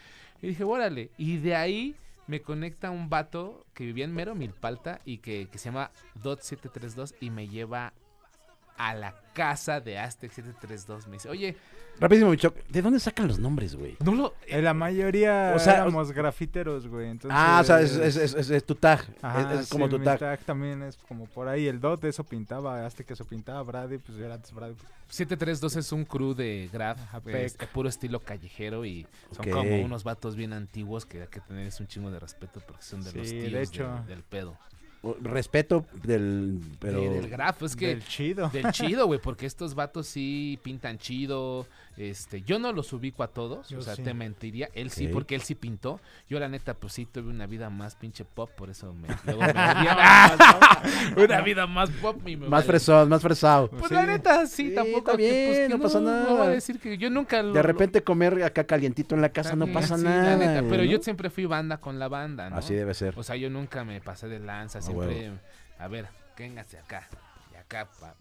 Y 0.42 0.48
dije, 0.48 0.64
órale. 0.64 1.10
Y 1.16 1.37
de 1.38 1.54
ahí 1.54 1.96
me 2.26 2.40
conecta 2.40 2.90
un 2.90 3.10
vato 3.10 3.66
que 3.74 3.84
vivía 3.84 4.04
en 4.04 4.14
Mero 4.14 4.34
Milpalta 4.34 5.00
y 5.04 5.18
que, 5.18 5.48
que 5.50 5.58
se 5.58 5.66
llama 5.66 5.90
Dot732 6.22 7.14
y 7.20 7.30
me 7.30 7.48
lleva 7.48 7.92
a 8.76 8.94
la 8.94 9.14
casa 9.34 9.80
de 9.80 9.98
Aztec 9.98 10.30
732. 10.32 11.06
Me 11.08 11.14
dice, 11.14 11.28
oye, 11.28 11.56
Rapidísimo. 12.00 12.32
¿De 12.70 12.82
dónde 12.82 12.98
sacan 12.98 13.28
los 13.28 13.38
nombres, 13.38 13.76
güey? 13.76 13.96
no 14.04 14.14
lo... 14.16 14.34
Eh, 14.48 14.60
la 14.60 14.74
mayoría 14.74 15.52
O 15.54 15.60
sea, 15.60 15.74
éramos 15.74 16.10
grafiteros, 16.10 16.88
güey. 16.88 17.08
Entonces, 17.08 17.38
Ah, 17.40 17.60
o 17.60 17.64
sea, 17.64 17.80
es, 17.80 17.92
es, 17.94 18.16
es, 18.16 18.34
es- 18.34 18.50
es 18.50 18.64
tu 18.66 18.74
tag. 18.74 19.04
Ajá, 19.22 19.54
es, 19.54 19.60
es 19.60 19.68
como 19.68 19.84
sí, 19.87 19.90
tu 19.92 19.98
mi 20.00 20.04
tag. 20.04 20.40
también 20.40 20.82
es 20.82 20.96
como 20.96 21.26
por 21.26 21.46
ahí. 21.46 21.68
El 21.68 21.80
dot, 21.80 22.02
eso 22.04 22.24
pintaba. 22.24 22.88
Que 22.90 23.12
eso 23.12 23.24
pintaba 23.24 23.62
Brady, 23.62 23.98
pues 23.98 24.18
era 24.18 24.34
antes 24.34 24.52
Brady. 24.52 24.74
732 25.08 25.76
es 25.76 25.92
un 25.92 26.04
crew 26.04 26.34
de 26.34 26.68
graf, 26.72 26.98
Ajá, 27.00 27.22
es 27.26 27.54
pec. 27.54 27.68
puro 27.68 27.88
estilo 27.88 28.18
callejero 28.18 28.84
y 28.84 29.06
son 29.30 29.48
como 29.50 29.80
unos 29.82 30.02
vatos 30.02 30.34
bien 30.34 30.52
antiguos 30.52 31.06
que 31.06 31.22
hay 31.22 31.28
que 31.28 31.40
tener 31.40 31.70
un 31.78 31.87
chingo 31.87 32.10
de 32.10 32.18
respeto 32.18 32.60
porque 32.66 32.82
son 32.82 33.04
de 33.04 33.12
los 33.12 33.28
tíos 33.30 33.70
de 33.70 33.84
de- 33.84 34.06
del 34.06 34.22
pedo. 34.24 34.56
Respeto 35.21 35.87
del. 36.03 36.61
Pero. 36.79 37.01
Del 37.01 37.29
graf, 37.29 37.62
es 37.62 37.77
que... 37.77 37.88
Del 37.88 38.05
chido. 38.05 38.49
Del 38.51 38.71
chido, 38.73 39.07
güey, 39.07 39.21
porque 39.23 39.47
estos 39.47 39.75
vatos 39.75 40.07
sí 40.07 40.59
pintan 40.62 40.99
chido. 40.99 41.67
Este, 41.96 42.42
yo 42.42 42.59
no 42.59 42.72
los 42.72 42.92
ubico 42.92 43.22
a 43.22 43.28
todos, 43.28 43.68
Yo 43.68 43.78
o 43.78 43.83
sea, 43.83 43.94
sí. 43.94 44.02
te 44.02 44.14
mentiría. 44.14 44.68
Él 44.74 44.90
sí, 44.90 45.07
porque 45.07 45.37
él 45.37 45.42
sí 45.42 45.54
pintó. 45.54 46.00
Yo 46.28 46.40
la 46.40 46.48
neta, 46.48 46.74
pues 46.74 46.92
sí 46.92 47.07
tuve 47.07 47.30
una 47.30 47.46
vida 47.46 47.70
más 47.70 47.94
pinche 47.94 48.24
pop, 48.24 48.50
por 48.50 48.68
eso 48.68 48.92
me, 48.92 49.07
luego 49.24 49.40
me 49.42 49.50
odiaba. 49.50 50.83
una 51.16 51.40
vida 51.42 51.66
más 51.68 51.90
pop 51.90 52.20
y 52.26 52.37
me 52.37 52.48
Más 52.48 52.64
fresón, 52.64 53.09
más 53.09 53.22
fresado. 53.22 53.70
Pues 53.70 53.88
Sí. 53.88 53.94
la 53.94 54.07
neta, 54.07 54.46
sí, 54.46 54.70
Sí, 54.70 54.74
tampoco. 54.74 55.12
está 55.12 55.16
que, 55.16 55.44
pues, 55.46 55.59
que 55.61 55.68
no 55.68 55.80
pasa 55.80 56.00
No 56.00 56.11
nada. 56.11 56.33
voy 56.33 56.46
a 56.46 56.50
decir 56.50 56.80
que 56.80 56.98
yo 56.98 57.11
nunca 57.11 57.42
lo- 57.42 57.52
De 57.52 57.62
repente 57.62 58.02
comer 58.02 58.42
acá 58.42 58.64
calientito 58.64 59.14
en 59.14 59.20
la 59.22 59.28
casa 59.28 59.54
no 59.54 59.66
pasa 59.72 59.96
sí, 59.96 60.02
nada. 60.04 60.37
la 60.37 60.37
neta, 60.37 60.66
pero 60.68 60.83
yo 60.83 60.98
siempre 61.00 61.30
fui 61.30 61.46
banda 61.46 61.78
con 61.78 61.98
la 62.00 62.09
banda, 62.09 62.50
¿no? 62.50 62.57
Así 62.57 62.74
debe 62.74 62.94
ser. 62.94 63.14
O 63.16 63.22
sea, 63.22 63.37
yo 63.37 63.50
nunca 63.50 63.85
me 63.85 64.00
pasé 64.00 64.26
de 64.28 64.40
lanza, 64.40 64.80
siempre. 64.83 65.30
A 65.78 65.87
ver, 65.88 66.07
véngase 66.37 66.78
acá. 66.78 67.09
Y 67.52 67.57
acá, 67.57 67.88
pa- 68.00 68.14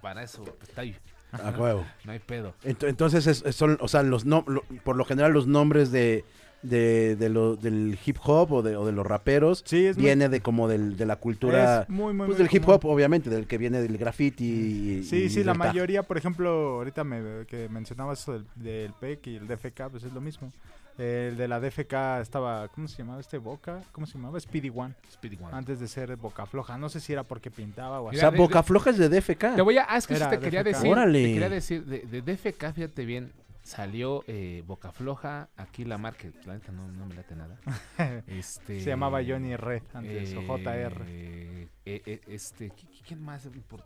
para 0.00 0.22
eso, 0.22 0.44
pues, 0.44 0.68
está 0.68 0.82
ahí. 0.82 0.96
A 1.32 1.50
huevo. 1.50 1.84
No 2.04 2.12
hay 2.12 2.18
pedo. 2.18 2.54
Ent- 2.64 2.88
Entonces, 2.88 3.26
es- 3.26 3.42
es- 3.44 3.56
son, 3.56 3.78
o 3.80 3.88
sea, 3.88 4.02
los 4.02 4.24
no, 4.24 4.44
lo- 4.46 4.62
por 4.84 4.96
lo 4.96 5.04
general 5.04 5.32
los 5.32 5.46
nombres 5.46 5.90
de, 5.92 6.24
de, 6.62 7.16
de 7.16 7.28
lo- 7.30 7.56
del 7.56 7.98
hip 8.04 8.16
hop 8.22 8.52
o 8.52 8.62
de, 8.62 8.76
o 8.76 8.84
de 8.84 8.92
los 8.92 9.06
raperos 9.06 9.62
Sí, 9.66 9.86
es 9.86 9.96
muy- 9.96 10.06
viene 10.06 10.28
de 10.28 10.40
como 10.40 10.68
del, 10.68 10.96
de 10.98 11.06
la 11.06 11.16
cultura, 11.16 11.82
es 11.82 11.88
muy, 11.88 12.12
muy, 12.12 12.26
pues 12.26 12.38
muy 12.38 12.46
del 12.46 12.54
hip 12.54 12.64
común. 12.64 12.74
hop, 12.76 12.86
obviamente, 12.86 13.30
del 13.30 13.46
que 13.46 13.56
viene 13.58 13.80
del 13.80 13.96
graffiti. 13.96 14.44
y- 14.44 15.04
Sí, 15.04 15.16
y 15.24 15.30
sí, 15.30 15.42
la 15.44 15.52
tag. 15.52 15.58
mayoría, 15.58 16.02
por 16.02 16.18
ejemplo, 16.18 16.50
ahorita 16.78 17.02
me, 17.04 17.46
que 17.46 17.68
mencionabas 17.70 18.20
eso 18.20 18.32
del, 18.34 18.44
del 18.56 18.92
PEC 18.92 19.26
y 19.28 19.36
el 19.36 19.46
DFK, 19.48 19.88
pues 19.90 20.04
es 20.04 20.12
lo 20.12 20.20
mismo. 20.20 20.52
El 21.00 21.36
de 21.38 21.48
la 21.48 21.58
DFK 21.60 22.20
estaba, 22.20 22.68
¿cómo 22.68 22.86
se 22.86 22.98
llamaba 22.98 23.20
este 23.20 23.38
Boca? 23.38 23.80
¿Cómo 23.92 24.06
se 24.06 24.14
llamaba? 24.18 24.38
Speedy 24.38 24.70
One, 24.74 24.94
Speedy 25.10 25.36
One. 25.40 25.48
antes 25.56 25.80
de 25.80 25.88
ser 25.88 26.14
Boca 26.16 26.44
Floja. 26.44 26.76
No 26.76 26.90
sé 26.90 27.00
si 27.00 27.12
era 27.14 27.22
porque 27.24 27.50
pintaba 27.50 28.00
o 28.00 28.04
O 28.04 28.08
así. 28.08 28.16
Mira, 28.16 28.20
sea, 28.20 28.30
de- 28.32 28.36
Boca 28.38 28.58
de- 28.58 28.62
Floja 28.64 28.90
es 28.90 28.98
de 28.98 29.08
DFK. 29.08 29.54
Te 29.56 29.62
voy 29.62 29.78
a. 29.78 29.86
Ah, 29.88 29.96
es 29.96 30.06
que 30.06 30.12
eso 30.14 30.24
Era 30.24 30.30
te 30.30 30.40
quería 30.40 30.62
decir. 30.62 30.90
Órale. 30.90 31.22
Te 31.24 31.32
quería 31.32 31.48
decir. 31.48 31.84
De, 31.86 32.00
de 32.00 32.20
DFK, 32.20 32.72
fíjate 32.74 33.04
bien. 33.06 33.32
Salió 33.62 34.24
eh, 34.26 34.62
Boca 34.66 34.92
Floja. 34.92 35.48
Aquí 35.56 35.84
la 35.86 35.96
marca. 35.96 36.28
La 36.44 36.54
neta 36.54 36.70
no, 36.72 36.86
no 36.88 37.06
me 37.06 37.14
late 37.14 37.34
nada. 37.34 37.58
Este, 38.26 38.80
Se 38.80 38.90
llamaba 38.90 39.20
Johnny 39.26 39.56
Red 39.56 39.82
antes, 39.94 40.34
o 40.34 40.42
JR. 40.42 41.04
eh, 41.06 41.68
eh, 41.86 42.02
eh, 42.04 42.20
este, 42.28 42.68
¿qui- 42.72 42.88
qui- 42.90 43.02
¿Quién 43.06 43.22
más? 43.22 43.48
Por- 43.68 43.84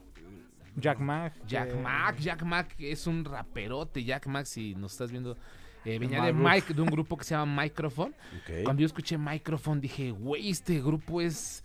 Jack 0.77 0.99
Mag. 0.99 1.33
Jack 1.47 1.69
que- 1.69 1.75
Mack. 1.77 2.19
Jack 2.19 2.43
Mack 2.43 2.75
es 2.81 3.07
un 3.07 3.25
raperote. 3.25 4.03
Jack 4.03 4.27
Mack, 4.27 4.47
si 4.47 4.75
nos 4.75 4.93
estás 4.93 5.13
viendo. 5.13 5.37
Eh, 5.85 5.99
venía 5.99 6.23
de. 6.23 6.33
Mike, 6.33 6.75
de 6.75 6.81
un 6.83 6.89
grupo 6.89 7.17
que 7.17 7.25
se 7.25 7.35
llama 7.35 7.63
Microphone. 7.63 8.15
Cuando 8.65 8.81
yo 8.81 8.87
escuché 8.87 9.19
Microphone 9.19 9.81
dije, 9.81 10.11
güey, 10.11 10.51
este 10.51 10.81
grupo 10.81 11.21
es... 11.21 11.63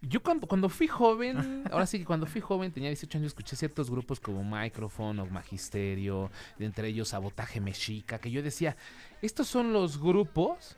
Yo 0.00 0.22
cuando, 0.22 0.46
cuando 0.46 0.68
fui 0.68 0.86
joven, 0.86 1.64
ahora 1.72 1.84
sí 1.84 1.98
que 1.98 2.04
cuando 2.04 2.26
fui 2.26 2.40
joven, 2.40 2.70
tenía 2.70 2.88
18 2.88 3.18
años, 3.18 3.28
escuché 3.28 3.56
ciertos 3.56 3.90
grupos 3.90 4.20
como 4.20 4.44
Microphone 4.44 5.18
o 5.18 5.26
Magisterio, 5.26 6.30
de 6.56 6.66
entre 6.66 6.88
ellos 6.88 7.08
Sabotaje 7.08 7.60
Mexica, 7.60 8.20
que 8.20 8.30
yo 8.30 8.42
decía, 8.42 8.76
estos 9.22 9.48
son 9.48 9.72
los 9.72 9.98
grupos 9.98 10.76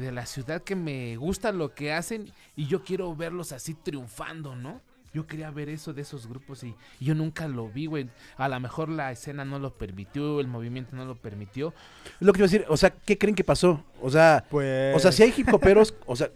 de 0.00 0.12
la 0.12 0.26
ciudad 0.26 0.62
que 0.62 0.76
me 0.76 1.16
gusta 1.16 1.52
lo 1.52 1.74
que 1.74 1.92
hacen 1.92 2.30
y 2.54 2.66
yo 2.66 2.84
quiero 2.84 3.14
verlos 3.16 3.52
así 3.52 3.74
triunfando, 3.74 4.54
¿no? 4.54 4.80
Yo 5.14 5.26
quería 5.26 5.50
ver 5.50 5.68
eso 5.70 5.94
de 5.94 6.02
esos 6.02 6.26
grupos 6.26 6.62
y, 6.62 6.74
y 7.00 7.04
yo 7.06 7.14
nunca 7.14 7.48
lo 7.48 7.68
vi, 7.68 7.86
güey. 7.86 8.08
A 8.36 8.48
lo 8.48 8.60
mejor 8.60 8.88
la 8.90 9.10
escena 9.12 9.44
no 9.44 9.58
lo 9.58 9.72
permitió, 9.72 10.40
el 10.40 10.46
movimiento 10.48 10.94
no 10.94 11.04
lo 11.06 11.14
permitió. 11.16 11.72
Lo 12.20 12.32
que 12.32 12.40
iba 12.40 12.44
a 12.46 12.50
decir, 12.50 12.64
o 12.68 12.76
sea, 12.76 12.90
¿qué 12.90 13.16
creen 13.16 13.34
que 13.34 13.44
pasó? 13.44 13.82
O 14.02 14.10
sea, 14.10 14.44
Pues. 14.50 14.94
o 14.94 14.98
sea, 14.98 15.12
si 15.12 15.22
hay 15.22 15.32
hip 15.36 15.52
hoperos, 15.54 15.94
o 16.06 16.16
sea, 16.16 16.30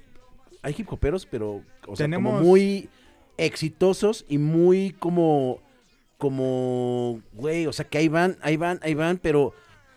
hay 0.63 0.75
hip 0.79 0.91
hoperos, 0.93 1.27
pero 1.27 1.63
o 1.87 1.97
sea, 1.97 2.07
como 2.07 2.19
Tenemos- 2.31 2.43
muy 2.43 2.89
exitosos 3.37 4.25
y 4.29 4.39
muy 4.39 4.93
como 4.99 5.61
como 6.19 7.21
güey, 7.33 7.67
o 7.67 7.73
sea, 7.73 7.87
que 7.87 7.99
ahí 7.99 8.09
van, 8.09 8.37
ahí 8.43 8.57
van, 8.57 8.79
ahí 8.83 8.95
van, 8.95 9.17
pero 9.19 9.55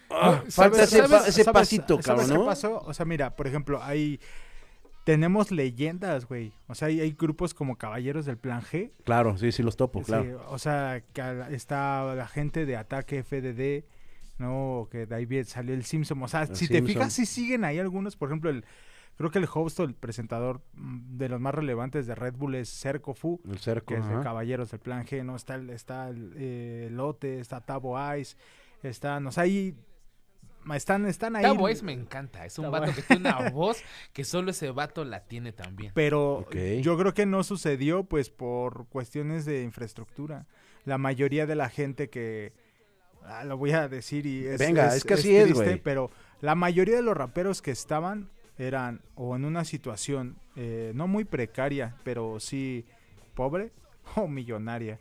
ah, 0.09 0.41
No, 0.45 0.51
falta 0.51 0.85
¿sabes- 0.85 0.93
ese, 0.93 1.03
pa- 1.09 1.27
ese 1.27 1.43
¿sabes- 1.43 1.53
pasito, 1.53 2.01
¿sabes 2.01 2.05
cabrón, 2.05 2.27
qué 2.29 2.33
¿no? 2.33 2.45
pasó? 2.45 2.81
O 2.85 2.93
sea, 2.93 3.05
mira, 3.05 3.35
por 3.35 3.45
ejemplo, 3.47 3.81
hay. 3.83 4.19
Tenemos 5.03 5.51
leyendas, 5.51 6.25
güey. 6.25 6.53
O 6.67 6.75
sea, 6.75 6.87
hay, 6.87 7.01
hay 7.01 7.11
grupos 7.11 7.53
como 7.53 7.77
Caballeros 7.77 8.25
del 8.25 8.37
Plan 8.37 8.61
G. 8.61 8.91
Claro, 9.03 9.37
sí, 9.37 9.51
sí 9.51 9.61
los 9.61 9.75
topo, 9.75 9.99
Sí, 9.99 10.05
claro. 10.05 10.45
o 10.47 10.57
sea, 10.57 11.03
que 11.13 11.45
está 11.51 12.15
la 12.15 12.27
gente 12.27 12.65
de 12.65 12.77
Ataque 12.77 13.23
FDD, 13.23 13.85
¿no? 14.37 14.87
Que 14.89 15.05
de 15.05 15.15
ahí 15.15 15.43
salió 15.43 15.73
el 15.73 15.83
Simpson. 15.83 16.21
O 16.23 16.27
sea, 16.27 16.43
El 16.43 16.55
si 16.55 16.67
te 16.67 16.81
fijas, 16.81 17.11
sí 17.11 17.25
siguen 17.25 17.65
ahí 17.65 17.79
algunos. 17.79 18.15
Por 18.15 18.29
ejemplo, 18.29 18.49
el 18.49 18.63
creo 19.17 19.29
que 19.29 19.39
el 19.39 19.47
host 19.51 19.79
o 19.79 19.83
el 19.83 19.93
presentador 19.93 20.61
mm, 20.73 21.17
de 21.17 21.29
los 21.29 21.39
más 21.39 21.53
relevantes 21.53 22.07
de 22.07 22.15
Red 22.15 22.35
Bull 22.35 22.55
es 22.55 22.69
Cerco 22.69 23.13
Fu, 23.13 23.41
El 23.49 23.59
cerco, 23.59 23.93
que 23.93 23.99
es 23.99 24.07
de. 24.07 24.21
Caballeros 24.21 24.71
del 24.71 24.79
Plan 24.79 25.05
G, 25.05 25.23
¿no? 25.23 25.35
Está 25.35 25.55
el, 25.55 25.69
está 25.69 26.09
el 26.09 26.33
eh, 26.35 26.89
Lote, 26.91 27.39
está 27.39 27.61
Tabo 27.61 27.97
Ice, 28.15 28.37
están, 28.81 29.27
o 29.27 29.31
sea, 29.31 29.43
ahí... 29.43 29.75
Están, 30.75 31.05
están 31.05 31.35
ahí. 31.35 31.43
Tabo 31.43 31.69
Ice 31.69 31.83
me 31.83 31.93
encanta, 31.93 32.45
es 32.45 32.57
un 32.57 32.65
Tabo 32.65 32.79
vato 32.79 32.93
que 32.95 33.01
tiene 33.01 33.29
una 33.29 33.49
voz 33.51 33.83
que 34.13 34.23
solo 34.23 34.51
ese 34.51 34.71
vato 34.71 35.03
la 35.03 35.25
tiene 35.25 35.51
también. 35.51 35.91
Pero 35.93 36.35
Ok. 36.39 36.55
yo 36.81 36.97
creo 36.97 37.13
que 37.13 37.25
no 37.25 37.43
sucedió 37.43 38.03
pues 38.03 38.29
por 38.29 38.87
cuestiones 38.87 39.45
de 39.45 39.63
infraestructura. 39.63 40.45
La 40.85 40.97
mayoría 40.97 41.45
de 41.45 41.55
la 41.55 41.69
gente 41.69 42.09
que 42.09 42.53
ah, 43.23 43.43
lo 43.43 43.57
voy 43.57 43.71
a 43.71 43.87
decir 43.87 44.25
y 44.25 44.45
es 44.45 44.59
Venga, 44.59 44.95
es 44.95 45.03
que 45.03 45.13
así 45.15 45.35
es, 45.35 45.45
triste, 45.45 45.63
güey. 45.63 45.81
pero 45.81 46.11
la 46.41 46.55
mayoría 46.55 46.95
de 46.95 47.01
los 47.01 47.15
raperos 47.15 47.61
que 47.61 47.71
estaban 47.71 48.29
eran 48.57 49.01
o 49.15 49.35
en 49.35 49.45
una 49.45 49.65
situación 49.65 50.37
eh, 50.55 50.91
no 50.93 51.07
muy 51.07 51.23
precaria, 51.25 51.95
pero 52.03 52.39
sí 52.39 52.85
pobre 53.33 53.71
o 54.15 54.27
millonaria. 54.27 54.99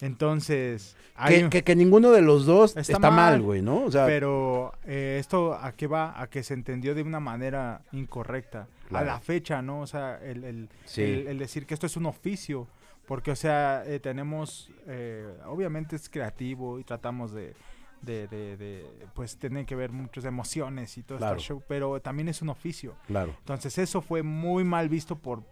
Entonces, 0.00 0.96
hay- 1.14 1.42
Que, 1.44 1.50
que, 1.50 1.64
que 1.64 1.76
ninguno 1.76 2.10
de 2.10 2.22
los 2.22 2.46
dos 2.46 2.76
Está 2.76 2.94
está, 2.94 3.10
mal, 3.10 3.40
güey, 3.42 3.62
¿no? 3.62 3.84
O 3.84 3.90
sea, 3.90 4.06
pero 4.06 4.72
eh, 4.84 5.16
esto 5.20 5.54
a 5.54 5.72
qué 5.72 5.86
va? 5.86 6.20
A 6.20 6.28
que 6.28 6.42
se 6.42 6.54
entendió 6.54 6.94
de 6.94 7.02
una 7.02 7.20
manera 7.20 7.82
incorrecta. 7.92 8.66
Claro. 8.88 9.10
A 9.10 9.14
la 9.14 9.20
fecha, 9.20 9.62
¿no? 9.62 9.80
O 9.82 9.86
sea, 9.86 10.18
el, 10.22 10.44
el- 10.44 10.68
Sí. 10.84 11.02
el- 11.02 11.28
el 11.28 11.38
decir 11.38 11.66
que 11.66 11.74
esto 11.74 11.86
es 11.86 11.96
un 11.96 12.06
oficio. 12.06 12.66
Porque, 13.06 13.32
o 13.32 13.36
sea, 13.36 13.82
eh, 13.86 13.98
tenemos, 13.98 14.70
eh, 14.86 15.26
obviamente 15.46 15.96
es 15.96 16.08
creativo 16.08 16.78
y 16.78 16.84
tratamos 16.84 17.32
de, 17.32 17.54
de, 18.02 18.28
de- 18.28 18.56
de, 18.56 18.86
pues, 19.14 19.36
tiene 19.36 19.66
que 19.66 19.74
ver 19.74 19.90
muchas 19.90 20.24
emociones 20.24 20.96
y 20.96 21.02
todo 21.02 21.18
Claro. 21.18 21.36
este 21.36 21.48
show, 21.48 21.62
pero 21.66 22.00
también 22.00 22.28
es 22.28 22.40
un 22.40 22.50
oficio. 22.50 22.94
claro. 23.08 23.34
Entonces 23.40 23.76
eso 23.78 24.00
fue 24.00 24.22
muy 24.22 24.62
mal 24.64 24.88
visto 24.88 25.16
por 25.16 25.42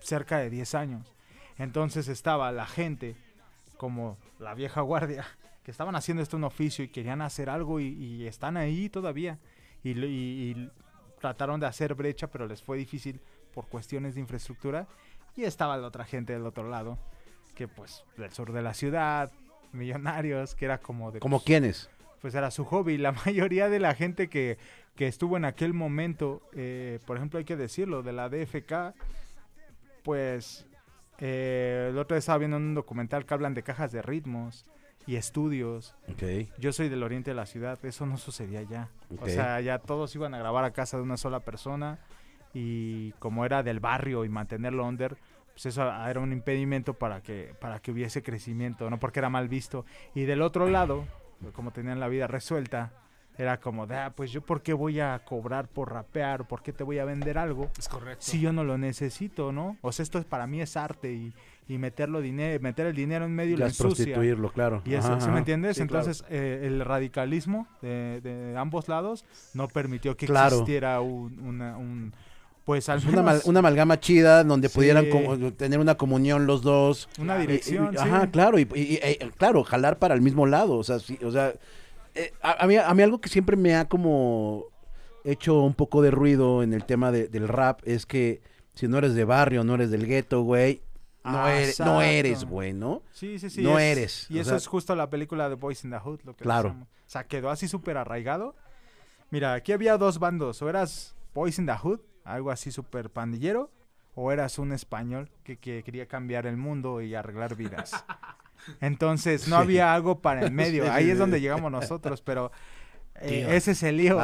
cerca 0.00 0.38
de 0.38 0.48
10 0.48 0.74
años. 0.74 1.14
Entonces 1.58 2.08
estaba 2.08 2.50
la 2.50 2.64
gente 2.66 3.14
como 3.80 4.18
la 4.38 4.52
vieja 4.52 4.82
guardia 4.82 5.24
que 5.64 5.70
estaban 5.70 5.96
haciendo 5.96 6.22
esto 6.22 6.36
un 6.36 6.44
oficio 6.44 6.84
y 6.84 6.88
querían 6.88 7.22
hacer 7.22 7.48
algo 7.48 7.80
y, 7.80 7.86
y 7.88 8.26
están 8.26 8.58
ahí 8.58 8.90
todavía. 8.90 9.38
Y, 9.82 9.94
lo- 9.94 10.06
y- 10.06 10.10
y 10.54 10.70
trataron 11.18 11.58
de 11.60 11.66
hacer 11.66 11.94
brecha, 11.94 12.26
pero 12.26 12.46
les 12.46 12.62
fue 12.62 12.76
difícil 12.76 13.22
por 13.54 13.68
cuestiones 13.68 14.14
de 14.14 14.20
infraestructura. 14.20 14.86
Y 15.34 15.44
estaba 15.44 15.78
la 15.78 15.86
otra 15.86 16.04
gente 16.04 16.34
del 16.34 16.44
otro 16.44 16.68
lado, 16.68 16.98
que 17.54 17.68
pues 17.68 18.04
del 18.18 18.30
sur 18.32 18.52
de 18.52 18.60
la 18.60 18.74
ciudad, 18.74 19.32
millonarios, 19.72 20.54
que 20.54 20.66
era 20.66 20.78
como 20.78 21.10
de... 21.10 21.20
¿Como 21.20 21.38
pues, 21.38 21.46
quiénes? 21.46 21.90
pues 22.20 22.34
era 22.34 22.50
su 22.50 22.66
hobby. 22.66 22.98
La 22.98 23.12
mayoría 23.24 23.70
de 23.70 23.78
la 23.80 23.94
gente 23.94 24.28
que, 24.28 24.58
que 24.94 25.06
estuvo 25.06 25.38
en 25.38 25.46
aquel 25.46 25.72
momento, 25.72 26.42
eh, 26.52 26.98
por 27.06 27.16
ejemplo, 27.16 27.38
hay 27.38 27.46
que 27.46 27.56
decirlo, 27.56 28.02
de 28.02 28.12
la 28.12 28.28
DFK, 28.28 28.92
pues 30.02 30.66
eh, 31.20 31.88
el 31.90 31.98
otro 31.98 32.14
día 32.14 32.20
estaba 32.20 32.38
viendo 32.38 32.56
un 32.56 32.74
documental 32.74 33.26
que 33.26 33.34
hablan 33.34 33.54
de 33.54 33.62
cajas 33.62 33.92
de 33.92 34.02
ritmos 34.02 34.66
y 35.06 35.16
estudios. 35.16 35.94
Ok. 36.12 36.48
Yo 36.58 36.72
soy 36.72 36.88
del 36.88 37.02
oriente 37.02 37.30
de 37.30 37.34
la 37.34 37.46
ciudad, 37.46 37.78
eso 37.84 38.06
no 38.06 38.16
sucedía 38.16 38.62
ya. 38.62 38.88
Ok. 39.12 39.22
O 39.22 39.28
sea, 39.28 39.60
ya 39.60 39.78
todos 39.78 40.14
iban 40.14 40.34
a 40.34 40.38
grabar 40.38 40.64
a 40.64 40.72
casa 40.72 40.96
de 40.96 41.02
una 41.02 41.16
sola 41.16 41.40
persona 41.40 41.98
y 42.54 43.12
como 43.12 43.44
era 43.44 43.62
del 43.62 43.80
barrio 43.80 44.24
y 44.24 44.28
mantenerlo 44.28 44.84
under, 44.86 45.16
pues 45.52 45.66
eso 45.66 45.82
era 45.82 46.20
un 46.20 46.32
impedimento 46.32 46.94
para 46.94 47.22
que 47.22 47.54
para 47.60 47.80
que 47.80 47.92
hubiese 47.92 48.22
crecimiento, 48.22 48.88
no 48.88 48.98
porque 48.98 49.18
era 49.18 49.28
mal 49.28 49.48
visto. 49.48 49.84
Y 50.14 50.22
del 50.24 50.42
otro 50.42 50.68
lado, 50.68 51.04
como 51.52 51.72
tenían 51.72 52.00
la 52.00 52.08
vida 52.08 52.26
resuelta, 52.26 52.92
era 53.40 53.58
como, 53.58 53.86
de, 53.86 53.96
ah, 53.96 54.12
pues 54.14 54.30
yo 54.32 54.42
por 54.42 54.60
qué 54.62 54.72
voy 54.74 55.00
a 55.00 55.18
cobrar 55.24 55.66
por 55.66 55.90
rapear, 55.92 56.46
por 56.46 56.62
qué 56.62 56.72
te 56.72 56.84
voy 56.84 56.98
a 56.98 57.04
vender 57.06 57.38
algo 57.38 57.70
Es 57.78 57.88
correcto. 57.88 58.18
si 58.20 58.38
yo 58.40 58.52
no 58.52 58.64
lo 58.64 58.76
necesito, 58.76 59.50
¿no? 59.50 59.76
O 59.80 59.92
sea, 59.92 60.02
esto 60.02 60.18
es 60.18 60.24
para 60.26 60.46
mí 60.46 60.60
es 60.60 60.76
arte 60.76 61.12
y, 61.12 61.32
y 61.66 61.78
meterlo 61.78 62.20
dinero, 62.20 62.60
meter 62.62 62.86
el 62.88 62.94
dinero 62.96 63.24
en 63.24 63.34
medio 63.34 63.56
Ya 63.56 63.60
lo 63.64 63.66
es 63.70 63.80
ensucia. 63.80 64.04
prostituirlo, 64.04 64.52
claro. 64.52 64.82
Y 64.84 64.92
eso, 64.94 65.06
Ajá, 65.08 65.20
¿sí 65.20 65.24
ajá. 65.24 65.32
me 65.32 65.38
entiendes? 65.38 65.76
Sí, 65.78 65.86
claro. 65.86 66.04
Entonces, 66.06 66.26
eh, 66.28 66.64
el 66.64 66.80
radicalismo 66.84 67.66
de, 67.80 68.20
de 68.22 68.56
ambos 68.58 68.88
lados 68.88 69.24
no 69.54 69.68
permitió 69.68 70.16
que 70.16 70.26
Claro. 70.26 70.56
existiera 70.56 71.00
un, 71.00 71.38
una, 71.40 71.78
un 71.78 72.12
pues 72.66 72.88
al 72.90 73.00
Pues 73.00 73.12
una, 73.14 73.22
mal- 73.22 73.32
menos 73.36 73.46
una 73.46 73.58
amalgama 73.60 73.98
chida 74.00 74.44
donde 74.44 74.68
Sí. 74.68 74.74
pudieran 74.76 75.08
como- 75.08 75.50
tener 75.54 75.78
una 75.80 75.94
comunión 75.96 76.46
los 76.46 76.60
dos. 76.62 77.08
una 77.18 77.38
Y- 77.38 77.38
y- 77.38 77.46
dirección, 77.46 77.90
sí. 77.92 77.98
Ajá, 77.98 78.26
claro, 78.30 78.58
y, 78.58 78.68
y- 78.74 78.80
y, 78.82 78.94
eh, 79.02 79.30
claro, 79.38 79.64
jalar 79.64 79.98
para 79.98 80.14
el 80.14 80.20
mismo 80.20 80.46
lado, 80.46 80.74
o 80.76 80.84
sea, 80.84 80.98
sí, 81.00 81.18
o 81.24 81.30
sea, 81.30 81.54
eh, 82.14 82.32
a, 82.42 82.64
a 82.64 82.66
mí, 82.66 82.76
a 82.76 82.92
mí 82.94 83.02
algo 83.02 83.20
que 83.20 83.28
siempre 83.28 83.56
me 83.56 83.74
ha 83.76 83.86
como 83.88 84.64
hecho 85.24 85.60
un 85.62 85.74
poco 85.74 86.02
de 86.02 86.10
ruido 86.10 86.62
en 86.62 86.72
el 86.72 86.84
tema 86.84 87.12
de- 87.12 87.28
del 87.28 87.46
rap 87.48 87.80
es 87.84 88.06
que 88.06 88.40
si 88.74 88.88
no 88.88 88.98
eres 88.98 89.14
de 89.14 89.24
barrio, 89.24 89.64
no 89.64 89.74
eres 89.74 89.90
del 89.90 90.06
gueto, 90.06 90.42
güey, 90.42 90.82
no, 91.24 91.44
Ah, 91.44 91.52
eres, 91.54 91.78
no 91.80 92.00
eres, 92.00 92.44
güey, 92.44 92.72
¿no? 92.72 93.02
Sí, 93.12 93.38
sí, 93.38 93.50
sí. 93.50 93.62
No 93.62 93.78
es- 93.78 93.96
eres, 93.98 94.26
Y 94.30 94.38
eso 94.38 94.50
sea- 94.50 94.56
es 94.56 94.66
justo 94.66 94.94
la 94.96 95.10
película 95.10 95.48
de 95.50 95.54
Boys 95.56 95.84
in 95.84 95.90
the 95.90 95.98
Hood, 95.98 96.20
lo 96.24 96.34
que 96.34 96.44
Claro. 96.44 96.70
decíamos. 96.70 96.88
O 96.88 97.10
sea, 97.10 97.24
quedó 97.24 97.50
así 97.50 97.68
súper 97.68 97.96
arraigado. 97.98 98.54
Mira, 99.30 99.52
aquí 99.54 99.72
había 99.72 99.98
dos 99.98 100.18
bandos. 100.18 100.62
O 100.62 100.68
eras 100.70 101.14
Boys 101.34 101.58
in 101.58 101.66
the 101.66 101.74
Hood, 101.76 102.00
algo 102.24 102.50
así 102.50 102.70
súper 102.72 103.10
pandillero, 103.10 103.70
o 104.14 104.32
eras 104.32 104.58
un 104.58 104.72
español 104.72 105.30
que, 105.44 105.56
que 105.58 105.82
quería 105.82 106.06
cambiar 106.06 106.46
el 106.46 106.56
mundo 106.56 107.00
y 107.02 107.14
arreglar 107.14 107.54
vidas. 107.56 107.92
Entonces, 108.80 109.48
no 109.48 109.56
Sí. 109.56 109.62
había 109.62 109.94
algo 109.94 110.20
para 110.20 110.46
en 110.46 110.54
medio. 110.54 110.84
Sí, 110.84 110.90
Ahí 110.90 111.04
sí, 111.04 111.10
es 111.12 111.18
donde 111.18 111.40
llegamos 111.40 111.70
nosotros, 111.70 112.22
pero 112.22 112.52
eh, 113.16 113.46
ese 113.50 113.72
es 113.72 113.82
el 113.82 113.96
lío. 113.98 114.18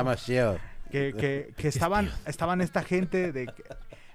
Que, 0.91 1.15
que, 1.19 1.53
que 1.57 1.69
estaban, 1.69 2.11
estaban 2.27 2.61
esta 2.61 2.83
gente 2.83 3.33
de... 3.33 3.53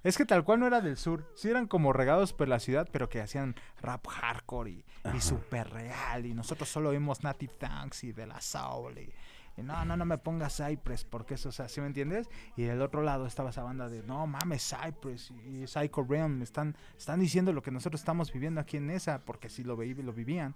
es 0.03 0.17
que 0.17 0.25
tal 0.25 0.43
cual 0.43 0.61
no 0.61 0.67
era 0.67 0.79
del 0.81 0.97
sur. 0.97 1.29
Sí 1.35 1.49
eran 1.49 1.67
como 1.67 1.91
regados 1.93 2.31
por 2.33 2.47
la 2.47 2.59
ciudad, 2.59 2.87
pero 2.91 3.09
que 3.09 3.19
hacían 3.21 3.55
rap 3.81 4.07
hardcore 4.07 4.71
y, 4.71 4.85
y 5.15 5.19
súper 5.21 5.69
real. 5.69 6.25
Y 6.25 6.33
nosotros 6.33 6.69
solo 6.69 6.91
vimos 6.91 7.23
Native 7.23 7.53
Tanks 7.59 8.05
y 8.05 8.13
de 8.13 8.25
la 8.25 8.39
Soul. 8.41 8.97
Y, 8.99 9.13
y 9.57 9.63
no, 9.63 9.83
no, 9.85 9.97
no 9.97 10.05
me 10.05 10.17
pongas 10.17 10.55
Cypress, 10.57 11.03
porque 11.03 11.33
eso, 11.33 11.49
o 11.49 11.51
sea, 11.51 11.67
¿sí 11.67 11.81
me 11.81 11.87
entiendes? 11.87 12.29
Y 12.55 12.63
del 12.63 12.81
otro 12.81 13.01
lado 13.03 13.25
estaba 13.25 13.49
esa 13.49 13.63
banda 13.63 13.89
de, 13.89 14.01
no 14.03 14.25
mames, 14.27 14.63
Cypress 14.73 15.31
y 15.45 15.67
Psycho 15.67 16.03
Realm. 16.07 16.41
Están, 16.41 16.75
están 16.97 17.19
diciendo 17.19 17.51
lo 17.53 17.61
que 17.61 17.71
nosotros 17.71 17.99
estamos 18.01 18.31
viviendo 18.31 18.61
aquí 18.61 18.77
en 18.77 18.89
esa, 18.89 19.19
porque 19.19 19.49
sí 19.49 19.63
lo, 19.63 19.75
veí, 19.75 19.93
lo 19.93 20.13
vivían. 20.13 20.55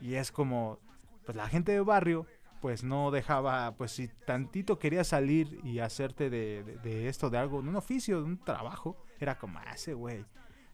Y 0.00 0.14
es 0.14 0.30
como, 0.30 0.78
pues 1.26 1.36
la 1.36 1.48
gente 1.48 1.72
de 1.72 1.80
barrio, 1.80 2.26
pues 2.60 2.82
no 2.84 3.10
dejaba, 3.10 3.72
pues 3.76 3.92
si 3.92 4.08
tantito 4.08 4.78
quería 4.78 5.04
salir 5.04 5.60
y 5.64 5.80
hacerte 5.80 6.30
de, 6.30 6.62
de- 6.82 7.08
esto, 7.08 7.28
de 7.30 7.38
algo, 7.38 7.60
de 7.62 7.68
un 7.68 7.76
oficio, 7.76 8.18
de 8.18 8.24
un 8.24 8.38
trabajo, 8.38 8.96
era 9.20 9.36
como, 9.38 9.58
ah, 9.58 9.72
ese 9.74 9.92
güey, 9.92 10.24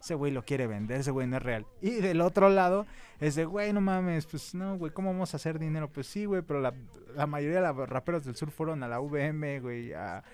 ese 0.01 0.15
güey 0.15 0.33
lo 0.33 0.43
quiere 0.45 0.67
vender, 0.67 1.01
ese 1.01 1.11
güey 1.11 1.27
no 1.27 1.37
es 1.37 1.43
real. 1.43 1.67
Y 1.83 1.91
del 1.97 2.21
otro 2.23 2.49
lado, 2.49 2.87
es 3.21 3.35
de, 3.35 3.45
güey, 3.45 3.73
no 3.73 3.81
mames, 3.81 4.27
pues 4.27 4.55
no, 4.55 4.77
güey, 4.79 4.93
¿cómo 4.93 5.13
vamos 5.13 5.35
a 5.35 5.37
hacer 5.37 5.59
dinero? 5.59 5.89
Pues 5.89 6.07
sí, 6.07 6.25
güey, 6.25 6.43
pero 6.43 6.61
la, 6.61 6.73
la 7.15 7.27
mayoría 7.27 7.61
de 7.61 7.73
los 7.75 7.89
raperos 7.89 8.25
del 8.25 8.35
sur 8.37 8.51
fueron 8.51 8.83
a 8.83 8.89
la 8.89 8.99
VM, 9.01 9.61
güey, 9.61 9.93
a... 9.93 10.25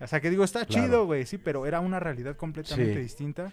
O 0.00 0.06
sea, 0.08 0.20
que 0.20 0.30
digo, 0.30 0.42
está 0.42 0.66
Claro. 0.66 0.84
chido, 0.86 1.06
güey, 1.06 1.24
sí, 1.26 1.38
pero 1.38 1.64
era 1.66 1.78
una 1.78 2.00
realidad 2.00 2.36
completamente 2.36 2.94
Sí. 2.94 3.00
distinta. 3.00 3.52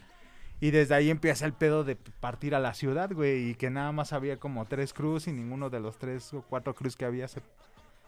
Y 0.62 0.72
desde 0.72 0.96
ahí 0.96 1.10
empieza 1.12 1.46
el 1.46 1.54
pedo 1.54 1.84
de 1.84 1.96
partir 1.96 2.56
a 2.56 2.60
la 2.60 2.74
ciudad, 2.74 3.12
güey, 3.14 3.52
y 3.52 3.56
que 3.56 3.70
nada 3.70 3.92
más 3.92 4.12
había 4.12 4.38
como 4.38 4.66
tres 4.66 4.92
crews 4.94 5.28
y 5.28 5.32
ninguno 5.32 5.70
de 5.70 5.80
los 5.80 5.98
tres 6.00 6.34
o 6.34 6.42
cuatro 6.42 6.74
crews 6.74 6.96
que 6.98 7.06
había 7.06 7.28
se, 7.28 7.42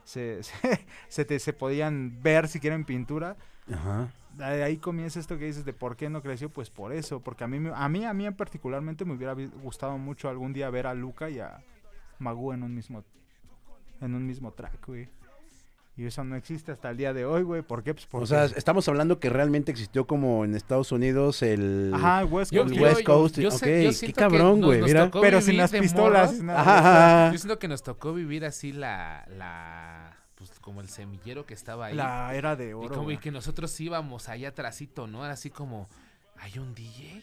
se, 0.04 0.42
se, 0.44 0.54
se 1.08 1.26
te- 1.26 1.40
se 1.40 1.54
podían 1.54 2.22
ver 2.24 2.48
siquiera 2.48 2.76
en 2.76 2.84
pintura. 2.86 3.38
Ajá. 3.72 4.10
De 4.38 4.64
ahí 4.64 4.78
comienza 4.78 5.20
esto 5.20 5.38
que 5.38 5.46
dices 5.46 5.66
de 5.66 5.74
por 5.74 5.96
qué 5.98 6.10
no 6.10 6.22
creció, 6.22 6.50
pues 6.50 6.70
por 6.70 6.94
eso, 6.94 7.20
porque 7.20 7.44
a 7.44 7.48
mí, 7.48 7.60
me- 7.60 7.72
a 7.74 7.88
mí, 7.90 8.06
a 8.06 8.14
mí 8.14 8.30
particularmente 8.32 9.04
me 9.06 9.14
hubiera 9.14 9.34
gustado 9.62 9.98
mucho 9.98 10.30
algún 10.30 10.54
día 10.54 10.70
ver 10.70 10.88
a 10.88 10.94
Luca 10.94 11.30
y 11.30 11.40
a 11.40 11.62
Magu 12.20 12.54
en 12.54 12.64
un 12.64 12.74
mismo, 12.74 13.04
en 14.00 14.16
un 14.16 14.26
mismo 14.26 14.52
track, 14.54 14.86
güey. 14.88 15.10
Y 15.98 16.06
eso 16.06 16.24
no 16.24 16.38
existe 16.38 16.72
hasta 16.72 16.90
el 16.90 16.98
día 16.98 17.14
de 17.14 17.26
hoy, 17.26 17.44
güey. 17.44 17.62
¿Por 17.62 17.84
qué? 17.84 17.94
Pues 17.94 18.06
porque... 18.08 18.24
O 18.24 18.26
sea, 18.26 18.46
estamos 18.46 18.88
hablando 18.88 19.20
que 19.20 19.30
realmente 19.30 19.72
existió 19.72 20.08
como 20.08 20.46
en 20.46 20.56
Estados 20.56 20.92
Unidos 20.94 21.44
el, 21.44 21.92
Ajá, 21.94 22.24
West 22.26 22.54
Yo- 22.54 22.62
el 22.64 22.70
Coast. 22.70 22.80
yo- 22.80 22.84
West 22.86 23.04
Coast. 23.04 23.38
yo 23.40 23.50
ok, 23.50 23.56
sé- 23.56 23.84
yo 23.84 23.90
qué 23.90 23.94
siento 23.96 24.16
que 24.16 24.22
cabrón, 24.22 24.60
nos- 24.62 24.68
güey, 24.70 24.82
mira. 24.82 25.12
Pero 25.12 25.42
sin 25.42 25.48
vivir 25.48 25.62
las 25.62 25.72
pistolas. 25.72 26.42
nada. 26.42 26.62
Ajá. 26.62 27.32
Yo 27.34 27.38
siento 27.38 27.60
que 27.60 27.68
nos 27.68 27.84
tocó 27.84 28.14
vivir 28.14 28.46
así 28.46 28.72
la, 28.72 29.26
la, 29.38 30.18
pues 30.48 30.60
como 30.60 30.82
el 30.82 30.90
semillero 30.90 31.46
que 31.46 31.54
estaba 31.54 31.88
ahí. 31.88 31.96
La 31.96 32.34
era 32.36 32.56
de 32.56 32.70
y, 32.70 32.74
oro. 32.74 32.96
como, 32.96 33.12
y 33.12 33.18
que 33.18 33.32
nosotros 33.32 33.80
íbamos 33.80 34.28
allá 34.30 34.50
atrásito, 34.50 35.08
¿no? 35.08 35.24
Era 35.24 35.34
así 35.36 35.50
como, 35.50 35.88
¿hay 36.38 36.58
un 36.60 36.74
DJ? 36.74 37.22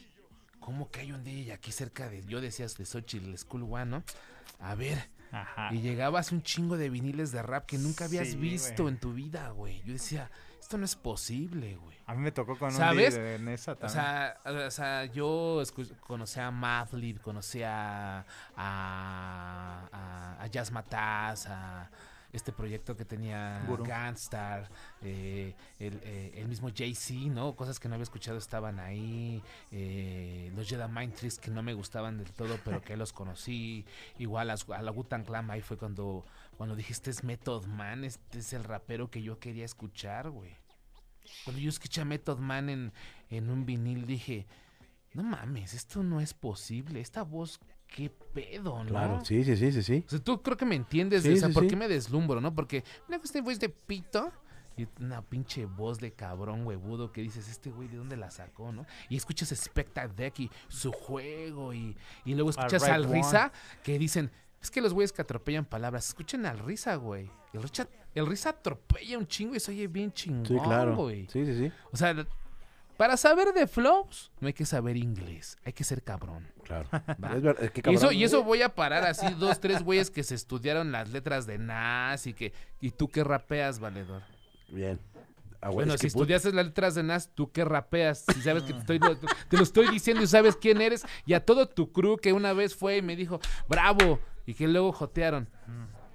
¿Cómo 0.61 0.91
que 0.91 1.01
hay 1.01 1.13
un 1.13 1.25
DJ 1.25 1.53
aquí 1.53 1.73
cerca 1.73 2.09
de, 2.09 2.25
yo 2.27 2.41
decías 2.41 2.77
de 2.77 2.85
Xochitl, 2.85 3.37
School 3.37 3.63
One, 3.65 3.87
¿no? 3.87 4.03
A 4.61 4.75
ver, 4.75 5.09
Ajá. 5.33 5.73
y 5.73 5.81
llegabas 5.81 6.31
un 6.33 6.43
chingo 6.43 6.77
de 6.77 6.91
viniles 6.91 7.33
de 7.33 7.43
rap 7.43 7.65
que 7.67 7.79
nunca 7.79 8.05
habías 8.05 8.29
Sí, 8.29 8.37
visto 8.37 8.89
en 8.89 8.99
tu 8.99 9.13
vida, 9.15 9.49
güey. 9.51 9.83
Yo 9.85 9.93
decía, 9.95 10.31
esto 10.61 10.77
no 10.79 10.85
es 10.85 10.95
posible, 10.97 11.77
güey. 11.77 11.97
A 12.07 12.15
mí 12.15 12.23
me 12.23 12.33
tocó 12.33 12.59
con 12.59 12.73
¿Sabes? 12.73 13.15
un 13.15 13.21
DJ 13.21 13.33
de 13.33 13.39
Nesa 13.39 13.73
O 13.73 13.77
también. 13.77 13.93
sea, 14.03 14.37
o 14.67 14.71
sea, 14.71 15.05
yo 15.07 15.61
escu- 15.63 15.95
conocí 16.01 16.41
a 16.41 16.51
Madlib, 16.51 17.21
conocí 17.21 17.63
a, 17.63 18.25
a, 18.57 19.89
a, 19.93 20.43
a 20.43 20.47
Jazz 20.49 20.71
Mataz, 20.73 21.47
a 21.47 21.91
este 22.33 22.53
proyecto 22.53 22.97
que 22.97 23.05
tenía 23.05 23.65
Guru. 23.67 23.85
Gunstar, 23.85 24.69
eh, 25.03 25.55
el, 25.79 26.01
eh, 26.03 26.33
el 26.37 26.49
mismo 26.49 26.69
Jay-Z, 26.75 27.33
¿no? 27.33 27.55
Cosas 27.57 27.81
que 27.81 27.89
no 27.89 27.95
había 27.95 28.03
escuchado 28.03 28.39
estaban 28.39 28.79
ahí, 28.79 29.43
eh, 29.71 30.53
los 30.55 30.69
Jedi 30.69 30.91
Mind 30.91 31.15
Tricks 31.15 31.39
que 31.39 31.51
no 31.51 31.63
me 31.63 31.75
gustaban 31.75 32.19
del 32.19 32.33
todo, 32.33 32.59
pero 32.65 32.83
que 32.83 32.97
los 32.97 33.13
conocí, 33.13 33.85
igual 34.19 34.51
a, 34.51 34.57
a 34.75 34.83
la 34.83 34.93
Wu-Tang 34.93 35.25
Clan, 35.25 35.51
ahí 35.51 35.63
fue 35.63 35.77
cuando, 35.77 36.25
cuando 36.57 36.77
dije, 36.77 36.93
este 36.93 37.11
es 37.11 37.25
Method 37.25 37.67
Man, 37.67 38.05
este 38.05 38.41
es 38.41 38.53
el 38.53 38.65
rapero 38.65 39.11
que 39.11 39.23
yo 39.23 39.39
quería 39.39 39.65
escuchar, 39.65 40.31
güey. 40.31 40.57
Cuando 41.45 41.61
yo 41.61 41.69
escuché 41.69 42.01
a 42.01 42.05
Method 42.05 42.39
Man 42.39 42.69
en, 42.69 42.93
en 43.31 43.51
un 43.51 43.67
vinil 43.67 44.07
dije, 44.07 44.47
no 45.13 45.23
mames, 45.23 45.75
esto 45.75 46.03
no 46.03 46.21
es 46.21 46.35
posible. 46.35 47.01
Esta 47.01 47.23
voz, 47.23 47.61
qué 47.95 48.11
pedo, 48.33 48.83
¿no? 48.85 48.91
Claro, 48.91 49.25
sí, 49.25 49.43
sí, 49.45 49.57
sí, 49.57 49.73
sí, 49.73 49.83
sí. 49.83 50.05
O 50.07 50.11
sea, 50.11 50.19
tú 50.21 50.43
creo 50.43 50.57
que 50.57 50.65
me 50.67 50.77
entiendes, 50.77 51.23
Sí, 51.23 51.33
o 51.33 51.37
sea, 51.37 51.49
sí, 51.49 51.55
¿por 51.55 51.65
sí. 51.65 51.71
qué 51.71 51.77
me 51.77 51.89
deslumbro, 51.89 52.41
no? 52.41 52.55
Porque 52.55 52.85
una 53.09 53.19
cuestión 53.19 53.45
voz 53.45 53.59
de 53.59 53.69
pito 53.69 54.31
y 54.77 54.87
una 55.01 55.23
pinche 55.23 55.65
voz 55.67 55.99
de 55.99 56.13
cabrón 56.13 56.65
huevudo 56.65 57.11
que 57.11 57.21
dices, 57.23 57.49
este 57.49 57.71
güey, 57.71 57.89
¿de 57.89 57.97
dónde 57.97 58.17
la 58.17 58.31
sacó, 58.31 58.71
no? 58.71 58.87
Y 59.09 59.17
escuchas 59.17 59.49
Spectre 59.57 60.09
Deck 60.09 60.39
y 60.41 60.51
su 60.69 60.93
juego 60.93 61.75
y, 61.75 61.97
y 62.25 62.35
luego 62.35 62.51
escuchas 62.51 62.85
al. 62.85 63.05
Risa 63.11 63.51
que 63.83 63.99
dicen, 63.99 64.31
es 64.63 64.71
que 64.71 64.81
los 64.81 64.93
güeyes 64.95 65.13
que 65.13 65.23
atropellan 65.23 65.65
palabras, 65.65 66.07
escuchen 66.09 66.47
al 66.47 66.59
Risa, 66.61 66.95
güey. 66.97 67.31
El 67.53 67.63
Risa, 67.63 67.89
el 68.15 68.27
Risa 68.27 68.51
atropella 68.51 69.19
un 69.19 69.27
chingo 69.27 69.57
y 69.57 69.61
se 69.61 69.71
oye 69.73 69.89
bien 69.89 70.13
chingón, 70.13 70.47
Sí, 70.47 70.55
claro. 70.63 70.95
güey. 70.97 71.27
Sí, 71.29 71.45
sí, 71.45 71.57
sí. 71.57 71.73
O 71.91 71.97
sea, 71.97 72.15
para 72.99 73.17
saber 73.17 73.55
de 73.55 73.67
flows, 73.67 74.31
no 74.41 74.49
hay 74.49 74.53
que 74.53 74.67
saber 74.67 74.97
inglés, 74.99 75.57
hay 75.65 75.73
que 75.73 75.85
ser 75.85 76.03
cabrón. 76.03 76.47
Claro. 76.65 76.89
Es 77.35 77.43
verdad, 77.43 77.63
Y 77.63 77.95
eso, 77.95 78.03
cabrón. 78.03 78.15
y 78.15 78.25
eso 78.25 78.43
voy 78.45 78.61
a 78.61 78.75
parar 78.75 79.05
así, 79.05 79.27
dos, 79.39 79.61
tres 79.61 79.83
güeyes 79.83 80.11
que 80.11 80.23
se 80.23 80.35
estudiaron 80.35 80.93
las 80.93 81.09
letras 81.11 81.47
de 81.47 81.57
Nas 81.59 82.27
y 82.27 82.35
que. 82.35 82.53
¿Y 82.81 82.91
tú 82.91 83.09
qué 83.09 83.25
rapeas, 83.25 83.79
valedor? 83.79 84.23
Bien. 84.69 84.99
Ah, 85.61 85.71
Bueno, 85.71 85.95
es 85.95 86.01
si 86.01 86.09
estudiaste 86.09 86.53
las 86.53 86.67
letras 86.67 86.95
de 86.97 87.03
Nas, 87.05 87.31
¿tú 87.35 87.51
qué 87.53 87.65
rapeas? 87.65 88.25
Si 88.35 88.43
sabes 88.43 88.65
que 88.65 88.73
te, 88.75 88.81
estoy, 88.81 89.01
te 89.49 89.57
lo 89.57 89.63
estoy 89.63 89.89
diciendo 89.91 90.23
y 90.23 90.27
sabes 90.27 90.57
quién 90.57 90.81
eres. 90.81 91.07
Y 91.25 91.35
a 91.35 91.45
todo 91.45 91.69
tu 91.69 91.91
crew 91.93 92.17
que 92.17 92.33
una 92.33 92.53
vez 92.53 92.75
fue 92.77 92.99
y 92.99 93.03
me 93.03 93.17
dijo, 93.17 93.41
bravo, 93.69 94.21
y 94.45 94.55
que 94.55 94.69
luego 94.69 94.93
jotearon. 94.93 95.49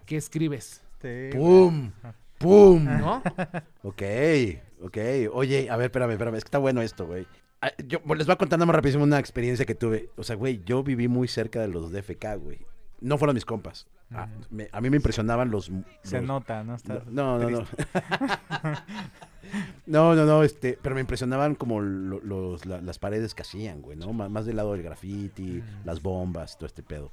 ¿Qué 0.06 0.17
escribes? 0.17 0.82
Sí, 1.02 1.30
¡Pum! 1.34 1.91
¡Pum! 2.43 2.84
¿No? 2.86 3.21
Ok, 3.84 4.01
ok. 4.82 4.97
Oye, 5.34 5.69
a 5.69 5.75
ver, 5.77 5.86
espérame, 5.86 6.12
espérame. 6.12 6.36
Es 6.36 6.43
que 6.43 6.47
está 6.47 6.58
bueno 6.60 6.82
esto, 6.82 7.06
güey. 7.06 7.25
Ah, 7.62 7.71
Yo 7.88 7.99
les 8.15 8.25
voy 8.27 8.34
a 8.34 8.38
contar 8.38 8.60
nada 8.60 8.65
más 8.67 8.75
rapidísimo 8.75 9.03
una 9.03 9.19
experiencia 9.19 9.65
que 9.65 9.75
tuve. 9.75 10.10
O 10.17 10.23
sea, 10.23 10.36
güey, 10.36 10.62
yo 10.65 10.84
viví 10.84 11.08
muy 11.08 11.27
cerca 11.27 11.60
de 11.62 11.67
los 11.69 11.91
DFK, 11.91 12.38
güey. 12.38 12.60
No 13.01 13.17
fueron 13.17 13.34
mis 13.34 13.45
compas. 13.45 13.88
Ah, 14.12 14.27
me- 14.49 14.69
a 14.71 14.79
mí 14.79 14.89
me 14.89 14.97
impresionaban 14.97 15.49
los... 15.51 15.71
Se 16.03 16.21
nota, 16.21 16.63
¿no? 16.63 16.75
Está 16.75 17.01
No, 17.10 17.38
no, 17.39 17.49
no. 17.49 17.65
No, 19.86 20.15
no, 20.15 20.25
no, 20.25 20.43
este, 20.43 20.79
pero 20.82 20.95
me 20.95 21.01
impresionaban 21.01 21.56
como 21.56 21.82
lo- 21.82 22.21
los, 22.21 22.65
la- 22.65 22.82
las 22.82 22.97
paredes 22.97 23.36
que 23.36 23.41
hacían, 23.43 23.82
güey, 23.82 23.97
¿no? 23.97 24.12
Má- 24.13 24.29
Más, 24.29 24.45
del 24.45 24.56
lado 24.56 24.71
del 24.73 24.82
graffiti, 24.84 25.62
las 25.86 26.01
bombas, 26.01 26.58
todo 26.58 26.65
este 26.65 26.82
pedo. 26.82 27.12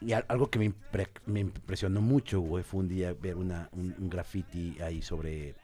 Y 0.00 0.12
al- 0.12 0.24
algo 0.28 0.48
que 0.50 0.58
me, 0.58 0.70
impre- 0.70 1.08
me 1.26 1.40
impresionó 1.40 2.00
mucho, 2.00 2.40
güey, 2.40 2.64
fue 2.64 2.80
un 2.80 2.88
día 2.88 3.12
ver 3.12 3.36
una, 3.36 3.68
un, 3.72 3.94
un 3.98 4.08
graffiti 4.08 4.80
ahí 4.80 5.02
sobre, 5.02 5.54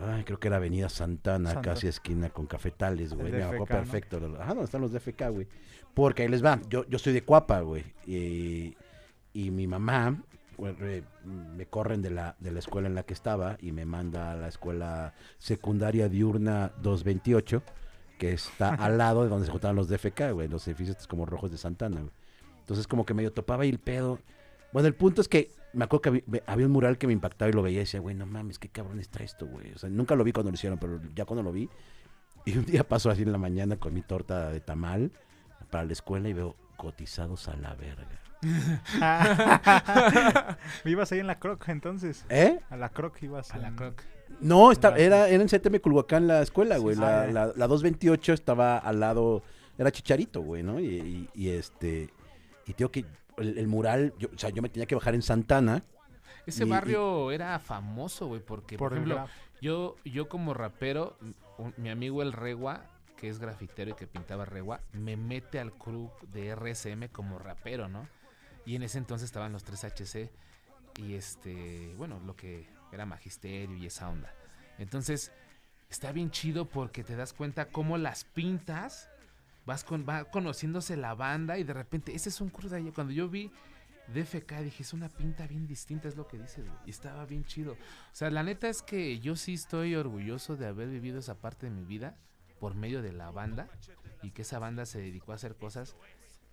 ay, 0.00 0.24
creo 0.24 0.40
que 0.40 0.48
era 0.48 0.56
Avenida 0.56 0.88
Santana, 0.88 1.52
Santa. 1.52 1.70
casi 1.70 1.88
esquina 1.88 2.30
con 2.30 2.46
Cafetales, 2.46 3.12
güey. 3.12 3.30
Me 3.32 3.38
¿no? 3.38 3.64
perfecto. 3.66 4.16
Ajá, 4.38 4.48
donde 4.48 4.64
están 4.64 4.80
los 4.80 4.92
DFK, 4.92 5.28
güey. 5.30 5.46
Porque 5.94 6.22
ahí 6.22 6.28
les 6.28 6.42
va, 6.44 6.58
yo, 6.70 6.86
yo 6.88 6.98
soy 6.98 7.12
de 7.12 7.22
Cuapa, 7.22 7.60
güey. 7.60 7.84
Y, 8.06 8.74
y 9.34 9.50
mi 9.50 9.66
mamá, 9.66 10.22
me 11.26 11.66
corren 11.66 12.00
de 12.00 12.10
la, 12.10 12.36
de 12.38 12.50
la 12.50 12.60
escuela 12.60 12.88
en 12.88 12.94
la 12.94 13.02
que 13.02 13.12
estaba 13.12 13.56
y 13.60 13.72
me 13.72 13.84
manda 13.84 14.32
a 14.32 14.36
la 14.36 14.48
escuela 14.48 15.12
secundaria 15.38 16.08
diurna 16.08 16.72
228, 16.82 17.62
que 18.18 18.32
está 18.32 18.70
al 18.74 18.96
lado 18.96 19.22
de 19.24 19.28
donde 19.28 19.44
se 19.46 19.52
juntaban 19.52 19.76
los 19.76 19.88
DFK, 19.88 20.32
güey, 20.32 20.48
los 20.48 20.66
edificios 20.66 21.06
como 21.06 21.26
rojos 21.26 21.50
de 21.50 21.58
Santana, 21.58 22.00
güey. 22.00 22.12
Entonces 22.72 22.86
como 22.88 23.04
que 23.06 23.14
medio 23.14 23.32
topaba 23.32 23.62
ahí 23.64 23.68
el 23.70 23.78
pedo. 23.78 24.18
Bueno, 24.72 24.88
el 24.88 24.94
punto 24.94 25.20
es 25.20 25.28
que 25.28 25.50
me 25.74 25.84
acuerdo 25.84 26.02
que 26.02 26.24
había, 26.46 26.66
un 26.66 26.72
mural 26.72 26.98
que 26.98 27.06
me 27.06 27.12
impactaba 27.12 27.50
y 27.50 27.52
lo 27.52 27.62
veía 27.62 27.76
y 27.76 27.80
decía, 27.80 28.00
güey, 28.00 28.14
no 28.14 28.26
mames, 28.26 28.58
qué 28.58 28.68
cabrón 28.68 28.98
está 29.00 29.22
esto, 29.22 29.46
güey. 29.46 29.72
O 29.72 29.78
sea, 29.78 29.88
nunca 29.90 30.14
lo 30.16 30.24
vi 30.24 30.32
cuando 30.32 30.50
lo 30.50 30.54
hicieron, 30.54 30.78
pero 30.78 31.00
ya 31.14 31.24
cuando 31.24 31.42
lo 31.42 31.52
vi. 31.52 31.68
Y 32.44 32.58
un 32.58 32.64
día 32.66 32.82
paso 32.82 33.08
así 33.08 33.22
en 33.22 33.30
la 33.30 33.38
mañana 33.38 33.76
con 33.76 33.94
mi 33.94 34.02
torta 34.02 34.50
de 34.50 34.58
tamal 34.60 35.12
para 35.70 35.84
la 35.84 35.92
escuela 35.92 36.28
y 36.28 36.32
veo 36.32 36.56
cotizados 36.76 37.46
a 37.48 37.54
la 37.56 37.74
verga. 37.76 38.18
¿Ibas 40.84 41.12
ahí 41.12 41.20
en 41.20 41.28
la 41.28 41.38
croc 41.38 41.68
entonces? 41.68 42.24
¿Eh? 42.28 42.58
A 42.70 42.76
la 42.76 42.88
croc 42.88 43.22
ibas. 43.22 43.52
A 43.52 43.58
la 43.58 43.70
croc. 43.76 44.02
No, 44.40 44.72
está, 44.72 44.88
Gracias. 44.90 45.06
era, 45.06 45.28
era 45.28 45.40
en 45.42 45.48
CTM 45.48 45.78
Culhuacán 45.80 46.26
la 46.26 46.42
escuela, 46.42 46.78
güey. 46.78 46.96
sí. 46.96 47.00
la, 47.00 47.26
la, 47.26 47.46
la 47.54 47.66
228 47.68 48.32
estaba 48.32 48.78
al 48.78 48.98
lado, 48.98 49.44
era 49.78 49.92
Chicharito, 49.92 50.40
güey, 50.42 50.64
¿no? 50.64 50.80
Y, 50.80 50.86
y- 50.86 51.28
y 51.34 51.48
este, 51.50 52.10
y 52.66 52.74
tengo 52.74 52.90
que, 52.90 53.04
el, 53.38 53.58
el 53.58 53.66
mural, 53.68 54.14
yo, 54.18 54.28
o 54.34 54.38
sea, 54.38 54.50
yo 54.50 54.62
me 54.62 54.68
tenía 54.68 54.86
que 54.86 54.94
bajar 54.94 55.14
en 55.14 55.22
Santana. 55.22 55.82
Ese 56.46 56.64
Y- 56.64 56.66
y- 56.66 56.70
barrio 56.70 57.30
era 57.30 57.58
famoso, 57.58 58.26
güey, 58.26 58.40
porque, 58.40 58.76
por, 58.78 58.92
ejemplo, 58.92 59.26
yo, 59.60 59.96
yo 60.04 60.28
como 60.28 60.54
rapero, 60.54 61.16
un- 61.58 61.74
mi 61.76 61.88
amigo 61.90 62.22
el 62.22 62.32
Regua, 62.32 62.84
que 63.16 63.28
es 63.28 63.38
grafitero 63.38 63.92
y 63.92 63.94
que 63.94 64.06
pintaba 64.08 64.44
Regua, 64.44 64.80
me 64.92 65.16
mete 65.16 65.60
al 65.60 65.72
crew 65.72 66.10
de 66.32 66.48
RSM 66.56 67.08
como 67.10 67.38
rapero, 67.38 67.88
¿no? 67.88 68.08
Y 68.66 68.74
en 68.76 68.82
ese 68.82 68.98
entonces 68.98 69.26
estaban 69.26 69.52
los 69.52 69.64
3HC 69.64 70.30
y 70.98 71.14
este, 71.14 71.94
bueno, 71.96 72.20
lo 72.26 72.34
que 72.36 72.68
era 72.90 73.06
magisterio 73.06 73.76
y 73.76 73.86
esa 73.86 74.08
onda. 74.08 74.32
Entonces, 74.78 75.32
está 75.90 76.10
bien 76.12 76.30
chido 76.32 76.64
porque 76.68 77.04
te 77.04 77.14
das 77.16 77.32
cuenta 77.32 77.66
cómo 77.66 77.96
las 77.98 78.24
pintas, 78.24 79.08
vas 79.66 79.84
con, 79.84 80.06
va 80.08 80.24
conociéndose 80.24 80.96
la 80.96 81.14
banda 81.14 81.58
y 81.58 81.64
de 81.64 81.74
repente, 81.74 82.14
ese 82.14 82.28
es 82.28 82.40
un 82.40 82.50
crew 82.50 82.68
de 82.68 82.76
allá. 82.76 82.92
Cuando 82.92 83.12
yo 83.12 83.28
vi 83.28 83.50
DFK 84.08 84.60
dije, 84.60 84.82
es 84.82 84.92
una 84.92 85.08
pinta 85.08 85.46
bien 85.46 85.66
distinta, 85.66 86.08
es 86.08 86.16
lo 86.16 86.26
que 86.26 86.38
dices. 86.38 86.64
Y 86.86 86.90
estaba 86.90 87.24
bien 87.26 87.44
chido. 87.44 87.72
O 87.72 88.14
sea, 88.14 88.30
la 88.30 88.42
neta 88.42 88.68
es 88.68 88.82
que 88.82 89.20
yo 89.20 89.36
sí 89.36 89.54
estoy 89.54 89.94
orgulloso 89.94 90.56
de 90.56 90.66
haber 90.66 90.88
vivido 90.88 91.18
esa 91.18 91.40
parte 91.40 91.66
de 91.66 91.72
mi 91.72 91.84
vida 91.84 92.16
por 92.60 92.74
medio 92.74 93.02
de 93.02 93.12
la 93.12 93.30
banda 93.30 93.68
y 94.22 94.30
que 94.30 94.42
esa 94.42 94.58
banda 94.58 94.86
se 94.86 95.00
dedicó 95.00 95.32
a 95.32 95.36
hacer 95.36 95.56
cosas 95.56 95.96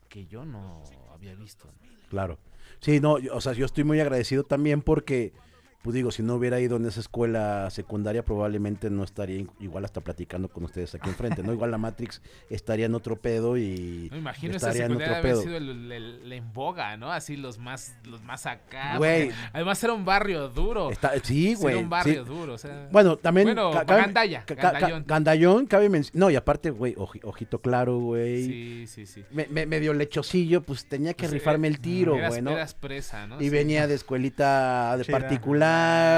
que 0.07 0.25
yo 0.25 0.45
no 0.45 0.83
había 1.13 1.35
visto. 1.35 1.69
Claro. 2.09 2.39
Sí, 2.79 2.99
no, 2.99 3.13
o 3.13 3.41
sea, 3.41 3.53
yo 3.53 3.65
estoy 3.65 3.83
muy 3.83 3.99
agradecido 3.99 4.43
también 4.43 4.81
porque, 4.81 5.33
pues 5.81 5.93
digo, 5.93 6.11
si 6.11 6.23
no 6.23 6.35
hubiera 6.35 6.59
ido 6.59 6.75
en 6.75 6.85
esa 6.85 6.99
escuela 6.99 7.69
secundaria, 7.69 8.23
probablemente 8.25 8.89
no 8.89 9.03
estaría 9.03 9.45
igual 9.61 9.85
hasta 9.85 10.01
platicando 10.01 10.49
con 10.49 10.65
ustedes 10.65 10.93
aquí 10.95 11.07
enfrente, 11.09 11.41
¿no? 11.41 11.53
Igual 11.53 11.71
la 11.71 11.77
Matrix 11.77 12.21
estaría 12.49 12.85
en 12.87 12.95
otro 12.95 13.15
pedo 13.15 13.55
y 13.57 14.07
No 14.09 14.15
me 14.15 14.19
imagino 14.21 14.55
esa 14.57 14.67
estaría 14.67 14.85
en 14.87 14.91
secundaria 14.91 15.17
otro 15.19 15.29
haber 15.29 15.31
pedo. 15.31 15.41
sido 15.41 15.57
el, 15.57 15.91
el- 15.91 16.21
el 16.25 16.33
en 16.33 16.51
boga, 16.53 16.97
¿no? 16.97 17.11
Así 17.13 17.37
los 17.37 17.59
más, 17.59 17.95
los 18.03 18.21
más 18.23 18.45
acá. 18.45 18.97
Güey. 18.97 19.31
Además 19.53 19.81
era 19.83 19.93
un 19.93 20.03
barrio 20.03 20.49
duro. 20.49 20.91
Está- 20.91 21.13
sí, 21.23 21.55
güey. 21.55 21.75
Era 21.75 21.83
un 21.83 21.89
barrio 21.89 22.23
sí. 22.25 22.29
duro, 22.29 22.53
o 22.55 22.57
sea. 22.57 22.89
Bueno, 22.91 23.15
también. 23.15 23.47
Bueno, 23.47 23.71
ca- 23.71 23.85
cabe- 23.85 24.01
Gandaya, 24.01 24.43
ca- 24.45 24.55
ca- 24.57 24.71
Gandayón. 24.73 25.03
Gandayón, 25.07 25.65
cabe 25.65 25.89
menc- 25.89 26.11
No, 26.13 26.29
y 26.29 26.35
aparte, 26.35 26.71
güey, 26.71 26.93
oji- 26.95 27.21
ojito 27.23 27.59
claro, 27.61 27.97
güey. 27.99 28.43
sí, 28.45 28.87
sí, 28.87 29.05
sí. 29.05 29.23
Me, 29.31 29.47
me- 29.47 29.65
medio 29.65 29.93
lechosillo, 29.93 30.61
pues 30.61 30.87
tenía 30.89 31.13
que 31.13 31.23
Pues, 31.23 31.31
rifarme 31.31 31.67
eh, 31.67 31.71
el 31.71 31.79
tiro, 31.79 32.17
güey, 32.27 32.41
¿no? 32.41 32.51
eras 32.51 32.73
presa, 32.73 33.27
¿no? 33.27 33.37
Y 33.39 33.45
Sí. 33.45 33.49
venía 33.49 33.87
de 33.87 33.93
escuelita 33.95 34.97
de 34.97 35.05
particular, 35.05 35.68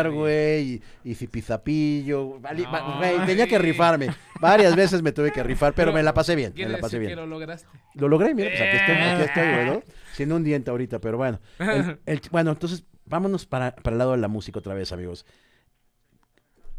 Ay. 0.06 0.12
güey, 0.12 0.62
y, 1.04 1.12
y 1.12 1.16
zipizapillo. 1.16 2.40
vali- 2.40 2.64
va- 2.66 2.98
güey, 2.98 3.26
tenía 3.26 3.48
que 3.48 3.58
rifarme. 3.60 4.08
Varias 4.40 4.76
veces 4.76 5.02
me 5.02 5.12
tuve 5.12 5.32
que 5.32 5.44
rifar, 5.44 5.74
pero, 5.74 5.88
Pero, 5.92 5.98
me 5.98 6.04
la 6.04 6.14
pasé 6.14 6.36
bien, 6.36 6.54
me 6.56 6.68
la 6.70 6.78
pasé 6.80 6.98
bien. 7.00 7.12
que 7.12 7.16
lo 7.16 7.26
lograste. 7.28 7.68
Lo 7.96 8.08
logré, 8.08 8.34
mira, 8.34 8.50
pues 8.50 8.62
aquí 8.62 8.78
estoy, 8.78 8.96
aquí 8.96 9.22
estoy, 9.24 9.44
güey, 9.54 9.66
¿no? 9.68 9.84
Sin 10.14 10.32
un 10.32 10.44
diente 10.44 10.72
ahorita, 10.72 11.00
pero 11.00 11.18
bueno. 11.18 11.40
El- 11.60 12.00
el- 12.06 12.22
bueno, 12.32 12.52
entonces 12.52 12.86
vámonos 13.06 13.46
para, 13.46 13.76
para 13.76 13.94
el 13.94 13.98
lado 14.00 14.12
de 14.14 14.18
la 14.18 14.28
música 14.28 14.60
otra 14.60 14.74
vez, 14.74 14.92
amigos. 14.92 15.26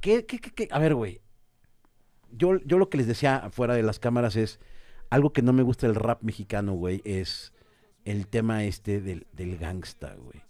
¿Qué, 0.01 0.27
qué, 0.27 0.39
qué, 0.41 0.51
qué? 0.51 0.69
A 0.71 0.79
ver, 0.79 0.95
güey. 0.95 1.21
Yo, 2.31 2.59
yo 2.65 2.79
lo 2.79 2.89
que 2.89 2.97
les 2.99 3.07
decía 3.07 3.49
fuera 3.53 3.75
de 3.75 3.83
las 3.83 3.99
cámaras 3.99 4.37
es 4.37 4.59
algo 5.11 5.33
que 5.33 5.43
no 5.43 5.53
me 5.53 5.63
gusta 5.63 5.87
del 5.87 5.97
rap 5.97 6.23
mexicano, 6.23 6.73
güey, 6.73 7.03
es 7.05 7.53
el 8.05 8.27
tema 8.27 8.65
este 8.65 9.01
del, 9.01 9.27
del 9.33 9.59
gangsta, 9.59 10.15
güey. 10.19 10.43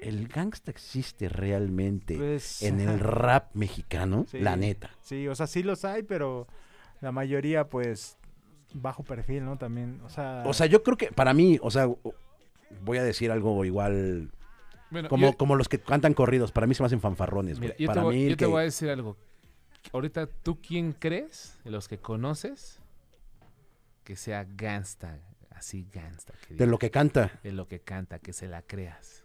¿El 0.00 0.28
gangsta 0.28 0.70
existe 0.70 1.28
realmente 1.28 2.16
Pues, 2.16 2.62
en 2.62 2.80
el 2.80 2.98
rap 3.00 3.54
mexicano? 3.54 4.24
Sí. 4.30 4.38
La 4.40 4.56
neta. 4.56 4.90
Sí, 5.02 5.28
o 5.28 5.34
sea, 5.34 5.46
sí 5.46 5.62
los 5.62 5.84
hay, 5.84 6.02
pero 6.02 6.46
la 7.00 7.12
mayoría, 7.12 7.68
pues, 7.68 8.16
bajo 8.72 9.02
perfil, 9.02 9.44
¿no? 9.44 9.58
También, 9.58 10.00
o 10.04 10.08
sea... 10.08 10.42
O 10.46 10.52
sea, 10.54 10.66
yo 10.66 10.82
creo 10.82 10.96
que 10.96 11.12
para 11.12 11.34
mí, 11.34 11.58
o 11.62 11.70
sea, 11.70 11.88
voy 12.82 12.98
a 12.98 13.02
decir 13.02 13.30
algo 13.30 13.64
igual 13.64 14.30
Bueno, 14.90 15.08
como, 15.08 15.30
yo- 15.30 15.36
como 15.36 15.56
los 15.56 15.68
que 15.68 15.78
cantan 15.80 16.14
corridos. 16.14 16.50
Para 16.52 16.66
mí 16.66 16.74
se 16.74 16.82
me 16.82 16.86
hacen 16.86 17.00
fanfarrones. 17.00 17.58
Mira, 17.60 17.74
yo, 17.76 17.78
te 17.78 17.86
Para 17.86 18.02
voy, 18.04 18.16
mí 18.16 18.22
yo 18.22 18.28
el 18.30 18.36
te 18.36 18.44
que- 18.44 18.50
voy 18.50 18.60
a 18.60 18.64
decir 18.64 18.88
algo. 18.90 19.16
Ahorita, 19.92 20.26
¿tú 20.26 20.60
quién 20.60 20.92
crees 20.92 21.58
de 21.64 21.70
los 21.70 21.88
que 21.88 21.98
conoces 21.98 22.80
que 24.04 24.16
sea 24.16 24.44
gangsta? 24.44 25.18
Así 25.50 25.86
gangsta. 25.92 26.32
Que 26.46 26.48
de 26.48 26.54
diga, 26.54 26.66
lo 26.66 26.78
que 26.78 26.90
canta, 26.90 27.38
de 27.42 27.52
lo 27.52 27.66
que 27.68 27.80
canta, 27.80 28.18
que 28.18 28.32
se 28.32 28.46
la 28.48 28.62
creas. 28.62 29.24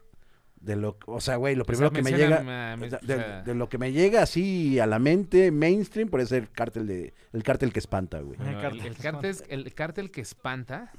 De 0.60 0.76
lo, 0.76 0.98
o 1.06 1.22
sea, 1.22 1.36
güey, 1.36 1.56
lo 1.56 1.64
O 1.64 1.66
primero 1.66 1.90
sea, 1.90 1.96
que 1.96 2.02
me 2.02 2.12
llega, 2.18 2.38
ah, 2.74 2.76
me- 2.78 2.90
de, 2.90 3.54
lo 3.54 3.70
que 3.70 3.78
me 3.78 3.92
llega 3.92 4.24
así 4.24 4.80
a 4.80 4.88
la 4.88 4.98
mente 5.00 5.52
mainstream 5.52 6.10
puede 6.10 6.26
ser 6.26 6.50
cártel 6.50 6.88
de, 6.88 7.14
el 7.34 7.44
cártel 7.44 7.72
que 7.72 7.80
espanta, 7.80 8.20
güey. 8.22 8.38
bueno, 8.38 8.52
El 8.52 8.56
el, 8.58 8.62
cártel 8.62 8.86
el 8.88 8.96
que 8.96 9.02
cártel, 9.04 9.30
es- 9.32 9.44
el 9.50 9.74
cártel 9.74 10.12
que 10.12 10.22
espanta. 10.22 10.92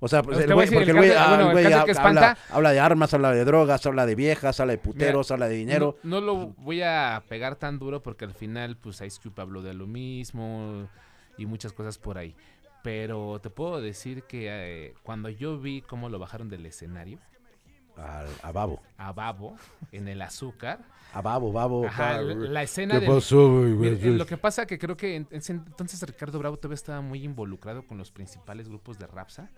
O 0.00 0.06
sea, 0.06 0.22
pues 0.22 0.38
el 0.38 0.54
güey, 0.54 0.68
porque 0.70 0.84
el 0.84 0.90
el 0.90 0.96
güey, 0.96 1.10
ah, 1.10 1.26
bueno, 1.30 1.42
el 1.42 1.48
el 1.48 1.52
güey 1.54 1.66
que 1.66 1.74
habla, 1.74 1.92
espanta- 1.92 2.38
habla 2.50 2.70
de 2.70 2.78
armas, 2.78 3.12
habla 3.14 3.32
de 3.32 3.44
drogas, 3.44 3.84
habla 3.84 4.06
de 4.06 4.14
viejas, 4.14 4.60
habla 4.60 4.72
de 4.74 4.78
puteros, 4.78 5.30
habla 5.32 5.48
de 5.48 5.56
dinero. 5.56 5.96
No, 6.04 6.20
no 6.20 6.26
lo 6.26 6.36
voy 6.58 6.82
a 6.82 7.20
pegar 7.28 7.56
tan 7.56 7.80
duro 7.80 8.00
porque 8.00 8.24
al 8.24 8.32
final, 8.34 8.76
pues 8.76 9.00
Ice 9.00 9.18
Cube 9.20 9.42
habló 9.42 9.60
de 9.62 9.74
lo 9.74 9.88
mismo 9.88 10.88
y 11.36 11.46
muchas 11.46 11.72
cosas 11.72 11.98
por 11.98 12.16
ahí. 12.16 12.36
Pero 12.84 13.40
te 13.42 13.50
puedo 13.50 13.80
decir 13.80 14.22
que 14.22 14.46
eh, 14.48 14.94
cuando 15.02 15.30
yo 15.30 15.58
vi 15.58 15.82
cómo 15.82 16.08
lo 16.08 16.20
bajaron 16.20 16.48
del 16.48 16.64
escenario 16.66 17.18
Al- 17.98 18.28
a 18.42 18.52
Babo. 18.52 18.80
a 18.96 19.12
Babo 19.12 19.56
en 19.92 20.08
el 20.08 20.22
azúcar, 20.22 20.80
A 21.12 21.20
Babo, 21.22 21.52
Babo. 21.52 21.86
ajá, 21.86 22.20
la, 22.22 22.34
la 22.34 22.62
escena 22.62 22.94
¿Qué 22.94 23.00
del- 23.06 23.14
pasó, 23.14 23.50
güey? 23.58 23.70
Mira, 23.72 23.96
güey? 23.96 24.08
eh, 24.14 24.16
lo 24.18 24.26
que 24.26 24.36
pasa 24.36 24.66
que 24.66 24.78
creo 24.78 24.96
que 24.96 25.16
en 25.16 25.26
entonces 25.30 26.00
Ricardo 26.02 26.38
Bravo 26.38 26.56
todavía 26.58 26.74
estaba 26.76 27.00
muy 27.00 27.22
involucrado 27.24 27.86
con 27.86 27.98
los 27.98 28.10
principales 28.10 28.68
grupos 28.68 28.98
de 28.98 29.06
Rapsa 29.06 29.50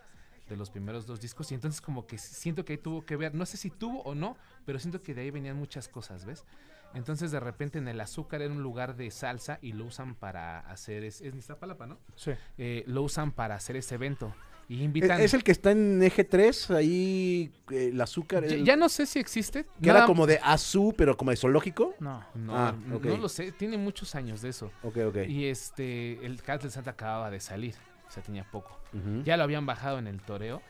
de 0.49 0.57
los 0.57 0.69
primeros 0.71 1.07
dos 1.07 1.21
discos 1.21 1.51
y 1.53 1.55
entonces 1.55 1.81
como 1.81 2.07
que 2.09 2.19
siento 2.19 2.65
que 2.65 2.73
ahí 2.73 2.79
tuvo 2.79 3.05
que 3.07 3.15
ver, 3.17 3.35
no 3.35 3.47
sé 3.47 3.57
si 3.57 3.71
tuvo 3.71 4.03
o 4.03 4.15
no, 4.17 4.37
pero 4.67 4.81
siento 4.81 5.01
que 5.01 5.15
de 5.15 5.21
ahí 5.23 5.31
venían 5.31 5.57
muchas 5.57 5.87
cosas, 5.87 6.25
¿ves? 6.25 6.45
Entonces 6.93 7.31
de 7.31 7.39
repente 7.39 7.79
en 7.79 7.87
el 7.87 8.01
azúcar 8.01 8.43
era 8.43 8.53
un 8.53 8.61
lugar 8.63 8.97
de 8.97 9.13
salsa 9.13 9.61
y 9.63 9.75
lo 9.75 9.85
usan 9.85 10.17
para 10.17 10.59
hacer, 10.61 11.05
es, 11.05 11.21
es 11.21 11.37
Iztapalapa, 11.37 11.87
¿no? 11.87 11.99
Sí. 12.17 12.33
Eh, 12.59 12.83
lo 12.89 13.03
usan 13.03 13.31
para 13.31 13.55
hacer 13.55 13.77
ese 13.77 13.95
evento 13.95 14.35
y 14.71 14.75
¿Es, 14.77 14.81
invitan... 14.83 15.21
es 15.21 15.35
el 15.35 15.43
que 15.43 15.51
está 15.53 15.73
en 15.73 16.01
eje 16.03 16.23
3, 16.23 16.71
ahí 16.71 17.53
eh, 17.71 17.89
el 17.93 18.01
azúcar. 18.01 18.45
ya, 18.47 18.55
el- 18.55 18.65
ya 18.65 18.77
no 18.77 18.89
sé 18.89 19.05
si 19.07 19.19
existe. 19.19 19.67
que 19.83 19.91
era 19.91 20.07
como 20.07 20.27
de 20.27 20.39
azú, 20.43 20.95
pero 20.97 21.17
como 21.17 21.33
de 21.33 21.37
zoológico. 21.37 21.95
No. 21.99 22.25
No, 22.37 22.57
Ah, 22.57 22.75
no 22.87 22.99
lo 23.17 23.29
sé, 23.29 23.51
tiene 23.53 23.77
muchos 23.77 24.15
años 24.15 24.43
de 24.43 24.51
eso. 24.51 24.71
Ok, 24.85 24.99
ok. 25.09 25.17
Y 25.29 25.47
este, 25.47 26.25
el 26.25 26.41
Cártel 26.43 26.71
Santa 26.71 26.93
acababa 26.93 27.31
de 27.31 27.41
salir, 27.41 27.75
o 28.09 28.11
sea, 28.13 28.23
tenía 28.23 28.45
poco. 28.51 28.79
Ya 29.25 29.37
lo 29.37 29.43
habían 29.43 29.67
bajado 29.67 29.99
en 29.99 30.07
el 30.07 30.21
toreo, 30.21 30.63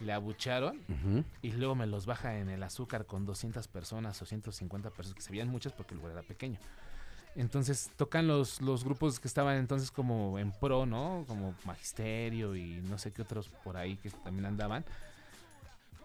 le 0.00 0.12
abucharon 0.12 0.80
y 1.42 1.52
luego 1.52 1.74
me 1.74 1.86
los 1.86 2.06
baja 2.06 2.38
en 2.38 2.48
el 2.50 2.62
azúcar 2.62 3.06
con 3.06 3.24
200 3.26 3.68
personas 3.68 4.20
o 4.22 4.26
150 4.26 4.90
personas, 4.90 5.14
que 5.14 5.22
se 5.22 5.30
veían 5.30 5.48
muchas 5.48 5.72
porque 5.72 5.92
el 5.94 5.98
lugar 6.00 6.12
era 6.12 6.22
pequeño. 6.22 6.58
Entonces 7.36 7.90
tocan 7.96 8.26
los, 8.26 8.60
los 8.60 8.84
grupos 8.84 9.20
que 9.20 9.28
estaban 9.28 9.56
entonces 9.56 9.90
como 9.90 10.38
en 10.38 10.52
pro, 10.52 10.84
¿no? 10.86 11.24
Como 11.28 11.54
Magisterio 11.64 12.56
y 12.56 12.80
no 12.88 12.98
sé 12.98 13.12
qué 13.12 13.22
otros 13.22 13.48
por 13.64 13.76
ahí 13.76 13.96
que 13.96 14.10
también 14.10 14.46
andaban. 14.46 14.84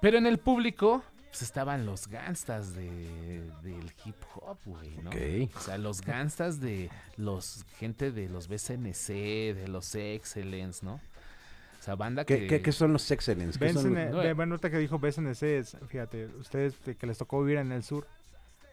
Pero 0.02 0.18
en 0.18 0.28
el 0.28 0.38
público 0.38 1.04
pues 1.30 1.42
estaban 1.42 1.86
los 1.86 2.08
gangstas 2.08 2.76
de, 2.76 3.42
del 3.62 3.92
hip 4.06 4.16
hop, 4.36 4.58
güey, 4.66 4.96
¿no? 5.04 5.10
Ok. 5.10 5.52
O 5.58 5.60
sea, 5.60 5.78
los 5.78 6.00
gangstas 6.02 6.62
de 6.62 6.90
los 7.18 7.66
gente 7.78 8.12
de 8.12 8.30
los 8.30 8.48
BCNC, 8.48 9.08
de 9.54 9.68
los 9.68 9.94
Excellence, 9.96 10.86
¿no? 10.86 10.94
O 10.94 11.84
sea, 11.86 11.96
banda 11.96 12.24
que... 12.24 12.48
¿Qué, 12.48 12.72
son 12.72 12.94
los 12.94 13.12
Excellence? 13.12 13.60
¿Qué 13.60 13.74
son 13.74 13.84
BSN 13.94 14.06
los- 14.06 14.12
No, 14.14 14.18
ve- 14.20 14.30
eh. 14.30 14.34
bueno, 14.34 14.54
ahorita 14.54 14.70
que 14.72 14.78
dijo 14.78 14.98
BSNC, 14.98 15.44
es, 15.44 15.78
fíjate, 15.88 16.28
ustedes 16.40 16.82
de 16.86 16.96
que 16.96 17.06
les 17.06 17.18
tocó 17.18 17.42
vivir 17.44 17.58
en 17.58 17.72
el 17.74 17.84
sur, 17.84 18.08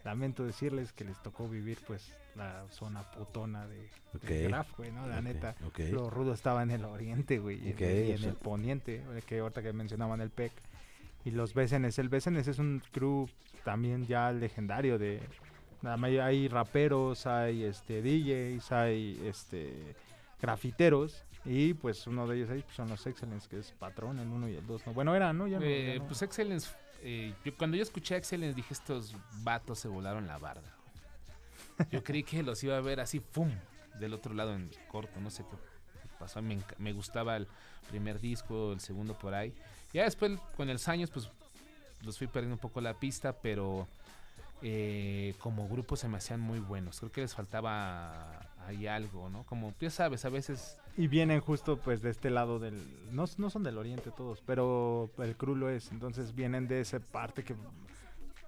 lamento 0.03 0.43
decirles 0.45 0.91
que 0.93 1.03
les 1.05 1.21
tocó 1.23 1.47
vivir, 1.47 1.77
pues, 1.87 2.13
la 2.35 2.65
zona 2.69 3.03
putona 3.11 3.67
de, 3.67 3.77
de 3.77 3.89
Ok. 4.15 4.49
Graf, 4.49 4.77
güey, 4.77 4.91
¿no? 4.91 5.07
La 5.07 5.21
neta. 5.21 5.55
ok. 5.65 5.79
Lo 5.91 6.09
rudo 6.09 6.33
estaba 6.33 6.63
en 6.63 6.71
el 6.71 6.83
oriente, 6.85 7.39
güey, 7.39 7.57
y, 7.63 7.67
en- 7.69 7.73
Ok, 7.75 7.81
y 7.81 7.83
o 7.83 7.87
en 8.13 8.17
sea- 8.17 8.29
el 8.29 8.35
poniente, 8.35 8.95
eh, 8.95 9.21
que 9.25 9.39
ahorita 9.39 9.61
que 9.61 9.71
mencionaban 9.73 10.19
el 10.21 10.29
PEC. 10.29 10.51
Y 11.25 11.31
los 11.31 11.53
BSNS, 11.53 11.99
el 11.99 12.09
BSNS 12.09 12.47
es 12.49 12.59
un 12.59 12.81
crew 12.91 13.29
también 13.63 14.05
ya 14.07 14.31
legendario 14.33 14.97
de... 14.99 15.21
nada 15.81 15.95
más 15.95 16.11
Hay 16.11 16.49
raperos, 16.49 17.25
hay 17.27 17.63
este 17.63 18.01
DJs, 18.01 18.71
hay 18.73 19.21
este 19.25 19.95
grafiteros 20.41 21.23
y 21.45 21.73
pues 21.73 22.05
uno 22.07 22.27
de 22.27 22.37
ellos 22.37 22.49
ahí 22.49 22.61
pues, 22.61 22.75
son 22.75 22.89
los 22.89 23.05
Excellence, 23.07 23.47
que 23.49 23.59
es 23.59 23.71
Patrón, 23.71 24.19
el 24.19 24.27
1 24.27 24.49
y 24.49 24.55
el 24.55 24.65
2. 24.67 24.87
¿no? 24.87 24.93
Bueno, 24.93 25.15
eran, 25.15 25.37
¿no? 25.37 25.47
Ya 25.47 25.59
no- 25.59 25.65
Eh, 25.65 25.93
ya 25.95 25.99
no. 26.01 26.07
Pues 26.07 26.21
Excellence, 26.21 26.69
eh, 27.03 27.33
yo- 27.45 27.55
cuando 27.57 27.77
yo 27.77 27.83
escuché 27.83 28.15
a 28.15 28.17
Excellence 28.17 28.55
dije, 28.55 28.73
estos 28.73 29.15
vatos 29.43 29.79
se 29.79 29.87
volaron 29.87 30.25
la 30.27 30.37
barda. 30.37 30.61
güey". 31.77 31.89
Yo 31.91 32.03
creí 32.03 32.23
que 32.23 32.41
los 32.43 32.63
iba 32.63 32.77
a 32.77 32.81
ver 32.81 32.99
así, 32.99 33.19
¡pum! 33.19 33.51
Del 33.99 34.13
otro 34.13 34.33
lado 34.33 34.53
en 34.55 34.71
corto, 34.87 35.19
no 35.19 35.29
sé 35.29 35.43
qué 35.43 35.57
pasó. 36.19 36.41
Me, 36.41 36.59
me 36.77 36.93
gustaba 36.93 37.35
el 37.37 37.47
primer 37.89 38.19
disco, 38.19 38.73
el 38.73 38.79
segundo 38.79 39.17
por 39.17 39.33
ahí. 39.33 39.53
Ya 39.93 40.03
después, 40.03 40.39
con 40.57 40.67
los 40.67 40.87
años, 40.87 41.09
pues 41.11 41.29
los 42.01 42.17
fui 42.17 42.27
perdiendo 42.27 42.55
un 42.55 42.59
poco 42.59 42.81
la 42.81 42.93
pista, 42.95 43.33
pero 43.33 43.87
eh, 44.61 45.35
como 45.39 45.67
grupo 45.67 45.95
se 45.95 46.07
me 46.07 46.17
hacían 46.17 46.39
muy 46.39 46.59
buenos. 46.59 46.99
Creo 46.99 47.11
que 47.11 47.21
les 47.21 47.33
faltaba 47.35 48.39
ahí 48.65 48.87
algo, 48.87 49.29
¿no? 49.29 49.43
Como, 49.43 49.73
ya 49.79 49.89
sabes, 49.89 50.25
a 50.25 50.29
veces 50.29 50.77
Y 50.95 51.07
vienen 51.07 51.41
justo 51.41 51.77
pues 51.77 52.01
de 52.01 52.11
este 52.11 52.29
lado 52.29 52.59
del... 52.59 52.75
No, 53.11 53.25
no 53.37 53.49
son 53.49 53.63
del 53.63 53.77
oriente 53.77 54.11
todos, 54.11 54.41
pero 54.45 55.09
el 55.17 55.35
crew 55.35 55.55
lo 55.55 55.69
es. 55.69 55.91
Entonces 55.91 56.35
vienen 56.35 56.67
de 56.67 56.81
esa 56.81 56.99
parte 56.99 57.43
que 57.43 57.55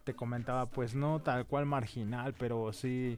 te 0.04 0.14
comentaba, 0.14 0.68
pues 0.68 0.94
no 0.94 1.22
tal 1.22 1.48
cual 1.48 1.66
marginal, 1.66 2.36
pero 2.38 2.72
sí 2.72 3.18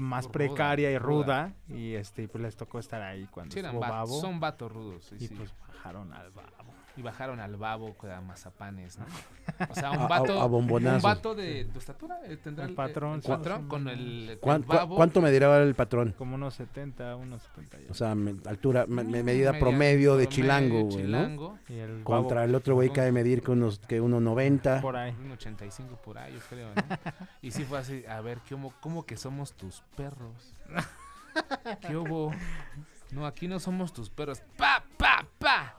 más 0.00 0.24
Ruda, 0.24 0.32
precaria 0.32 0.90
y 0.90 0.98
ruda. 0.98 1.52
ruda. 1.68 1.76
Y 1.78 1.94
este 1.94 2.28
pues 2.28 2.42
les 2.42 2.56
tocó 2.56 2.78
estar 2.78 3.02
ahí 3.02 3.26
cuando 3.30 3.52
sí 3.52 3.58
eran 3.60 3.74
estuvo 3.74 3.88
Babo. 3.90 4.20
son 4.20 4.40
vatos 4.40 4.70
rudos. 4.72 5.04
sí, 5.04 5.16
y 5.20 5.26
sí. 5.28 5.34
pues 5.34 5.52
bajaron 5.68 6.12
al 6.12 6.30
Babo. 6.30 6.48
y 6.96 7.02
bajaron 7.02 7.38
al 7.40 7.56
babo 7.56 7.94
con 7.94 8.10
a 8.10 8.20
mazapanes, 8.20 8.98
¿no? 8.98 9.06
O 9.70 9.74
sea, 9.74 9.90
un 9.92 9.98
A- 10.00 10.04
a- 10.04 10.08
vato, 10.08 10.40
a 10.40 10.46
bombonazos. 10.46 10.96
un 11.04 11.10
vato 11.10 11.34
de 11.34 11.64
tu 11.66 11.78
estatura, 11.78 12.18
eh, 12.24 12.36
tendrá 12.36 12.64
El 12.64 12.70
el, 12.70 12.76
patrón, 12.76 13.14
el 13.16 13.22
patrón 13.22 13.68
con 13.68 13.88
el, 13.88 14.38
con 14.40 14.48
¿Cuán- 14.48 14.60
el 14.62 14.66
cua- 14.68 14.76
babo. 14.76 14.96
¿Cuánto 14.96 15.20
me 15.20 15.30
dirá 15.30 15.62
el 15.62 15.74
patrón? 15.74 16.14
Como 16.18 16.34
unos 16.34 16.54
70, 16.54 17.16
unos 17.16 17.42
78. 17.42 17.90
O 17.90 17.94
sea, 17.94 18.14
me- 18.14 18.36
altura, 18.48 18.86
me- 18.86 19.02
me- 19.04 19.22
Mm, 19.22 19.24
medida 19.24 19.50
media- 19.52 19.60
promedio 19.60 20.16
de 20.16 20.24
promedio 20.24 20.30
chilango, 20.30 20.80
güey, 20.82 20.84
¿no? 20.84 20.90
chilango, 21.02 21.58
y 21.68 21.74
el 21.78 22.02
Contra 22.04 22.36
Babo 22.36 22.48
el 22.48 22.54
otro 22.54 22.74
güey 22.74 22.92
que 22.92 23.00
ha 23.00 23.04
de 23.04 23.12
medir 23.12 23.42
que 23.42 23.50
unos 23.50 23.78
que 23.80 24.00
1.90. 24.00 24.80
por 24.80 24.96
ahí. 24.96 25.14
Un 25.24 25.30
85 25.32 25.96
por 26.04 26.18
ahí, 26.18 26.32
yo 26.34 26.40
creo, 26.48 26.68
¿no? 26.74 26.82
Y 27.42 27.50
sí 27.52 27.64
fue 27.64 27.78
así, 27.78 28.04
a 28.06 28.20
ver, 28.20 28.38
¿cómo, 28.48 28.72
cómo 28.80 29.04
que 29.06 29.16
somos 29.16 29.52
tus 29.54 29.82
perros? 29.90 30.54
¿Qué 31.80 31.96
hubo? 31.96 32.32
No, 33.10 33.26
aquí 33.26 33.48
no 33.48 33.58
somos 33.58 33.92
tus 33.92 34.08
perros. 34.10 34.42
¡Pa, 34.56 34.84
pa, 34.96 35.26
pa! 35.38 35.76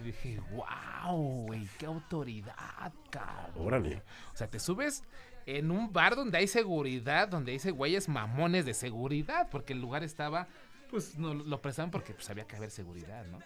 Y 0.00 0.04
dije, 0.04 0.40
wow, 0.50 1.46
güey, 1.46 1.66
qué 1.78 1.86
autoridad, 1.86 2.92
cabrón. 3.10 3.66
Órale. 3.66 4.02
O 4.32 4.36
sea, 4.36 4.48
te 4.48 4.58
subes 4.58 5.02
en 5.46 5.70
un 5.70 5.92
bar 5.92 6.16
donde 6.16 6.38
hay 6.38 6.46
seguridad, 6.46 7.28
donde 7.28 7.54
ese 7.54 7.70
güeyes 7.70 8.08
mamones 8.08 8.66
de 8.66 8.74
seguridad, 8.74 9.48
porque 9.50 9.72
el 9.72 9.80
lugar 9.80 10.02
estaba, 10.02 10.48
pues 10.90 11.18
no 11.18 11.34
lo 11.34 11.60
prestaban 11.62 11.90
porque 11.90 12.12
pues 12.14 12.28
había 12.30 12.46
que 12.46 12.56
haber 12.56 12.70
seguridad, 12.70 13.24
¿no? 13.26 13.38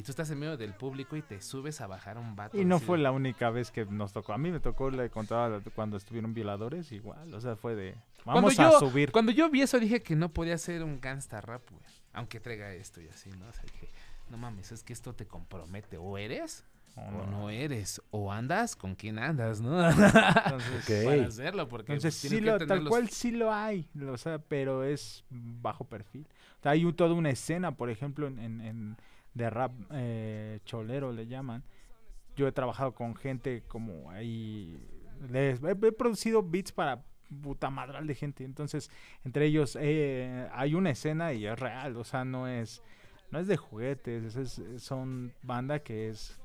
Y 0.00 0.02
tú 0.02 0.12
estás 0.12 0.30
en 0.30 0.38
medio 0.38 0.56
del 0.56 0.72
público 0.72 1.14
y 1.14 1.20
te 1.20 1.42
subes 1.42 1.82
a 1.82 1.86
bajar 1.86 2.16
un 2.16 2.34
vato. 2.34 2.58
Y 2.58 2.64
no 2.64 2.76
así 2.76 2.86
fue 2.86 2.96
la 2.96 3.12
única 3.12 3.50
vez 3.50 3.70
que 3.70 3.84
nos 3.84 4.14
tocó. 4.14 4.32
A 4.32 4.38
mí 4.38 4.50
me 4.50 4.58
tocó, 4.58 4.90
le 4.90 5.10
contaba 5.10 5.60
cuando 5.74 5.98
estuvieron 5.98 6.32
violadores, 6.32 6.90
igual. 6.90 7.34
O 7.34 7.38
sea, 7.42 7.54
fue 7.54 7.74
de. 7.74 7.94
Vamos 8.24 8.54
cuando 8.54 8.76
a 8.76 8.80
yo, 8.80 8.88
subir. 8.88 9.12
Cuando 9.12 9.30
yo 9.30 9.50
vi 9.50 9.60
eso 9.60 9.78
dije 9.78 10.02
que 10.02 10.16
no 10.16 10.30
podía 10.32 10.56
ser 10.56 10.82
un 10.84 11.02
gangsta 11.02 11.42
rap, 11.42 11.68
güey. 11.70 11.82
Aunque 12.14 12.40
traiga 12.40 12.72
esto 12.72 13.02
y 13.02 13.08
así, 13.08 13.28
¿no? 13.28 13.46
O 13.46 13.52
sea, 13.52 13.62
dije, 13.64 13.90
no 14.30 14.38
mames, 14.38 14.72
es 14.72 14.82
que 14.82 14.94
esto 14.94 15.14
te 15.14 15.26
compromete. 15.26 15.98
O 15.98 16.16
eres 16.16 16.64
O 16.96 17.02
o 17.02 17.10
no. 17.10 17.26
no 17.26 17.50
eres. 17.50 18.00
O 18.10 18.32
andas 18.32 18.76
con 18.76 18.94
quién 18.94 19.18
andas, 19.18 19.60
¿no? 19.60 19.86
Entonces, 19.86 20.82
Ok. 21.04 21.04
Para 21.04 21.26
hacerlo, 21.26 21.68
porque 21.68 21.92
Entonces 21.92 22.18
pues, 22.22 22.32
sí 22.32 22.40
lo, 22.40 22.56
tal 22.66 22.84
los- 22.84 22.88
cual 22.88 23.10
sí 23.10 23.32
lo 23.32 23.52
hay, 23.52 23.86
o 24.08 24.16
sea, 24.16 24.38
pero 24.38 24.82
es 24.82 25.24
bajo 25.28 25.84
perfil. 25.84 26.26
O 26.58 26.62
sea, 26.62 26.72
hay 26.72 26.86
un- 26.86 26.94
toda 26.96 27.12
una 27.12 27.28
escena, 27.28 27.72
por 27.76 27.90
ejemplo, 27.90 28.26
en, 28.28 28.38
en- 28.38 28.60
en- 28.62 28.96
de 29.34 29.50
rap 29.50 29.72
eh, 29.92 30.60
cholero 30.64 31.12
le 31.12 31.26
llaman. 31.26 31.62
Yo 32.36 32.46
he 32.48 32.52
trabajado 32.52 32.92
con 32.94 33.14
gente 33.16 33.62
como 33.68 34.10
ahí 34.10 34.78
Les, 35.30 35.62
he, 35.62 35.70
he 35.70 35.92
producido 35.92 36.42
beats 36.42 36.72
para 36.72 37.02
puta 37.42 37.70
madral 37.70 38.06
de 38.06 38.14
gente. 38.14 38.44
Entonces, 38.44 38.90
entre 39.24 39.46
ellos 39.46 39.76
eh, 39.80 40.48
hay 40.52 40.74
una 40.74 40.90
escena 40.90 41.32
y 41.32 41.46
es 41.46 41.58
real. 41.58 41.96
O 41.96 42.04
sea, 42.04 42.24
no 42.24 42.48
es, 42.48 42.82
no 43.30 43.38
es 43.38 43.46
de 43.46 43.56
juguetes. 43.56 44.34
Es, 44.36 44.58
es- 44.58 44.82
son 44.82 45.32
banda 45.42 45.78
que 45.80 46.08
es 46.08 46.40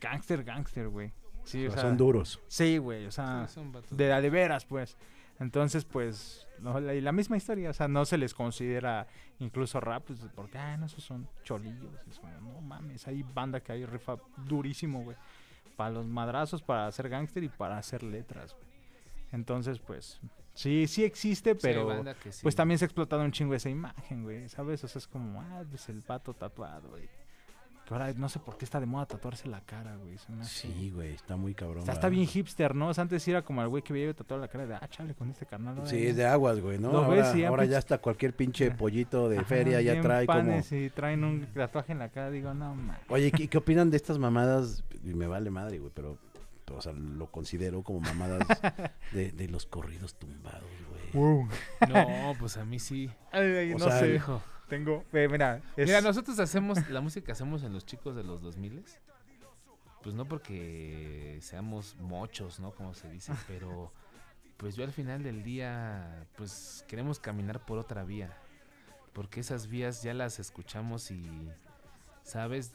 gangster, 0.00 0.42
gangster, 0.44 0.88
güey. 0.88 1.12
Sí, 1.44 1.66
o 1.66 1.70
sea, 1.70 1.82
son 1.82 1.96
duros. 1.96 2.40
Sí, 2.48 2.78
güey. 2.78 3.06
O 3.06 3.10
sea, 3.10 3.46
Sí, 3.48 3.54
son 3.54 3.72
vatos. 3.72 3.96
de 3.96 4.08
la 4.08 4.20
de 4.20 4.30
veras, 4.30 4.64
pues. 4.64 4.96
Entonces, 5.40 5.86
pues, 5.86 6.46
no, 6.58 6.78
la, 6.78 6.94
y 6.94 7.00
la 7.00 7.12
misma 7.12 7.38
historia, 7.38 7.70
o 7.70 7.72
sea, 7.72 7.88
no 7.88 8.04
se 8.04 8.18
les 8.18 8.34
considera 8.34 9.06
incluso 9.38 9.80
rap, 9.80 10.04
pues, 10.06 10.20
porque, 10.34 10.58
ah, 10.58 10.76
no, 10.76 10.84
esos 10.84 11.02
son 11.02 11.26
cholillos. 11.42 11.94
es 12.10 12.18
como, 12.18 12.32
no 12.40 12.60
mames, 12.60 13.08
hay 13.08 13.22
banda 13.22 13.60
que 13.60 13.72
hay 13.72 13.86
rifa 13.86 14.16
durísimo, 14.46 15.02
güey. 15.02 15.16
Para 15.76 15.92
los 15.92 16.06
madrazos, 16.06 16.62
para 16.62 16.86
hacer 16.86 17.08
gángster 17.08 17.42
y 17.42 17.48
para 17.48 17.78
hacer 17.78 18.02
letras, 18.02 18.54
güey. 18.54 18.68
Entonces, 19.32 19.78
pues, 19.78 20.20
sí, 20.52 20.86
sí 20.86 21.04
existe, 21.04 21.54
pero 21.54 22.04
sí. 22.28 22.40
pues 22.42 22.54
también 22.54 22.78
se 22.78 22.84
ha 22.84 22.86
explotado 22.86 23.24
un 23.24 23.32
chingo 23.32 23.54
esa 23.54 23.70
imagen, 23.70 24.24
güey, 24.24 24.46
¿sabes? 24.50 24.84
O 24.84 24.88
sea, 24.88 24.98
es 24.98 25.06
como, 25.06 25.40
ah, 25.40 25.64
pues 25.70 25.88
el 25.88 26.02
pato 26.02 26.34
tatuado, 26.34 26.90
güey. 26.90 27.08
Que 27.90 27.94
ahora 27.94 28.12
no 28.12 28.28
sé 28.28 28.38
por 28.38 28.56
qué 28.56 28.64
está 28.64 28.78
de 28.78 28.86
moda 28.86 29.04
tatuarse 29.04 29.48
la 29.48 29.62
cara, 29.62 29.96
güey. 29.96 30.16
Sí, 30.42 30.92
güey, 30.94 31.12
está 31.12 31.36
muy 31.36 31.54
cabrón. 31.56 31.82
o 31.82 31.84
sea, 31.84 31.94
está 31.94 32.08
bien 32.08 32.24
hipster, 32.24 32.72
¿no? 32.72 32.86
O 32.86 32.94
sea, 32.94 33.02
antes 33.02 33.26
era 33.26 33.42
como 33.42 33.62
el 33.62 33.68
güey 33.68 33.82
que 33.82 33.92
veía 33.92 34.14
tatuado 34.14 34.40
la 34.40 34.46
cara 34.46 34.64
de, 34.64 34.74
ah, 34.76 34.88
chale, 34.88 35.12
con 35.12 35.28
este 35.28 35.44
carnal. 35.44 35.76
ahora 35.76 35.90
Sí, 35.90 36.06
es 36.06 36.14
de 36.14 36.24
aguas, 36.24 36.60
güey, 36.60 36.78
¿no? 36.78 36.90
Ahora, 36.90 37.32
ves 37.32 37.44
ahora 37.44 37.64
ya 37.64 37.78
hasta 37.78 37.98
cualquier 37.98 38.36
pinche 38.36 38.70
pollito 38.70 39.28
de 39.28 39.38
Ajá, 39.38 39.44
feria 39.48 39.80
ya 39.80 40.00
trae 40.00 40.24
como... 40.24 40.38
panes 40.38 40.70
y 40.70 40.88
traen 40.90 41.24
un 41.24 41.46
tatuaje 41.52 41.90
en 41.90 41.98
la 41.98 42.10
cara, 42.10 42.30
digo, 42.30 42.54
no, 42.54 42.76
man. 42.76 42.96
Oye, 43.08 43.32
¿qué, 43.32 43.48
qué 43.48 43.58
opinan 43.58 43.90
de 43.90 43.96
estas 43.96 44.20
mamadas? 44.20 44.84
Y 45.04 45.12
me 45.14 45.26
vale 45.26 45.50
madre, 45.50 45.80
güey, 45.80 45.90
pero, 45.92 46.16
pero, 46.64 46.78
o 46.78 46.82
sea, 46.82 46.92
lo 46.92 47.26
considero 47.32 47.82
como 47.82 47.98
mamadas 48.02 48.46
de, 49.12 49.32
de 49.32 49.48
los 49.48 49.66
corridos 49.66 50.14
tumbados, 50.14 50.62
güey. 51.12 51.48
No, 51.92 52.34
pues 52.38 52.56
a 52.56 52.64
mí 52.64 52.78
sí. 52.78 53.10
Ay, 53.32 53.48
ay, 53.48 53.72
O 53.72 53.78
no 53.78 53.86
sea, 53.86 53.98
sé, 53.98 54.14
Hijo. 54.14 54.40
Tengo, 54.70 55.04
eh, 55.12 55.28
mira, 55.30 55.60
es- 55.76 55.86
Mira, 55.86 56.00
nosotros 56.00 56.38
hacemos 56.38 56.88
la 56.88 57.02
música 57.02 57.26
que 57.26 57.32
hacemos 57.32 57.62
en 57.62 57.72
los 57.74 57.84
chicos 57.84 58.16
de 58.16 58.24
los 58.24 58.40
2000 58.40 58.82
pues 60.02 60.14
no 60.14 60.24
porque 60.24 61.38
seamos 61.42 61.94
mochos, 61.96 62.58
¿no? 62.58 62.70
Como 62.72 62.94
se 62.94 63.10
dice, 63.10 63.32
pero 63.46 63.92
pues 64.56 64.74
yo 64.76 64.84
al 64.84 64.92
final 64.92 65.22
del 65.22 65.42
día 65.42 66.26
pues 66.36 66.84
queremos 66.88 67.18
caminar 67.20 67.60
por 67.66 67.76
otra 67.78 68.04
vía, 68.04 68.34
porque 69.12 69.40
esas 69.40 69.66
vías 69.66 70.02
ya 70.02 70.14
las 70.14 70.38
escuchamos 70.38 71.10
y 71.10 71.50
sabes, 72.22 72.72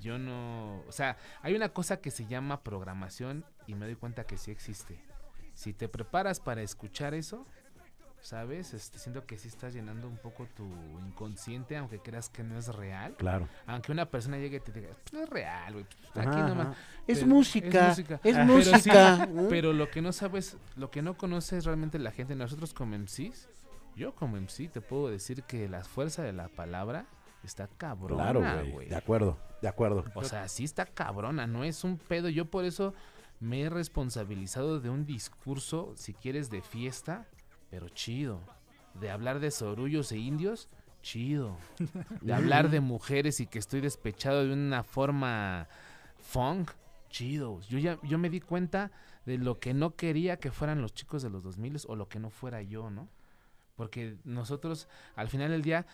yo 0.00 0.18
no, 0.18 0.82
o 0.86 0.92
sea, 0.92 1.16
hay 1.42 1.54
una 1.54 1.70
cosa 1.70 2.00
que 2.00 2.10
se 2.12 2.26
llama 2.26 2.62
programación 2.62 3.44
y 3.66 3.74
me 3.74 3.86
doy 3.86 3.96
cuenta 3.96 4.24
que 4.24 4.36
sí 4.38 4.50
existe. 4.52 4.98
Si 5.54 5.72
te 5.72 5.88
preparas 5.88 6.38
para 6.38 6.62
escuchar 6.62 7.14
eso, 7.14 7.46
¿sabes? 8.20 8.74
Este, 8.74 8.98
siento 8.98 9.24
que 9.24 9.38
sí 9.38 9.48
estás 9.48 9.72
llenando 9.72 10.08
un 10.08 10.16
poco 10.16 10.46
tu 10.56 10.64
inconsciente, 11.06 11.76
aunque 11.76 12.00
creas 12.00 12.28
que 12.28 12.42
no 12.42 12.58
es 12.58 12.68
real. 12.74 13.14
Claro. 13.16 13.48
Aunque 13.66 13.92
una 13.92 14.06
persona 14.10 14.36
llegue 14.38 14.56
y 14.56 14.60
te 14.60 14.72
diga, 14.72 14.88
"Pues 15.02 15.12
no 15.12 15.20
es 15.22 15.30
real, 15.30 15.72
güey. 15.74 15.86
pues, 16.12 16.26
aquí 16.26 16.36
nomás". 16.36 16.76
Es 17.06 17.18
Pero- 17.18 17.26
música, 17.28 17.68
es 17.92 17.98
música. 17.98 18.20
es 18.24 18.38
música. 18.46 18.80
Pero, 19.28 19.40
sí, 19.42 19.46
pero 19.48 19.72
lo 19.72 19.90
que 19.90 20.02
no 20.02 20.12
sabes, 20.12 20.56
lo 20.76 20.90
que 20.90 21.02
no 21.02 21.16
conoces 21.16 21.64
realmente 21.64 21.98
la 21.98 22.10
gente, 22.10 22.34
nosotros 22.34 22.74
como 22.74 22.94
MCs, 22.96 23.48
yo 23.94 24.14
como 24.14 24.36
MC 24.36 24.68
te 24.68 24.80
puedo 24.80 25.08
decir 25.08 25.42
que 25.44 25.68
la 25.68 25.82
fuerza 25.84 26.22
de 26.22 26.32
la 26.32 26.48
palabra 26.48 27.06
está 27.44 27.68
cabrona, 27.68 28.32
Claro, 28.32 28.70
güey. 28.72 28.88
De 28.88 28.96
acuerdo, 28.96 29.38
de 29.62 29.68
acuerdo. 29.68 30.04
O 30.14 30.24
sea, 30.24 30.48
sí 30.48 30.64
está 30.64 30.84
cabrona, 30.84 31.46
no 31.46 31.62
es 31.64 31.84
un 31.84 31.96
pedo. 31.96 32.28
Yo 32.28 32.46
por 32.46 32.64
eso 32.64 32.92
me 33.38 33.60
he 33.62 33.70
responsabilizado 33.70 34.80
de 34.80 34.90
un 34.90 35.06
discurso, 35.06 35.92
si 35.96 36.12
quieres, 36.12 36.50
de 36.50 36.60
fiesta, 36.62 37.26
pero 37.76 37.90
chido. 37.90 38.40
De 38.94 39.10
hablar 39.10 39.38
de 39.38 39.50
sorullos 39.50 40.10
e 40.10 40.16
indios, 40.16 40.70
chido. 41.02 41.58
De 42.22 42.32
hablar 42.32 42.70
de 42.70 42.80
mujeres 42.80 43.38
y 43.40 43.46
que 43.46 43.58
estoy 43.58 43.82
despechado 43.82 44.46
de 44.46 44.54
una 44.54 44.82
forma 44.82 45.68
funk, 46.18 46.70
chido. 47.10 47.60
Yo 47.68 47.78
ya 47.78 47.98
yo 48.02 48.16
me 48.16 48.30
di 48.30 48.40
cuenta 48.40 48.90
de 49.26 49.36
lo 49.36 49.58
que 49.58 49.74
no 49.74 49.94
quería 49.94 50.38
que 50.38 50.50
fueran 50.50 50.80
los 50.80 50.94
chicos 50.94 51.22
de 51.22 51.28
los 51.28 51.42
2000 51.42 51.76
o 51.86 51.96
lo 51.96 52.08
que 52.08 52.18
no 52.18 52.30
fuera 52.30 52.62
yo, 52.62 52.88
¿no? 52.88 53.10
Porque 53.76 54.16
nosotros, 54.24 54.88
al 55.16 55.28
final 55.28 55.50
del 55.50 55.60
día, 55.60 55.84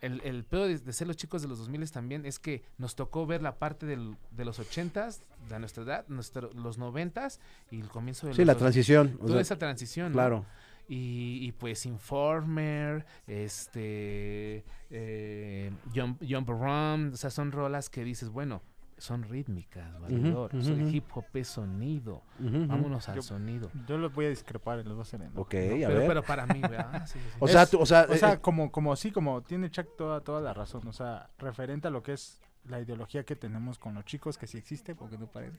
el, 0.00 0.20
el 0.20 0.44
pedo 0.44 0.68
de, 0.68 0.78
de 0.78 0.92
ser 0.92 1.08
los 1.08 1.16
chicos 1.16 1.42
de 1.42 1.48
los 1.48 1.58
2000 1.58 1.90
también 1.90 2.24
es 2.26 2.38
que 2.38 2.62
nos 2.76 2.94
tocó 2.94 3.26
ver 3.26 3.42
la 3.42 3.58
parte 3.58 3.86
del- 3.86 4.16
de 4.30 4.44
los 4.44 4.60
80s, 4.60 5.22
de 5.48 5.58
nuestra 5.58 5.82
edad, 5.82 6.04
nuestro- 6.06 6.52
los 6.52 6.78
90s 6.78 7.40
y 7.72 7.80
el 7.80 7.88
comienzo 7.88 8.28
de 8.28 8.34
Sí, 8.34 8.42
los 8.42 8.46
la 8.46 8.54
transición. 8.54 9.14
o 9.16 9.22
Toda 9.22 9.32
sea, 9.32 9.40
esa 9.40 9.58
transición. 9.58 10.12
¿no? 10.12 10.46
Y, 10.88 11.38
y 11.46 11.52
pues 11.52 11.84
Informer, 11.86 13.04
este, 13.26 14.64
eh, 14.90 15.70
Jump, 15.94 16.22
Jump 16.28 16.48
Around, 16.50 17.14
o 17.14 17.16
sea, 17.16 17.30
son 17.30 17.52
rolas 17.52 17.90
que 17.90 18.04
dices, 18.04 18.30
bueno, 18.30 18.62
son 18.96 19.22
rítmicas, 19.22 20.00
valedor. 20.00 20.50
El 20.54 20.92
hip 20.94 21.04
hop 21.14 21.24
es 21.34 21.46
sonido. 21.48 22.22
Vámonos 22.38 23.08
al 23.08 23.16
Yo- 23.16 23.22
sonido. 23.22 23.70
yo 23.86 23.96
los 23.98 24.12
voy 24.12 24.24
a 24.26 24.28
discrepar 24.30 24.80
en 24.80 24.88
los 24.88 24.96
dos 24.96 25.08
serenos. 25.08 25.34
Ok, 25.36 25.54
No, 25.54 25.60
a 25.60 25.88
pero, 25.88 25.98
ver. 26.00 26.08
pero 26.08 26.22
para 26.24 26.46
mí, 26.46 26.60
¿verdad? 26.60 27.06
Sí, 27.06 27.18
sí, 27.20 27.24
sí. 27.32 27.36
o 27.38 27.46
sea, 27.48 27.66
tú- 27.66 27.78
o 27.80 27.86
sea, 27.86 28.06
O 28.10 28.16
sea, 28.16 28.32
eh, 28.34 28.40
como, 28.40 28.72
como 28.72 28.96
sí, 28.96 29.12
como 29.12 29.42
tiene 29.42 29.70
Chuck 29.70 29.86
toda, 29.96 30.20
toda 30.22 30.40
la 30.40 30.52
razón. 30.52 30.86
O 30.88 30.92
sea, 30.92 31.30
referente 31.38 31.86
a 31.88 31.90
lo 31.92 32.02
que 32.02 32.14
es 32.14 32.40
la 32.64 32.80
ideología 32.80 33.22
que 33.24 33.36
tenemos 33.36 33.78
con 33.78 33.94
los 33.94 34.04
chicos, 34.04 34.36
que 34.36 34.46
sí 34.48 34.58
existe, 34.58 34.94
porque 34.96 35.16
no 35.16 35.26
parece. 35.26 35.58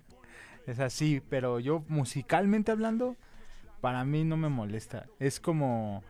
Es 0.68 0.80
así, 0.82 1.22
pero 1.30 1.60
yo 1.62 1.86
musicalmente 1.88 2.72
hablando, 2.74 3.16
para 3.82 4.04
mí 4.04 4.24
no 4.24 4.38
me 4.38 4.50
molesta. 4.50 5.06
Es 5.20 5.40
como... 5.40 6.04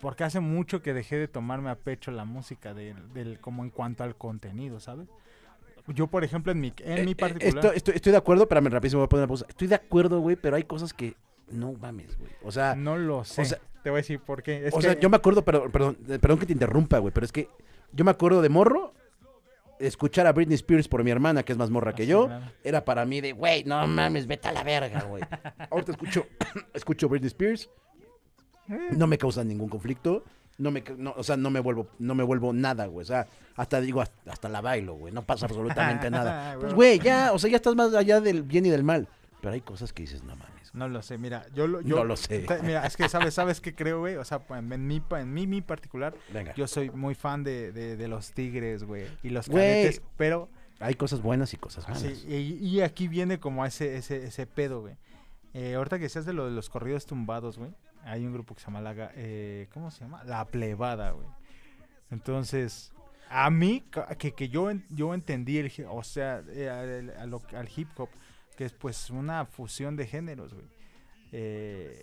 Porque 0.00 0.24
hace 0.24 0.40
mucho 0.40 0.80
que 0.80 0.94
dejé 0.94 1.16
de 1.16 1.28
tomarme 1.28 1.68
a 1.70 1.74
pecho 1.74 2.10
la 2.10 2.24
música, 2.24 2.72
del, 2.72 3.12
del, 3.12 3.38
como 3.38 3.62
en 3.64 3.70
cuanto 3.70 4.02
al 4.02 4.16
contenido, 4.16 4.80
¿sabes? 4.80 5.08
Yo, 5.88 6.06
por 6.06 6.24
ejemplo, 6.24 6.52
en 6.52 6.60
mi, 6.60 6.72
en 6.78 6.98
eh, 6.98 7.04
mi 7.04 7.12
eh, 7.12 7.16
particular... 7.16 7.56
estoy, 7.56 7.76
estoy- 7.76 7.94
estoy 7.96 8.12
de 8.12 8.18
acuerdo, 8.18 8.44
espérame, 8.44 8.68
rapidísimo 8.70 9.00
voy 9.00 9.06
a 9.06 9.08
poner 9.08 9.22
una 9.24 9.28
pausa. 9.28 9.44
Estoy 9.48 9.68
de 9.68 9.74
acuerdo, 9.74 10.20
güey, 10.20 10.36
pero 10.36 10.56
hay 10.56 10.62
cosas 10.64 10.94
que 10.94 11.16
no 11.50 11.72
mames, 11.74 12.16
güey. 12.18 12.30
O 12.42 12.50
sea, 12.50 12.74
no 12.74 12.96
lo 12.96 13.24
sé. 13.24 13.44
sea- 13.44 13.58
Te 13.82 13.90
voy 13.90 13.98
a 13.98 14.02
decir 14.02 14.20
por 14.20 14.42
qué. 14.42 14.66
Es 14.68 14.72
o 14.74 14.78
que 14.78 14.84
sea, 14.84 14.98
yo 14.98 15.10
me 15.10 15.16
acuerdo, 15.16 15.44
pero, 15.44 15.70
perdón, 15.70 15.98
eh, 16.08 16.18
perdón 16.18 16.38
que 16.38 16.46
te 16.46 16.52
interrumpa, 16.54 16.98
güey, 16.98 17.12
pero 17.12 17.26
es 17.26 17.32
que 17.32 17.48
yo 17.92 18.04
me 18.04 18.10
acuerdo 18.10 18.40
de 18.40 18.48
morro, 18.48 18.94
escuchar 19.80 20.26
a 20.26 20.32
Britney 20.32 20.54
Spears 20.54 20.88
por 20.88 21.02
mi 21.02 21.10
hermana, 21.10 21.42
que 21.42 21.52
es 21.52 21.58
más 21.58 21.70
morra 21.70 21.94
que 21.94 22.02
Así, 22.02 22.10
yo, 22.10 22.28
era 22.62 22.84
para 22.84 23.04
mí 23.04 23.20
de, 23.20 23.32
güey, 23.32 23.64
no 23.64 23.86
mames, 23.86 24.26
vete 24.26 24.48
a 24.48 24.52
la 24.52 24.62
verga, 24.62 25.02
güey. 25.02 25.22
Ahorita 25.70 25.92
escucho, 25.92 26.26
escucho 26.74 27.08
Britney 27.08 27.28
Spears, 27.28 27.70
no 28.90 29.06
me 29.06 29.18
causa 29.18 29.42
ningún 29.42 29.68
conflicto, 29.68 30.24
no 30.58 30.70
me, 30.70 30.84
no, 30.96 31.14
o 31.16 31.22
sea, 31.22 31.36
no 31.36 31.50
me 31.50 31.60
vuelvo, 31.60 31.88
no 31.98 32.14
me 32.14 32.22
vuelvo 32.22 32.52
nada, 32.52 32.86
güey. 32.86 33.02
O 33.02 33.06
sea, 33.06 33.26
hasta 33.56 33.80
digo, 33.80 34.00
hasta, 34.00 34.30
hasta 34.30 34.48
la 34.48 34.60
bailo, 34.60 34.94
güey, 34.94 35.12
no 35.12 35.22
pasa 35.22 35.46
absolutamente 35.46 36.10
nada. 36.10 36.56
Pues, 36.60 36.74
güey, 36.74 36.98
ya, 36.98 37.32
o 37.32 37.38
sea, 37.38 37.50
ya 37.50 37.56
estás 37.56 37.74
más 37.74 37.94
allá 37.94 38.20
del 38.20 38.42
bien 38.42 38.66
y 38.66 38.70
del 38.70 38.84
mal. 38.84 39.08
Pero 39.40 39.54
hay 39.54 39.60
cosas 39.62 39.92
que 39.92 40.02
dices, 40.02 40.22
no 40.22 40.36
mames. 40.36 40.74
No 40.74 40.86
lo 40.88 41.00
sé, 41.02 41.16
mira, 41.18 41.46
yo 41.54 41.66
lo, 41.66 41.80
yo, 41.80 41.96
No 41.96 42.04
lo 42.04 42.16
sé. 42.16 42.46
Mira, 42.62 42.86
es 42.86 42.96
que 42.96 43.08
sabes, 43.08 43.32
sabes 43.34 43.60
qué 43.60 43.74
creo, 43.74 44.00
güey. 44.00 44.16
O 44.16 44.24
sea, 44.24 44.42
en 44.50 44.70
en 44.72 44.86
mí, 44.86 45.46
mi 45.46 45.60
particular, 45.62 46.14
Venga. 46.32 46.54
yo 46.54 46.66
soy 46.66 46.90
muy 46.90 47.14
fan 47.14 47.42
de, 47.42 47.72
de, 47.72 47.96
de 47.96 48.08
los 48.08 48.32
tigres, 48.32 48.84
güey. 48.84 49.06
Y 49.22 49.30
los 49.30 49.48
Güey. 49.48 49.64
cadetes, 49.64 50.02
pero 50.16 50.48
Hay 50.78 50.94
cosas 50.94 51.22
buenas 51.22 51.52
y 51.54 51.56
cosas 51.56 51.88
malas. 51.88 52.02
así, 52.04 52.24
y, 52.28 52.66
y 52.66 52.80
aquí 52.82 53.08
viene 53.08 53.40
como 53.40 53.64
ese, 53.64 53.96
ese, 53.96 54.24
ese 54.26 54.46
pedo, 54.46 54.82
güey. 54.82 54.96
Eh, 55.54 55.74
ahorita 55.74 55.98
que 55.98 56.08
seas 56.08 56.26
de 56.26 56.32
lo 56.32 56.44
de 56.44 56.52
los 56.52 56.68
corridos 56.70 57.06
tumbados, 57.06 57.56
güey. 57.58 57.70
Hay 58.04 58.24
un 58.24 58.32
grupo 58.32 58.54
que 58.54 58.60
se 58.60 58.66
llama 58.66 58.80
la, 58.80 59.10
eh, 59.14 59.68
¿cómo 59.72 59.90
se 59.90 60.00
llama? 60.04 60.22
La 60.24 60.44
plebada, 60.46 61.10
güey. 61.10 61.26
Entonces, 62.10 62.92
a 63.28 63.50
mí, 63.50 63.84
que, 64.18 64.32
que 64.32 64.48
yo, 64.48 64.70
en- 64.70 64.84
yo 64.90 65.14
entendí, 65.14 65.58
el, 65.58 65.72
o 65.88 66.02
sea, 66.02 66.42
eh, 66.48 66.68
al 66.70 67.68
hip 67.76 67.88
hop, 67.96 68.08
que 68.60 68.66
es 68.66 68.74
pues 68.74 69.08
una 69.08 69.46
fusión 69.46 69.96
de 69.96 70.06
géneros, 70.06 70.52
güey. 70.52 70.66
Eh, 71.32 72.02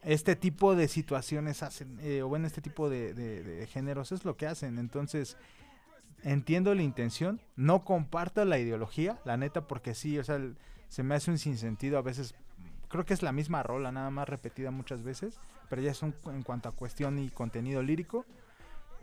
este 0.00 0.34
tipo 0.34 0.74
de 0.74 0.88
situaciones 0.88 1.62
hacen, 1.62 1.98
eh, 2.00 2.22
o 2.22 2.28
bueno, 2.28 2.46
este 2.46 2.62
tipo 2.62 2.88
de, 2.88 3.12
de- 3.12 3.66
géneros 3.66 4.10
es 4.10 4.24
lo 4.24 4.34
que 4.34 4.46
hacen. 4.46 4.78
Entonces, 4.78 5.36
entiendo 6.22 6.74
la 6.74 6.80
intención, 6.82 7.38
no 7.54 7.84
comparto 7.84 8.42
la 8.46 8.58
ideología, 8.58 9.20
la 9.26 9.36
neta, 9.36 9.66
porque 9.66 9.94
sí, 9.94 10.18
o 10.18 10.24
sea, 10.24 10.40
se 10.88 11.02
me 11.02 11.16
hace 11.16 11.30
un 11.30 11.36
sinsentido 11.36 11.98
a 11.98 12.02
veces. 12.02 12.34
Creo 12.88 13.04
que 13.04 13.12
es 13.12 13.22
la 13.22 13.32
misma 13.32 13.62
rola, 13.62 13.92
nada 13.92 14.08
más 14.08 14.26
repetida 14.26 14.70
muchas 14.70 15.02
veces, 15.02 15.36
pero 15.68 15.82
ya 15.82 15.90
es 15.90 16.00
un, 16.02 16.14
en 16.28 16.42
cuanto 16.44 16.70
a 16.70 16.72
cuestión 16.72 17.18
y 17.18 17.28
contenido 17.28 17.82
lírico. 17.82 18.24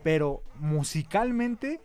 Pero 0.01 0.41
musicalmente, 0.55 1.79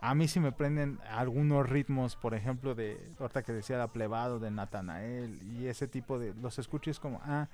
a 0.00 0.14
mí 0.14 0.28
sí 0.28 0.40
me 0.40 0.52
prenden 0.52 0.98
algunos 1.10 1.68
ritmos, 1.68 2.16
por 2.16 2.34
ejemplo, 2.34 2.74
de 2.74 2.98
ahorita 3.18 3.42
que 3.42 3.52
decía 3.52 3.78
la 3.78 3.88
plebado 3.88 4.38
de 4.38 4.50
Natanael 4.50 5.38
y 5.58 5.66
ese 5.66 5.88
tipo 5.88 6.18
de 6.18 6.34
los 6.34 6.58
escucho 6.58 6.90
y 6.90 6.92
es 6.92 7.00
como, 7.00 7.20
ah, 7.24 7.48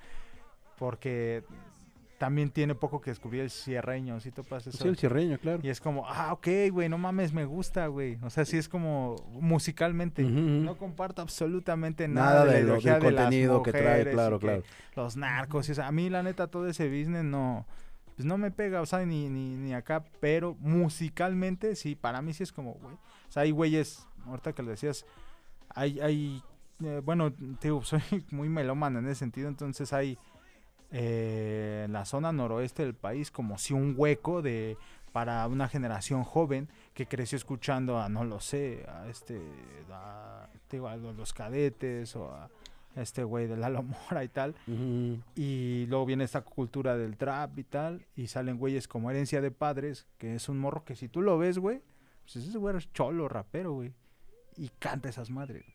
porque 0.77 1.43
también 2.17 2.51
tiene 2.51 2.73
poco 2.73 3.01
que 3.01 3.11
descubrí 3.11 3.39
el 3.39 3.49
cierreño, 3.49 4.19
¿sí 4.21 4.31
topas 4.31 4.65
eso? 4.67 4.77
Sí, 4.77 4.87
el 4.87 4.95
cierreño, 4.97 5.37
claro. 5.39 5.59
Y 5.61 5.67
es 5.69 5.81
como, 5.81 6.07
ah, 6.07 6.31
ok, 6.31 6.47
güey, 6.71 6.87
no 6.87 6.97
mames, 6.97 7.33
me 7.33 7.43
gusta, 7.43 7.87
güey. 7.87 8.17
O 8.21 8.29
sea, 8.29 8.45
sí 8.45 8.57
es 8.57 8.69
como 8.69 9.15
musicalmente. 9.41 10.23
No 10.23 10.77
comparto 10.77 11.21
absolutamente 11.21 12.07
nada, 12.07 12.31
Nada 12.31 12.45
de 12.45 12.53
de 12.59 12.63
lo- 12.63 12.73
del 12.75 12.83
de 12.83 12.89
las 12.89 12.99
contenido 13.25 13.63
que 13.63 13.71
trae, 13.73 14.09
claro, 14.09 14.39
claro. 14.39 14.63
Los 14.95 15.17
narcos, 15.17 15.67
y, 15.67 15.73
o 15.73 15.75
sea, 15.75 15.87
a 15.87 15.91
mí 15.91 16.09
la 16.09 16.23
neta 16.23 16.47
todo 16.47 16.67
ese 16.67 16.87
business 16.87 17.25
no, 17.25 17.65
pues 18.15 18.25
no 18.25 18.37
me 18.37 18.51
pega, 18.51 18.81
o 18.81 18.85
sea, 18.85 19.05
ni, 19.05 19.29
ni, 19.29 19.55
ni 19.55 19.73
acá, 19.73 20.03
pero 20.19 20.55
musicalmente 20.59 21.75
sí, 21.75 21.95
para 21.95 22.21
mí 22.21 22.33
sí 22.33 22.43
es 22.43 22.51
como, 22.51 22.73
güey. 22.75 22.95
O 22.95 23.31
sea, 23.31 23.43
hay 23.43 23.51
güeyes, 23.51 24.07
ahorita 24.25 24.53
que 24.53 24.63
lo 24.63 24.71
decías, 24.71 25.05
hay, 25.69 25.99
hay, 25.99 26.43
eh, 26.83 27.01
bueno, 27.03 27.31
digo, 27.61 27.83
soy 27.83 28.01
muy 28.31 28.49
melómano 28.49 28.99
en 28.99 29.07
ese 29.07 29.19
sentido, 29.19 29.47
entonces 29.47 29.93
hay 29.93 30.17
eh, 30.91 31.83
en 31.85 31.93
la 31.93 32.05
zona 32.05 32.31
noroeste 32.31 32.83
del 32.83 32.93
país 32.93 33.31
como 33.31 33.57
si 33.57 33.73
un 33.73 33.95
hueco 33.97 34.41
de 34.41 34.77
para 35.11 35.47
una 35.47 35.67
generación 35.67 36.23
joven 36.23 36.69
que 36.93 37.07
creció 37.07 37.35
escuchando 37.35 37.99
a 37.99 38.09
no 38.09 38.23
lo 38.23 38.39
sé 38.39 38.83
a 38.87 39.07
este 39.07 39.39
digo, 40.69 40.87
a 40.87 40.95
los 40.97 41.33
cadetes 41.33 42.15
o 42.15 42.31
a 42.31 42.49
este 42.95 43.23
güey 43.23 43.47
de 43.47 43.57
la 43.57 43.69
Mora 43.81 44.23
y 44.23 44.29
tal. 44.29 44.55
Y 45.35 45.85
luego 45.87 46.05
viene 46.05 46.23
esta 46.23 46.41
cultura 46.41 46.97
del 46.97 47.17
trap 47.17 47.57
y 47.59 47.63
tal 47.63 48.05
y 48.15 48.27
salen 48.27 48.57
güeyes 48.57 48.87
como 48.87 49.09
herencia 49.09 49.41
de 49.41 49.51
padres 49.51 50.07
que 50.17 50.35
es 50.35 50.49
un 50.49 50.59
morro 50.59 50.83
que 50.85 50.95
si 50.95 51.09
tú 51.09 51.21
lo 51.21 51.37
ves 51.37 51.57
güey 51.57 51.81
pues 52.23 52.37
ese 52.37 52.57
güey 52.57 52.77
es 52.77 52.91
cholo 52.93 53.27
rapero 53.27 53.73
güey 53.73 53.93
y 54.55 54.69
canta 54.79 55.09
esas 55.09 55.29
madres. 55.29 55.65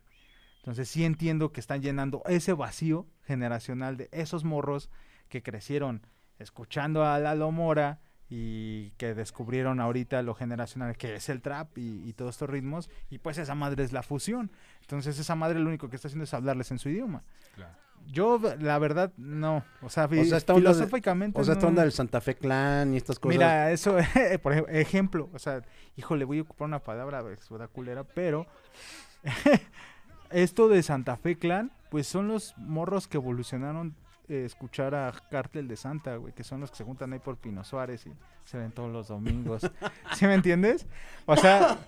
Entonces 0.58 0.88
sí 0.88 1.04
entiendo 1.04 1.52
que 1.52 1.60
están 1.60 1.82
llenando 1.82 2.22
ese 2.26 2.52
vacío 2.52 3.06
generacional 3.24 3.96
de 3.96 4.08
esos 4.12 4.44
morros 4.44 4.90
que 5.28 5.42
crecieron 5.42 6.06
escuchando 6.38 7.04
a 7.04 7.18
Lalo 7.18 7.50
Mora 7.50 8.00
y 8.30 8.90
que 8.98 9.14
descubrieron 9.14 9.80
ahorita 9.80 10.22
lo 10.22 10.34
generacional 10.34 10.96
que 10.96 11.14
es 11.16 11.28
el 11.30 11.40
trap 11.40 11.78
y, 11.78 12.02
y 12.08 12.12
todos 12.12 12.34
estos 12.34 12.50
ritmos 12.50 12.90
y 13.10 13.18
pues 13.18 13.38
esa 13.38 13.54
madre 13.54 13.84
es 13.84 13.92
la 13.92 14.02
fusión 14.02 14.50
entonces 14.82 15.18
esa 15.18 15.34
madre 15.34 15.58
lo 15.60 15.68
único 15.68 15.88
que 15.88 15.96
está 15.96 16.08
haciendo 16.08 16.24
es 16.24 16.34
hablarles 16.34 16.70
en 16.70 16.78
su 16.78 16.88
idioma 16.90 17.22
Claro. 17.54 17.72
yo 18.06 18.38
la 18.60 18.78
verdad 18.78 19.12
no 19.16 19.64
o 19.80 19.88
sea, 19.88 20.04
O 20.04 20.24
sea, 20.24 20.36
esta 20.38 20.52
onda 20.54 20.70
de- 20.70 20.74
filosóficamente 20.76 21.40
O 21.40 21.44
sea, 21.44 21.54
esta 21.54 21.64
no. 21.64 21.70
onda 21.70 21.82
del 21.82 21.92
Santa 21.92 22.20
Fe 22.20 22.34
Clan 22.36 22.92
y 22.92 22.98
estas 22.98 23.18
cosas. 23.18 23.34
Mira, 23.36 23.70
eso, 23.72 23.96
por 24.42 24.52
ejemplo, 24.70 25.30
o 25.32 25.38
sea, 25.38 25.62
híjole, 25.96 26.24
voy 26.26 26.38
a 26.38 26.42
ocupar 26.42 26.66
una 26.68 26.80
palabra 26.80 27.24
suena 27.40 27.66
culera, 27.68 28.04
pero 28.04 28.46
esto 30.30 30.68
de 30.68 30.82
Santa 30.82 31.16
Fe 31.16 31.38
Clan, 31.38 31.72
pues 31.90 32.06
son 32.06 32.28
los 32.28 32.54
morros 32.58 33.08
que 33.08 33.16
evolucionaron 33.16 33.94
eh, 34.28 34.44
escuchar 34.44 34.94
a 34.94 35.12
Cártel 35.30 35.68
de 35.68 35.76
Santa, 35.76 36.16
güey, 36.16 36.32
que 36.32 36.44
son 36.44 36.60
los 36.60 36.70
que 36.70 36.76
se 36.76 36.84
juntan 36.84 37.12
ahí 37.12 37.18
por 37.18 37.36
Pino 37.36 37.64
Suárez 37.64 38.06
y 38.06 38.12
se 38.44 38.58
ven 38.58 38.72
todos 38.72 38.92
los 38.92 39.08
domingos. 39.08 39.62
¿Sí 40.14 40.26
me 40.26 40.34
entiendes? 40.34 40.86
O 41.26 41.36
sea, 41.36 41.78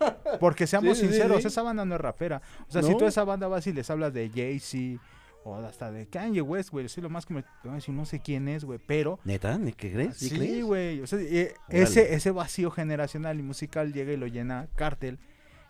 porque 0.41 0.67
seamos 0.67 0.97
Sí, 0.97 1.03
sí, 1.03 1.09
sí, 1.09 1.13
sinceros, 1.15 1.43
sí. 1.43 1.49
esa 1.49 1.63
banda 1.63 1.85
no 1.85 1.95
es 1.95 2.01
rapera. 2.01 2.43
O 2.69 2.73
sea, 2.73 2.83
si 2.83 2.97
tú 2.97 3.05
a 3.05 3.09
esa 3.09 3.25
banda 3.25 3.49
vas 3.49 3.67
y 3.67 3.73
les 3.73 3.91
hablas 3.91 4.13
de 4.13 4.31
Jay-Z 4.31 5.03
o 5.45 5.57
hasta 5.57 5.91
de 5.91 6.07
Kanye 6.07 6.43
West, 6.43 6.71
güey, 6.71 6.89
sí, 6.89 7.01
lo 7.01 7.09
más 7.09 7.25
que 7.27 7.35
me 7.35 7.43
te 7.43 7.49
van 7.65 7.73
a 7.73 7.75
decir, 7.77 7.95
no 7.95 8.05
sé 8.05 8.21
quién 8.21 8.49
es, 8.49 8.65
güey, 8.65 8.79
pero 8.87 9.19
¿Neta? 9.25 9.57
¿Ni 9.59 9.73
qué 9.73 9.93
crees? 9.93 10.17
¿Sí 10.17 10.63
güey. 10.63 11.01
O 11.01 11.07
sea, 11.07 11.19
eh, 11.21 11.55
ese, 11.69 12.15
ese 12.15 12.31
vacío 12.31 12.71
generacional 12.71 13.39
y 13.39 13.43
musical 13.43 13.93
llega 13.93 14.13
y 14.13 14.17
lo 14.17 14.27
llena 14.27 14.69
Cartel. 14.77 15.19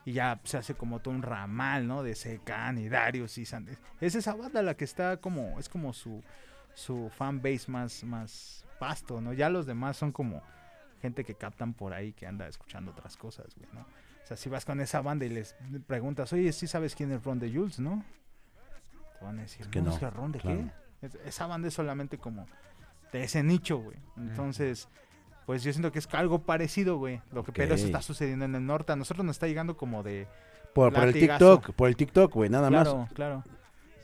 Y 0.05 0.13
ya 0.13 0.41
se 0.45 0.57
hace 0.57 0.75
como 0.75 1.01
todo 1.01 1.15
un 1.15 1.23
ramal, 1.23 1.87
¿no? 1.87 2.03
De 2.03 2.15
Secan 2.15 2.79
y 2.79 2.89
Darius 2.89 3.37
y 3.39 3.45
Sandes. 3.45 3.79
Es 4.01 4.15
esa 4.15 4.35
banda 4.35 4.63
la 4.63 4.75
que 4.75 4.85
está 4.85 5.19
como, 5.19 5.59
es 5.61 5.69
como 5.69 5.93
su, 5.93 6.23
su 6.81 7.11
fan 7.11 7.43
base 7.43 7.71
más, 7.71 8.03
más 8.05 8.65
pasto, 8.79 9.21
¿no? 9.21 9.33
Ya 9.33 9.49
los 9.51 9.67
demás 9.67 9.97
son 9.97 10.13
como 10.13 10.43
gente 11.01 11.25
que 11.25 11.35
captan 11.35 11.75
por 11.75 11.93
ahí 11.93 12.13
que 12.13 12.27
anda 12.27 12.47
escuchando 12.49 12.91
otras 12.93 13.17
cosas, 13.17 13.55
güey, 13.57 13.69
¿no? 13.73 13.81
O 13.81 14.27
sea, 14.27 14.37
si 14.37 14.49
vas 14.49 14.65
con 14.65 14.81
esa 14.81 15.01
banda 15.03 15.25
y 15.27 15.29
les 15.29 15.55
preguntas, 15.87 16.33
oye, 16.33 16.53
sí 16.53 16.67
sabes 16.67 16.95
quién 16.95 17.11
es 17.13 17.23
Ron 17.25 17.39
de 17.39 17.53
Jules, 17.53 17.81
¿no? 17.81 18.05
Te 19.19 19.25
van 19.25 19.39
a 19.39 19.43
decir, 19.43 19.69
que 19.69 19.81
no, 19.83 19.91
no, 19.91 19.97
es 19.97 20.15
Ron 20.15 20.33
de 20.33 20.39
claro. 20.41 20.71
qué? 21.01 21.07
Es- 21.07 21.15
esa 21.27 21.47
banda 21.47 21.69
es 21.69 21.75
solamente 21.75 22.19
como 22.19 22.47
de 23.13 23.25
ese 23.25 23.43
nicho, 23.43 23.79
güey. 23.79 23.97
Entonces, 24.17 24.89
pues 25.47 25.63
yo 25.63 25.73
siento 25.73 25.91
que 25.93 25.99
es 25.99 26.09
algo 26.15 26.43
parecido, 26.43 26.97
güey. 26.99 27.21
Lo 27.33 27.43
que, 27.45 27.53
Pero 27.53 27.75
eso 27.75 27.87
está 27.87 28.03
sucediendo 28.03 28.45
en 28.45 28.55
el 28.55 28.65
norte. 28.65 28.93
A 28.93 28.97
nosotros 28.97 29.25
nos 29.27 29.37
está 29.37 29.47
llegando 29.49 29.77
como 29.77 30.03
de... 30.03 30.29
Por, 30.75 30.93
por 30.93 31.09
el. 31.09 31.13
TikTok, 31.13 31.73
por 31.73 31.89
el 31.89 31.97
TikTok, 31.97 32.33
güey, 32.33 32.49
nada 32.49 32.69
claro, 32.69 32.99
más. 32.99 33.13
claro. 33.13 33.43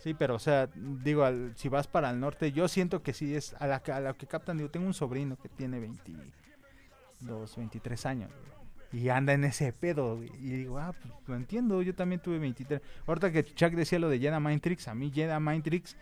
Sí, 0.07 0.15
pero 0.15 0.37
o 0.37 0.39
sea, 0.39 0.69
digo, 1.03 1.25
al- 1.25 1.51
si 1.57 1.69
vas 1.69 1.89
para 1.89 2.11
el 2.11 2.21
norte, 2.21 2.53
yo 2.53 2.69
siento 2.69 3.03
que 3.03 3.13
sí 3.13 3.35
es 3.35 3.55
a 3.59 3.67
la, 3.67 3.83
que- 3.83 3.91
a 3.91 3.99
la 3.99 4.13
que 4.15 4.29
captan. 4.29 4.57
Digo, 4.57 4.71
tengo 4.71 4.87
un 4.87 4.95
sobrino 4.95 5.37
que 5.37 5.49
tiene 5.49 5.81
22, 5.81 7.57
23 7.57 8.07
años, 8.07 8.31
Y 8.93 9.09
anda 9.09 9.33
en 9.33 9.43
ese 9.43 9.73
pedo. 9.73 10.23
Y 10.23 10.29
digo, 10.29 10.79
ah, 10.79 10.93
pues 10.93 11.13
lo 11.27 11.35
entiendo, 11.35 11.83
yo 11.83 11.93
también 11.93 12.21
tuve 12.23 12.39
23. 12.39 12.81
Ahorita 13.05 13.33
que 13.33 13.45
Chuck 13.45 13.73
decía 13.73 13.99
lo 13.99 14.09
de 14.09 14.21
Jedi 14.21 14.39
Mind 14.41 14.61
Tricks, 14.63 14.87
a 14.87 14.95
mí 14.95 15.11
Jedi 15.13 15.41
Mind 15.41 15.65
Tricks 15.65 15.97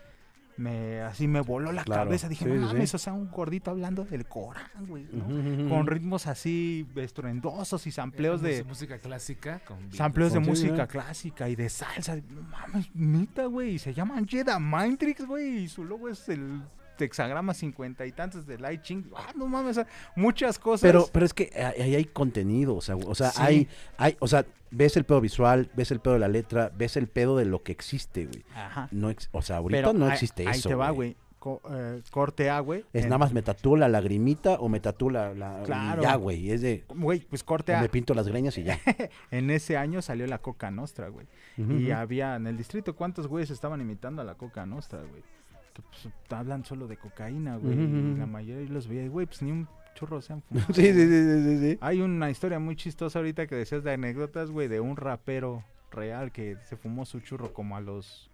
me, 0.57 1.00
así 1.02 1.26
me 1.26 1.40
voló 1.40 1.72
la 1.72 1.82
Claro, 1.84 2.05
cabeza. 2.05 2.28
Dije, 2.28 2.44
sí, 2.44 2.50
no 2.50 2.68
sí. 2.68 2.74
mames, 2.74 2.94
o 2.94 2.98
sea, 2.98 3.12
un 3.12 3.30
gordito 3.30 3.70
hablando 3.72 4.05
del 4.05 4.24
Corán, 4.26 4.86
güey, 4.86 5.07
¿no? 5.12 5.68
Con 5.68 5.86
ritmos 5.86 6.26
así 6.26 6.86
estruendosos 6.96 7.86
y 7.86 7.90
sampleos 7.90 8.40
Era 8.40 8.50
de... 8.50 8.59
mus- 8.62 8.68
música 8.68 8.98
clásica 8.98 9.61
con. 9.61 9.92
Sampleos 9.92 10.32
de 10.32 10.38
Con- 10.38 10.48
música 10.48 10.86
clásica 10.86 11.48
y 11.48 11.57
de 11.57 11.68
salsa. 11.68 12.16
No 12.16 12.42
mames, 12.42 12.88
neta, 12.94 13.46
güey. 13.46 13.74
Y 13.74 13.78
se 13.78 13.92
llaman 13.94 14.26
Jedi 14.28 14.52
Mind 14.61 14.98
Tricks, 14.98 15.26
güey. 15.26 15.64
Y 15.64 15.68
su 15.68 15.84
logo 15.84 16.09
es 16.09 16.28
el 16.28 16.62
hexagrama 16.99 17.55
cincuenta 17.55 18.07
y 18.07 18.12
tantos 18.12 18.47
de 18.47 18.59
Light 18.59 18.82
Ching. 18.82 19.05
Ah, 19.16 19.32
no 19.36 19.47
mames, 19.47 19.80
muchas 20.16 20.59
cosas. 20.59 20.82
Pero, 20.82 21.09
pero 21.12 21.24
es 21.26 21.34
que 21.34 21.51
ahí 21.78 21.95
hay 21.95 22.05
contenido, 22.05 22.76
o 22.76 22.80
sea, 22.80 22.97
o 22.97 23.14
sea, 23.14 23.30
Sí. 23.30 23.42
hay, 23.42 23.68
hay, 23.97 24.16
o 24.20 24.28
sea, 24.28 24.45
ves 24.70 24.97
el 24.97 25.05
pedo 25.05 25.20
visual, 25.20 25.70
ves 25.74 25.90
el 25.90 26.01
pedo 26.01 26.14
de 26.14 26.20
la 26.20 26.28
letra, 26.28 26.70
ves 26.76 26.97
el 26.97 27.09
pedo 27.09 27.36
de 27.36 27.45
lo 27.45 27.62
que 27.62 27.72
existe, 27.72 28.26
güey. 28.26 28.45
Ajá. 28.55 28.88
No, 28.90 29.11
ex- 29.11 29.28
o 29.32 29.42
sea, 29.42 29.57
ahorita 29.59 29.78
Pero 29.78 29.92
no 29.92 30.07
ahí- 30.07 30.12
existe 30.12 30.47
ahí 30.47 30.59
eso. 30.59 30.68
te 30.68 30.74
va, 30.74 30.90
güey. 30.90 31.16
Co- 31.38 31.61
eh, 31.70 32.01
corte 32.11 32.49
A, 32.49 32.61
güey. 32.61 32.86
Es 32.95 33.03
en- 33.05 33.11
nada 33.11 33.18
más 33.18 33.34
me 33.34 33.42
tatúo 33.42 33.76
la 33.76 33.86
lagrimita 33.86 34.55
o 34.55 34.70
me 34.70 34.80
tatúo 34.80 35.11
la, 35.11 35.61
Claro. 35.66 36.03
ya, 36.03 36.14
güey. 36.16 36.51
Es 36.51 36.62
de 36.62 36.84
Güey, 36.88 37.20
pues 37.20 37.45
corte 37.45 37.74
A. 37.74 37.82
me 37.82 37.90
pinto 37.90 38.14
las 38.14 38.26
greñas 38.26 38.57
y 38.57 38.62
ya. 38.62 38.78
En 39.30 39.51
ese 39.51 39.76
año 39.76 40.01
salió 40.01 40.26
la 40.26 40.38
Coca 40.38 40.70
Nostra, 40.70 41.09
güey. 41.09 41.26
Y 41.59 41.90
había 41.90 42.36
en 42.36 42.47
el 42.47 42.57
distrito, 42.57 42.97
¿cuántos 42.97 43.26
güeyes 43.26 43.51
estaban 43.51 43.80
imitando 43.82 44.22
a 44.22 44.24
la 44.24 44.36
Coca 44.36 44.64
Nostra, 44.64 45.01
güey? 45.03 45.22
Que 45.75 45.83
pues, 45.83 46.09
hablan 46.31 46.64
solo 46.64 46.87
de 46.89 46.97
cocaína, 46.97 47.57
güey. 47.57 47.75
Y 47.79 48.16
la 48.16 48.27
mayoría 48.27 48.68
los 48.70 48.89
veía, 48.89 49.09
güey, 49.09 49.27
pues 49.27 49.43
ni 49.43 49.51
un 49.51 49.68
churro 49.95 50.22
se 50.22 50.33
han 50.33 50.43
fumado. 50.49 50.72
Sí, 50.72 50.83
sí, 50.93 51.09
sí, 51.09 51.43
sí, 51.43 51.59
sí. 51.59 51.79
Hay 51.81 52.01
una 52.01 52.31
historia 52.31 52.59
muy 52.59 52.77
chistosa 52.77 53.18
ahorita 53.18 53.47
que 53.47 53.57
decías 53.57 53.83
de 53.85 53.93
anécdotas, 53.93 54.51
güey, 54.51 54.68
de 54.68 54.81
un 54.81 54.97
rapero 54.97 55.64
real 55.91 56.33
que 56.33 56.57
se 56.64 56.77
fumó 56.77 57.05
su 57.05 57.20
churro 57.20 57.53
como 57.53 57.77
a 57.77 57.81
los. 57.81 58.31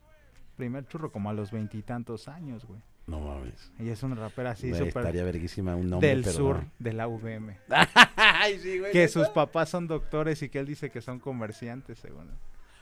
Primer 0.57 0.86
churro 0.86 1.11
como 1.11 1.30
a 1.30 1.32
los 1.32 1.51
veintitantos 1.51 2.28
años, 2.28 2.66
güey. 2.66 2.80
No 3.07 3.18
mames. 3.20 3.72
Y 3.78 3.88
es 3.88 4.03
un 4.03 4.14
rapero 4.14 4.51
así 4.51 4.70
súper 4.72 4.88
estaría 4.88 5.24
verguísima 5.24 5.74
un 5.74 5.88
nombre, 5.91 6.09
del 6.09 6.22
pero 6.22 6.36
sur 6.36 6.57
no. 6.57 6.70
de 6.78 6.93
la 6.93 7.09
UVM. 7.09 7.57
Ay, 8.16 8.59
sí, 8.59 8.78
güey. 8.78 8.93
que 8.93 9.09
sus 9.09 9.28
papás 9.30 9.70
son 9.70 9.88
doctores 9.88 10.43
y 10.43 10.49
que 10.49 10.59
él 10.61 10.66
dice 10.66 10.91
que 10.91 11.01
son 11.01 11.18
comerciantes, 11.18 11.99
según. 11.99 12.28
él. 12.28 12.34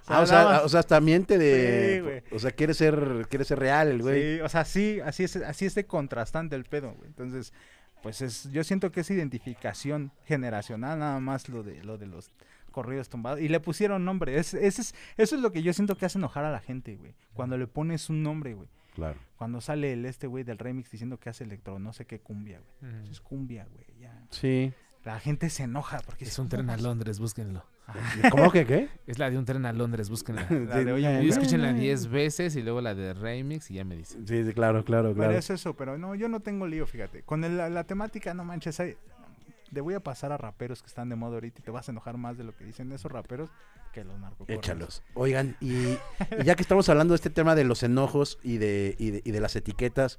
Ah, 0.09 0.21
o 0.23 0.27
sea, 0.27 0.45
más- 0.45 0.65
o 0.65 0.69
sea, 0.69 0.81
hasta 0.81 1.01
miente 1.01 1.35
Sí, 1.35 1.41
de 1.41 2.25
o 2.33 2.39
sea, 2.39 2.51
quiere 2.53 2.75
ser 2.75 3.27
quiere 3.29 3.45
ser 3.45 3.59
real 3.59 3.89
el 3.89 4.03
güey. 4.03 4.37
Sí, 4.37 4.41
o 4.41 4.49
sea, 4.49 4.65
sí, 4.65 5.01
así 5.05 5.25
es, 5.25 5.37
así 5.37 5.67
es 5.67 5.75
de 5.75 5.87
contrastante 5.87 6.57
el 6.57 6.65
pedo, 6.65 6.93
güey. 6.95 7.09
Entonces, 7.09 7.53
pues 8.03 8.23
es, 8.23 8.51
yo 8.51 8.63
siento 8.65 8.91
que 8.93 9.01
es 9.01 9.11
identificación 9.11 10.13
generacional, 10.25 10.99
nada 10.99 11.21
más 11.21 11.49
lo 11.49 11.63
de, 11.63 11.83
lo 11.85 11.99
de 11.99 12.07
los 12.07 12.31
corridos 12.71 13.09
tumbados. 13.09 13.41
Y 13.41 13.49
le 13.49 13.61
pusieron 13.61 14.05
nombre. 14.05 14.39
Es, 14.39 14.55
ese 14.55 14.83
es, 14.83 14.95
eso 15.17 15.37
es 15.37 15.43
lo 15.43 15.53
que 15.53 15.63
yo 15.63 15.73
siento 15.73 15.97
que 15.97 16.07
hace 16.07 16.19
enojar 16.19 16.45
a 16.45 16.53
la 16.53 16.61
gente, 16.61 16.97
güey. 16.97 17.15
Cuando 17.35 17.57
le 17.59 17.67
pones 17.67 18.09
un 18.09 18.23
nombre, 18.23 18.55
güey. 18.55 18.69
Claro. 18.95 19.19
Cuando 19.37 19.61
sale 19.61 19.93
el 19.93 20.05
este 20.07 20.27
güey 20.27 20.45
del 20.45 20.59
remix 20.59 20.91
diciendo 20.91 21.19
que 21.19 21.29
hace 21.31 21.45
electro, 21.45 21.79
no 21.79 21.93
sé 21.93 22.05
qué 22.05 22.21
cumbia, 22.21 22.61
güey. 22.81 22.93
Ujú. 23.03 23.11
Es 23.11 23.21
cumbia, 23.21 23.67
güey. 23.73 23.85
Ya. 24.01 24.23
Sí. 24.31 24.73
La 25.05 25.21
gente 25.21 25.49
se 25.49 25.63
enoja 25.65 26.01
porque 26.05 26.25
Es 26.25 26.39
un 26.39 26.49
tren 26.49 26.63
"¿Cómo 26.63 26.73
a 26.73 26.77
vas?". 26.77 26.83
Londres, 26.83 27.19
búsquenlo. 27.19 27.65
Ajá. 27.87 28.29
¿Cómo 28.31 28.51
que 28.53 28.67
qué? 28.67 28.89
Es 29.07 29.19
la 29.19 29.31
de 29.31 29.39
un 29.39 29.45
tren 29.47 29.65
a 29.65 29.73
Londres, 29.73 30.11
búsquenla. 30.11 30.47
La 30.69 30.85
de, 30.85 30.93
oye, 30.93 31.27
escúchenla 31.27 31.73
10 31.73 32.09
veces 32.09 32.55
y 32.57 32.63
luego 32.63 32.83
la 32.83 32.95
de 32.95 33.15
remix 33.15 33.71
y 33.71 33.75
ya 33.75 33.85
me 33.85 33.97
dicen. 33.97 34.27
Sí, 34.29 34.45
sí, 34.45 34.53
claro, 34.53 34.85
claro, 34.85 35.09
Pero 35.11 35.15
claro. 35.15 35.39
es 35.39 35.49
eso, 35.49 35.75
pero 35.75 35.97
no, 35.97 36.15
yo 36.15 36.29
no 36.29 36.41
tengo 36.41 36.67
lío, 36.67 36.87
fíjate. 36.87 37.23
Con 37.23 37.45
el- 37.45 37.57
la, 37.57 37.71
la 37.71 37.85
temática, 37.85 38.35
no 38.35 38.45
manches, 38.45 38.79
hay- 38.81 38.97
le 39.71 39.81
voy 39.81 39.95
a 39.95 40.01
pasar 40.01 40.33
a 40.33 40.37
raperos 40.37 40.83
que 40.83 40.89
están 40.89 41.09
de 41.09 41.17
moda 41.17 41.35
ahorita 41.35 41.61
y 41.61 41.63
te 41.63 41.71
vas 41.71 41.89
a 41.89 41.93
enojar 41.93 42.17
más 42.19 42.37
de 42.37 42.45
lo 42.45 42.55
que 42.55 42.65
dicen 42.65 42.91
esos 42.93 43.11
raperos 43.13 43.49
que 43.93 44.05
los 44.05 44.19
narcocorridos. 44.19 44.65
Échalos. 44.65 45.03
Oigan, 45.15 45.57
y, 45.61 45.73
y 45.75 45.99
ya 46.45 46.55
que 46.57 46.63
estamos 46.63 46.89
hablando 46.91 47.13
de 47.13 47.17
este 47.17 47.31
tema 47.31 47.55
de 47.55 47.65
los 47.65 47.83
enojos 47.83 48.39
y 48.43 48.59
de, 48.59 48.95
y 48.99 49.11
de, 49.13 49.23
y 49.25 49.31
de 49.31 49.41
las 49.41 49.57
etiquetas, 49.57 50.19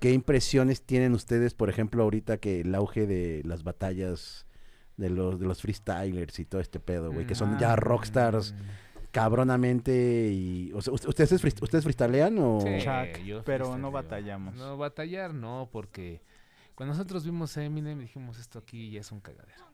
¿qué 0.00 0.12
impresiones 0.12 0.82
tienen 0.82 1.12
ustedes, 1.14 1.54
por 1.54 1.68
ejemplo, 1.70 2.02
ahorita 2.02 2.36
que 2.38 2.60
el 2.60 2.74
auge 2.74 3.06
de 3.06 3.42
las 3.44 3.62
batallas 3.64 4.46
de 4.96 5.10
los, 5.10 5.38
de 5.38 5.46
los 5.46 5.60
freestylers 5.62 6.38
y 6.38 6.44
todo 6.44 6.60
este 6.60 6.80
pedo, 6.80 7.12
güey, 7.12 7.26
que 7.26 7.34
son 7.34 7.58
ya 7.58 7.72
Ah. 7.72 7.76
rockstars 7.76 8.54
cabronamente 9.12 10.28
y... 10.32 10.72
O 10.74 10.82
sea, 10.82 10.92
¿ust- 10.92 11.08
¿ustedes, 11.08 11.42
freest- 11.42 11.62
¿ustedes 11.62 11.84
freestylean 11.84 12.36
o...? 12.38 12.60
Sí, 12.60 12.78
Chuck, 12.80 13.24
yo 13.24 13.42
pero 13.44 13.76
no 13.78 13.90
batallamos. 13.90 14.54
No 14.54 14.76
batallar, 14.76 15.32
no, 15.34 15.68
porque 15.72 16.20
Cuando 16.74 16.94
nosotros 16.94 17.24
vimos 17.24 17.56
a 17.56 17.64
Eminem, 17.64 17.98
dijimos, 17.98 18.38
esto 18.38 18.58
aquí 18.58 18.90
ya 18.90 19.00
es 19.00 19.10
un 19.12 19.20
cagadero. 19.20 19.64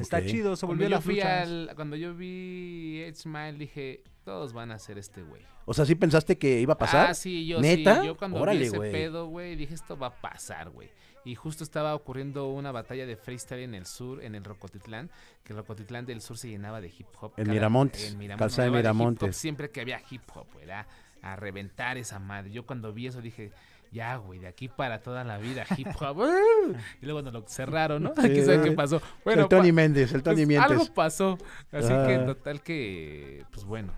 Está 0.00 0.24
chido, 0.24 0.56
se 0.56 0.66
Cuando 0.66 0.82
volvió 0.84 0.86
yo, 0.88 0.96
las 0.96 1.04
fui 1.04 1.14
luchas. 1.16 1.42
al- 1.48 1.72
cuando 1.76 1.96
yo 1.96 2.14
vi 2.14 3.02
Ed 3.02 3.14
Smile, 3.14 3.52
dije, 3.54 4.02
todos 4.24 4.52
van 4.52 4.70
a 4.70 4.78
ser 4.78 4.98
este 4.98 5.22
güey. 5.22 5.42
O 5.64 5.74
sea, 5.74 5.84
¿sí 5.84 5.94
pensaste 5.94 6.38
que 6.38 6.60
iba 6.60 6.74
a 6.74 6.78
pasar? 6.78 7.10
Ah, 7.10 7.14
sí, 7.14 7.46
yo 7.46 7.60
¿Neta? 7.60 8.00
sí. 8.00 8.06
Yo 8.06 8.16
cuando 8.16 8.40
Órale, 8.40 8.60
vi 8.60 8.66
ese 8.66 8.78
pedo, 8.78 9.26
güey, 9.26 9.56
dije, 9.56 9.74
esto 9.74 9.98
va 9.98 10.08
a 10.08 10.20
pasar, 10.20 10.70
güey. 10.70 10.88
Y 11.24 11.34
justo 11.34 11.62
estaba 11.62 11.94
ocurriendo 11.94 12.48
una 12.48 12.72
batalla 12.72 13.04
de 13.04 13.16
freestyle 13.16 13.60
en 13.64 13.74
el 13.74 13.84
sur, 13.84 14.22
en 14.22 14.34
el 14.34 14.44
Rocotitlán, 14.44 15.10
que 15.44 15.52
el 15.52 15.58
Rocotitlán 15.58 16.06
del 16.06 16.22
sur 16.22 16.38
se 16.38 16.48
llenaba 16.48 16.80
de 16.80 16.88
hip 16.88 17.06
hop. 17.20 17.32
En 17.36 17.44
Cada- 17.44 17.52
Miramontes, 17.54 18.12
en 18.14 18.28
calzada 18.36 18.64
de 18.64 18.70
llenaba 18.70 18.80
hip 18.80 18.86
hop 18.86 18.94
Miramontes. 18.96 19.36
siempre 19.36 19.70
que 19.70 19.80
había 19.82 20.00
hip 20.10 20.22
hop, 20.34 20.46
güey, 20.54 20.64
era 20.64 20.86
a 21.20 21.36
reventar 21.36 21.98
esa 21.98 22.18
madre. 22.18 22.50
Yo 22.52 22.64
cuando 22.64 22.92
vi 22.94 23.08
eso 23.08 23.20
dije, 23.20 23.52
ya, 23.92 24.16
güey, 24.16 24.38
de 24.38 24.46
aquí 24.48 24.68
para 24.68 25.02
toda 25.02 25.24
la 25.24 25.38
vida, 25.38 25.64
hip 25.76 25.88
hop. 26.00 26.18
y 27.02 27.04
luego 27.06 27.22
cuando 27.22 27.30
lo 27.40 27.46
cerraron, 27.48 28.02
¿no? 28.02 28.12
Sí, 28.14 28.22
¿Quién 28.28 28.44
sabe 28.46 28.62
qué 28.62 28.72
pasó? 28.72 28.96
el 28.96 29.02
Bueno, 29.24 29.48
Tony 29.48 29.68
pa- 29.70 29.74
Méndez, 29.76 30.12
el 30.12 30.22
Tony 30.22 30.44
pues, 30.46 30.58
algo 30.58 30.86
pasó. 30.94 31.38
Así 31.72 31.88
que 31.88 32.14
Ah. 32.16 32.26
total 32.26 32.62
que, 32.62 33.44
pues 33.52 33.64
bueno. 33.64 33.92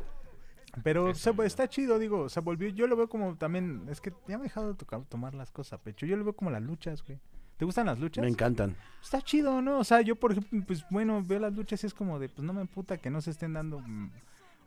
Pero 0.84 1.11
está 1.11 1.68
chido, 1.68 1.99
digo, 1.99 2.28
se 2.28 2.38
volvió, 2.41 2.68
yo 2.68 2.86
lo 2.86 2.97
veo 2.97 3.09
como 3.09 3.34
también, 3.36 3.86
es 3.91 4.01
que 4.01 4.12
ya 4.28 4.38
me 4.38 4.45
he 4.45 4.49
dejado 4.49 4.68
de 4.68 4.74
tocar- 4.74 5.05
tomar 5.09 5.34
las 5.34 5.51
cosas 5.51 5.74
a 5.74 5.82
pecho, 5.82 6.07
yo 6.07 6.16
lo 6.16 6.22
veo 6.24 6.32
como 6.34 6.51
las 6.51 6.62
luchas, 6.62 7.03
güey. 7.05 7.18
¿Te 7.57 7.64
gustan 7.64 7.86
las 7.86 7.99
luchas? 7.99 8.22
Me 8.22 8.30
encantan. 8.30 8.74
Está 9.03 9.20
chido, 9.20 9.61
¿no? 9.61 9.80
O 9.80 9.84
sea, 9.84 10.01
yo 10.01 10.16
por 10.16 10.30
ejemplo, 10.32 10.62
pues 10.66 10.84
bueno, 10.88 11.22
veo 11.26 11.41
las 11.41 11.53
luchas 11.53 11.82
y 11.84 11.88
es 11.88 11.93
como 11.93 12.18
de, 12.18 12.28
pues 12.28 12.43
no 12.43 12.53
me 12.53 12.64
puta 12.66 12.97
que 12.99 13.11
no 13.11 13.20
se 13.20 13.32
estén 13.32 13.53
dando, 13.53 13.80
mm, 13.80 14.11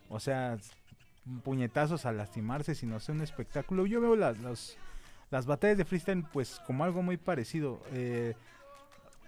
o 0.10 0.20
sea, 0.20 0.58
puñetazos 1.44 2.06
a 2.06 2.12
lastimarse, 2.12 2.76
sino 2.76 3.00
sea 3.00 3.16
un 3.16 3.22
espectáculo. 3.22 3.86
Yo 3.86 4.02
veo 4.02 4.16
las, 4.16 4.38
las, 4.42 4.78
las 5.34 5.48
batallas 5.48 5.80
de 5.80 5.84
freestyle 5.86 6.24
pues 6.32 6.62
como 6.68 6.84
algo 6.84 7.02
muy 7.02 7.18
parecido. 7.18 7.82
Eh, 7.92 8.36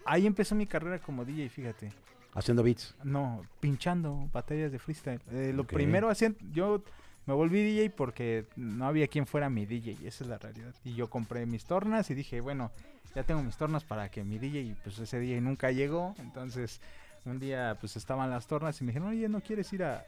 ahí 0.05 0.27
empezó 0.27 0.53
mi 0.53 0.67
carrera 0.67 0.99
como 0.99 1.25
DJ, 1.25 1.49
fíjate. 1.49 1.91
Haciendo 2.35 2.61
beats. 2.61 2.93
No, 3.03 3.41
pinchando 3.59 4.29
batallas 4.31 4.71
de 4.71 4.77
freestyle. 4.77 5.19
Eh, 5.31 5.51
lo 5.51 5.63
primero 5.63 6.07
hacían, 6.11 6.37
yo 6.53 6.83
me 7.25 7.33
volví 7.33 7.63
DJ 7.63 7.89
porque 7.89 8.45
no 8.55 8.85
había 8.85 9.07
quien 9.07 9.25
fuera 9.25 9.49
mi 9.49 9.65
DJ, 9.65 9.97
esa 10.07 10.23
es 10.23 10.29
la 10.29 10.37
realidad. 10.37 10.75
Y 10.83 10.93
yo 10.93 11.09
compré 11.09 11.47
mis 11.47 11.65
tornas 11.65 12.11
y 12.11 12.13
dije, 12.13 12.39
bueno, 12.39 12.71
ya 13.15 13.23
tengo 13.23 13.41
mis 13.41 13.57
tornas 13.57 13.83
para 13.83 14.09
que 14.09 14.23
mi 14.23 14.37
DJ, 14.37 14.75
pues 14.83 14.99
ese 14.99 15.17
DJ 15.17 15.41
nunca 15.41 15.71
llegó. 15.71 16.13
Entonces, 16.19 16.81
un 17.25 17.39
día 17.39 17.77
pues 17.79 17.95
estaban 17.97 18.29
las 18.29 18.45
tornas 18.45 18.79
y 18.79 18.83
me 18.83 18.91
dijeron, 18.91 19.07
oye, 19.09 19.27
¿no 19.27 19.41
quieres 19.41 19.73
ir 19.73 19.83
a, 19.83 20.05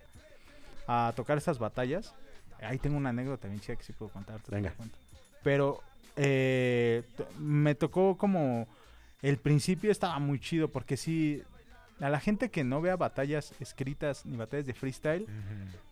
a 0.87 1.11
tocar 1.15 1.39
estas 1.39 1.57
batallas? 1.57 2.13
Ahí 2.61 2.77
tengo 2.77 2.97
una 2.97 3.09
anécdota 3.09 3.47
bien 3.47 3.61
chida 3.61 3.75
que 3.77 3.83
sí 3.83 3.93
puedo 3.93 4.11
contar. 4.11 4.39
te 4.41 4.51
la 4.51 4.57
Venga. 4.57 4.71
cuento. 4.73 4.95
Pero 5.47 5.81
eh, 6.17 7.03
me 7.39 7.73
tocó 7.73 8.17
como 8.17 8.67
el 9.21 9.37
principio 9.37 9.91
estaba 9.91 10.19
muy 10.19 10.41
chido 10.41 10.67
porque 10.67 10.97
sí 10.97 11.41
a 12.01 12.09
la 12.09 12.19
gente 12.19 12.51
que 12.51 12.65
no 12.65 12.81
vea 12.81 12.97
batallas 12.97 13.53
escritas 13.61 14.25
ni 14.25 14.35
batallas 14.35 14.65
de 14.65 14.73
freestyle 14.73 15.25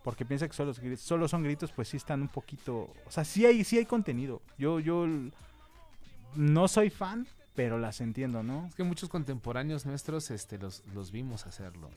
porque 0.04 0.26
piensa 0.26 0.46
que 0.46 0.52
solo, 0.52 0.74
solo 0.98 1.26
son 1.26 1.42
gritos 1.42 1.72
pues 1.72 1.88
sí 1.88 1.96
están 1.96 2.20
un 2.20 2.28
poquito 2.28 2.92
o 3.06 3.10
sea 3.10 3.24
sí 3.24 3.46
hay 3.46 3.64
sí 3.64 3.78
hay 3.78 3.86
contenido. 3.86 4.42
Yo 4.58 4.78
yo 4.78 5.06
no 6.34 6.68
soy 6.68 6.90
fan 6.90 7.26
pero 7.54 7.78
las 7.78 8.02
entiendo 8.02 8.42
no 8.42 8.66
Es 8.66 8.74
que 8.74 8.84
muchos 8.84 9.08
contemporáneos 9.08 9.86
nuestros 9.86 10.30
este, 10.30 10.58
los, 10.58 10.84
los 10.92 11.12
vimos 11.12 11.46
hacerlo. 11.46 11.88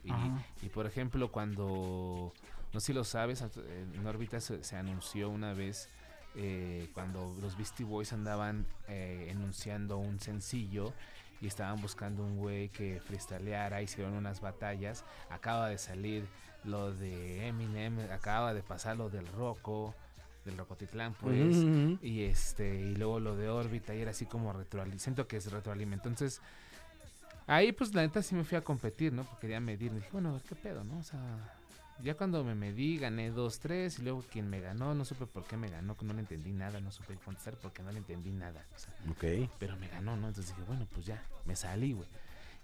Y, 0.64 0.70
por 0.70 0.86
ejemplo, 0.86 1.30
cuando, 1.34 2.32
no 2.72 2.80
sé 2.80 2.86
si 2.88 2.93
lo 2.93 3.03
sabes, 3.03 3.43
en 3.43 4.07
órbita 4.07 4.39
se, 4.39 4.64
se 4.64 4.78
anunció 4.78 5.30
una 5.30 5.51
vez 5.51 5.89
eh, 6.36 6.90
cuando 6.94 7.36
los 7.42 7.58
Beastie 7.58 7.86
Boys 7.86 8.14
andaban 8.14 8.66
eh, 8.88 9.28
enunciando 9.32 9.98
un 9.98 10.20
sencillo 10.20 10.94
y 11.42 11.48
estaban 11.48 11.82
buscando 11.82 12.24
un 12.24 12.38
güey 12.38 12.70
que 12.70 13.00
freestyleara, 13.00 13.82
hicieron 13.82 14.14
unas 14.14 14.42
batallas. 14.42 15.04
Acaba 15.30 15.70
de 15.70 15.78
salir 15.78 16.28
lo 16.64 16.94
de 16.94 17.48
Eminem, 17.48 18.00
acaba 18.12 18.54
de 18.54 18.62
pasar 18.62 18.98
lo 18.98 19.10
del 19.10 19.26
Rocco, 19.28 19.96
del 20.46 20.58
Rocotitlán, 20.58 21.14
pues. 21.14 21.56
Y 22.02 22.24
este, 22.24 22.76
y 22.76 22.96
luego 22.96 23.20
lo 23.20 23.36
de 23.36 23.50
órbita, 23.50 23.96
y 23.96 24.02
era 24.02 24.12
así 24.12 24.26
como 24.26 24.52
retroalimento. 24.54 25.04
Siento 25.04 25.28
que 25.28 25.38
es 25.38 25.52
retroalimento. 25.52 26.10
Entonces, 26.10 26.42
ahí 27.48 27.72
pues 27.72 27.94
la 27.94 28.02
neta 28.02 28.22
sí 28.22 28.36
me 28.36 28.44
fui 28.44 28.58
a 28.58 28.62
competir, 28.62 29.14
¿no? 29.14 29.24
Porque 29.24 29.42
quería 29.42 29.60
medir. 29.60 29.94
Dije, 29.94 30.10
bueno, 30.12 30.40
qué 30.48 30.56
pedo, 30.56 30.84
¿no? 30.84 31.00
O 31.00 31.04
sea, 31.04 31.20
ya 32.04 32.16
cuando 32.16 32.43
me 32.43 32.56
medí, 32.56 32.97
gané 32.97 33.32
2-3, 33.34 34.00
y 34.00 34.04
luego 34.04 34.24
quien 34.32 34.50
me 34.50 34.60
ganó, 34.62 34.93
no 34.93 35.04
supe 35.06 35.26
por 35.26 35.45
qué 35.45 35.58
me 35.58 35.70
ganó, 35.70 35.95
no 36.02 36.14
le 36.14 36.20
entendí 36.20 36.52
nada, 36.52 36.80
no 36.80 36.91
supe 36.91 37.16
contestar 37.26 37.56
porque 37.58 37.82
no 37.84 37.91
le 37.91 37.97
entendí 38.00 38.32
nada. 38.32 38.66
O 38.76 38.80
sea, 38.80 38.93
Ok. 39.12 39.50
pero 39.60 39.76
me 39.78 39.88
ganó, 39.88 40.16
¿no? 40.16 40.28
Entonces 40.28 40.54
dije, 40.56 40.66
bueno, 40.68 40.88
pues 40.93 41.06
ya, 41.06 41.24
me 41.45 41.56
salí, 41.56 41.93
güey. 41.93 42.08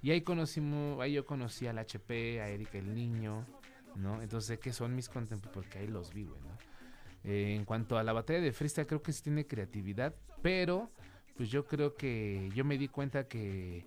Y 0.01 0.11
ahí 0.11 0.21
conocimos, 0.21 0.99
ahí 1.01 1.13
yo 1.13 1.25
conocí 1.25 1.67
al 1.67 1.77
HP, 1.79 2.41
a 2.41 2.49
Erika 2.49 2.77
el 2.77 2.93
Niño, 2.93 3.45
¿no? 3.95 4.21
Entonces 4.21 4.47
sé 4.47 4.59
que 4.59 4.71
son 4.73 4.95
mis 4.95 5.09
contemporáneos, 5.09 5.53
porque 5.53 5.79
ahí 5.79 5.87
los 5.87 6.13
vi, 6.13 6.25
güey, 6.25 6.39
¿no? 6.41 6.57
Eh, 7.23 7.55
en 7.55 7.65
cuanto 7.65 7.97
a 7.97 8.03
la 8.03 8.13
batalla 8.13 8.39
de 8.39 8.51
freestyle, 8.51 8.85
creo 8.87 9.01
que 9.01 9.11
sí 9.11 9.23
tiene 9.23 9.47
creatividad, 9.47 10.13
pero 10.43 10.91
pues 11.35 11.49
yo 11.49 11.65
creo 11.65 11.95
que 11.95 12.49
yo 12.53 12.63
me 12.63 12.77
di 12.77 12.87
cuenta 12.87 13.27
que, 13.27 13.85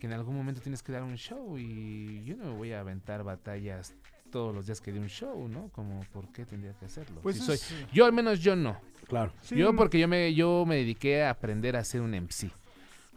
que 0.00 0.06
en 0.06 0.14
algún 0.14 0.34
momento 0.34 0.60
tienes 0.62 0.82
que 0.82 0.90
dar 0.90 1.02
un 1.02 1.16
show 1.16 1.58
y 1.58 2.24
yo 2.24 2.34
no 2.36 2.46
me 2.46 2.56
voy 2.56 2.72
a 2.72 2.80
aventar 2.80 3.22
batallas 3.22 3.94
todos 4.30 4.54
los 4.54 4.66
días 4.66 4.80
que 4.80 4.92
dé 4.92 4.98
un 5.00 5.08
show, 5.08 5.48
¿no? 5.48 5.68
Como, 5.70 6.00
¿por 6.12 6.28
qué 6.32 6.44
tendría 6.44 6.72
que 6.74 6.86
hacerlo? 6.86 7.20
pues 7.22 7.36
Si 7.36 7.42
soy, 7.42 7.54
es- 7.56 7.74
yo 7.92 8.04
al 8.04 8.12
menos 8.12 8.40
yo 8.40 8.54
no. 8.56 8.78
Claro. 9.08 9.32
sí, 9.40 9.56
yo 9.56 9.72
no- 9.72 9.76
porque 9.76 9.98
yo 9.98 10.06
me, 10.08 10.34
yo 10.34 10.64
me 10.66 10.76
dediqué 10.76 11.22
a 11.24 11.30
aprender 11.30 11.76
a 11.76 11.80
hacer 11.80 12.00
un 12.00 12.12
MC. 12.14 12.50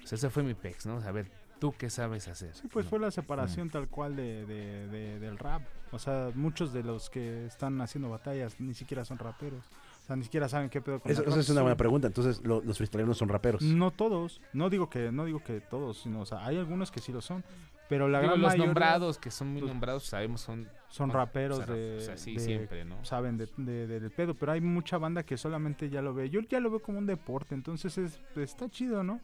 O 0.03 0.07
sea, 0.07 0.15
ese 0.15 0.29
fue 0.29 0.43
mi 0.43 0.53
pex, 0.53 0.85
¿no? 0.85 0.97
A 0.97 1.11
ver, 1.11 1.29
¿tú 1.59 1.73
qué 1.77 1.89
sabes 1.89 2.27
hacer? 2.27 2.53
Sí, 2.55 2.67
pues 2.71 2.85
No. 2.85 2.89
fue 2.89 2.99
la 2.99 3.11
separación 3.11 3.69
tal 3.69 3.87
cual 3.87 4.15
de, 4.15 4.45
de- 4.45 4.87
de- 4.87 5.19
del 5.19 5.37
rap. 5.37 5.61
O 5.91 5.99
sea, 5.99 6.31
muchos 6.33 6.71
de 6.73 6.83
los 6.83 7.09
que 7.09 7.45
están 7.45 7.79
haciendo 7.81 8.09
batallas 8.09 8.59
ni 8.59 8.73
siquiera 8.73 9.03
son 9.05 9.17
raperos. 9.17 9.63
O 10.03 10.07
sea, 10.07 10.15
ni 10.15 10.23
siquiera 10.23 10.47
saben 10.49 10.69
qué 10.69 10.81
pedo 10.81 10.99
con 10.99 11.11
Eso- 11.11 11.23
esa 11.23 11.39
es 11.39 11.49
una 11.49 11.61
buena 11.61 11.77
pregunta. 11.77 12.07
Entonces, 12.07 12.41
lo- 12.43 12.61
los 12.61 12.77
freestyleros 12.77 13.09
no 13.09 13.13
son 13.13 13.29
raperos. 13.29 13.61
No 13.61 13.91
todos. 13.91 14.41
No 14.53 14.69
digo 14.69 14.89
que 14.89 15.11
no 15.11 15.25
digo 15.25 15.43
que 15.43 15.59
todos, 15.61 15.99
sino 16.01 16.21
o 16.21 16.25
sea, 16.25 16.45
hay 16.45 16.57
algunos 16.57 16.89
que 16.89 16.99
sí 17.01 17.11
lo 17.11 17.21
son, 17.21 17.43
pero 17.91 18.07
la 18.07 18.21
Digo, 18.21 18.29
gran 18.31 18.41
los 18.41 18.51
mayoría 18.51 18.65
nombrados, 18.67 19.17
que 19.19 19.29
son 19.31 19.49
muy 19.49 19.59
pues, 19.63 19.73
nombrados, 19.73 20.05
sabemos, 20.05 20.39
son... 20.39 20.69
son 20.87 21.09
raperos 21.09 21.59
o 21.59 21.65
sea, 21.65 21.75
de, 21.75 21.97
o 21.97 21.99
sea, 21.99 22.15
sí, 22.15 22.35
de- 22.35 22.39
siempre, 22.39 22.85
¿no? 22.85 23.03
saben 23.03 23.35
de, 23.35 23.49
de- 23.57 23.85
de- 23.85 23.99
del 23.99 24.11
pedo, 24.11 24.33
pero 24.33 24.53
hay 24.53 24.61
mucha 24.61 24.97
banda 24.97 25.23
que 25.23 25.35
solamente 25.35 25.89
ya 25.89 26.01
lo 26.01 26.13
ve. 26.13 26.29
Yo 26.29 26.39
ya 26.39 26.61
lo 26.61 26.69
veo 26.69 26.79
como 26.81 26.99
un 26.99 27.05
deporte, 27.05 27.53
entonces 27.53 27.97
es, 27.97 28.21
está 28.37 28.69
chido, 28.69 29.03
¿no? 29.03 29.15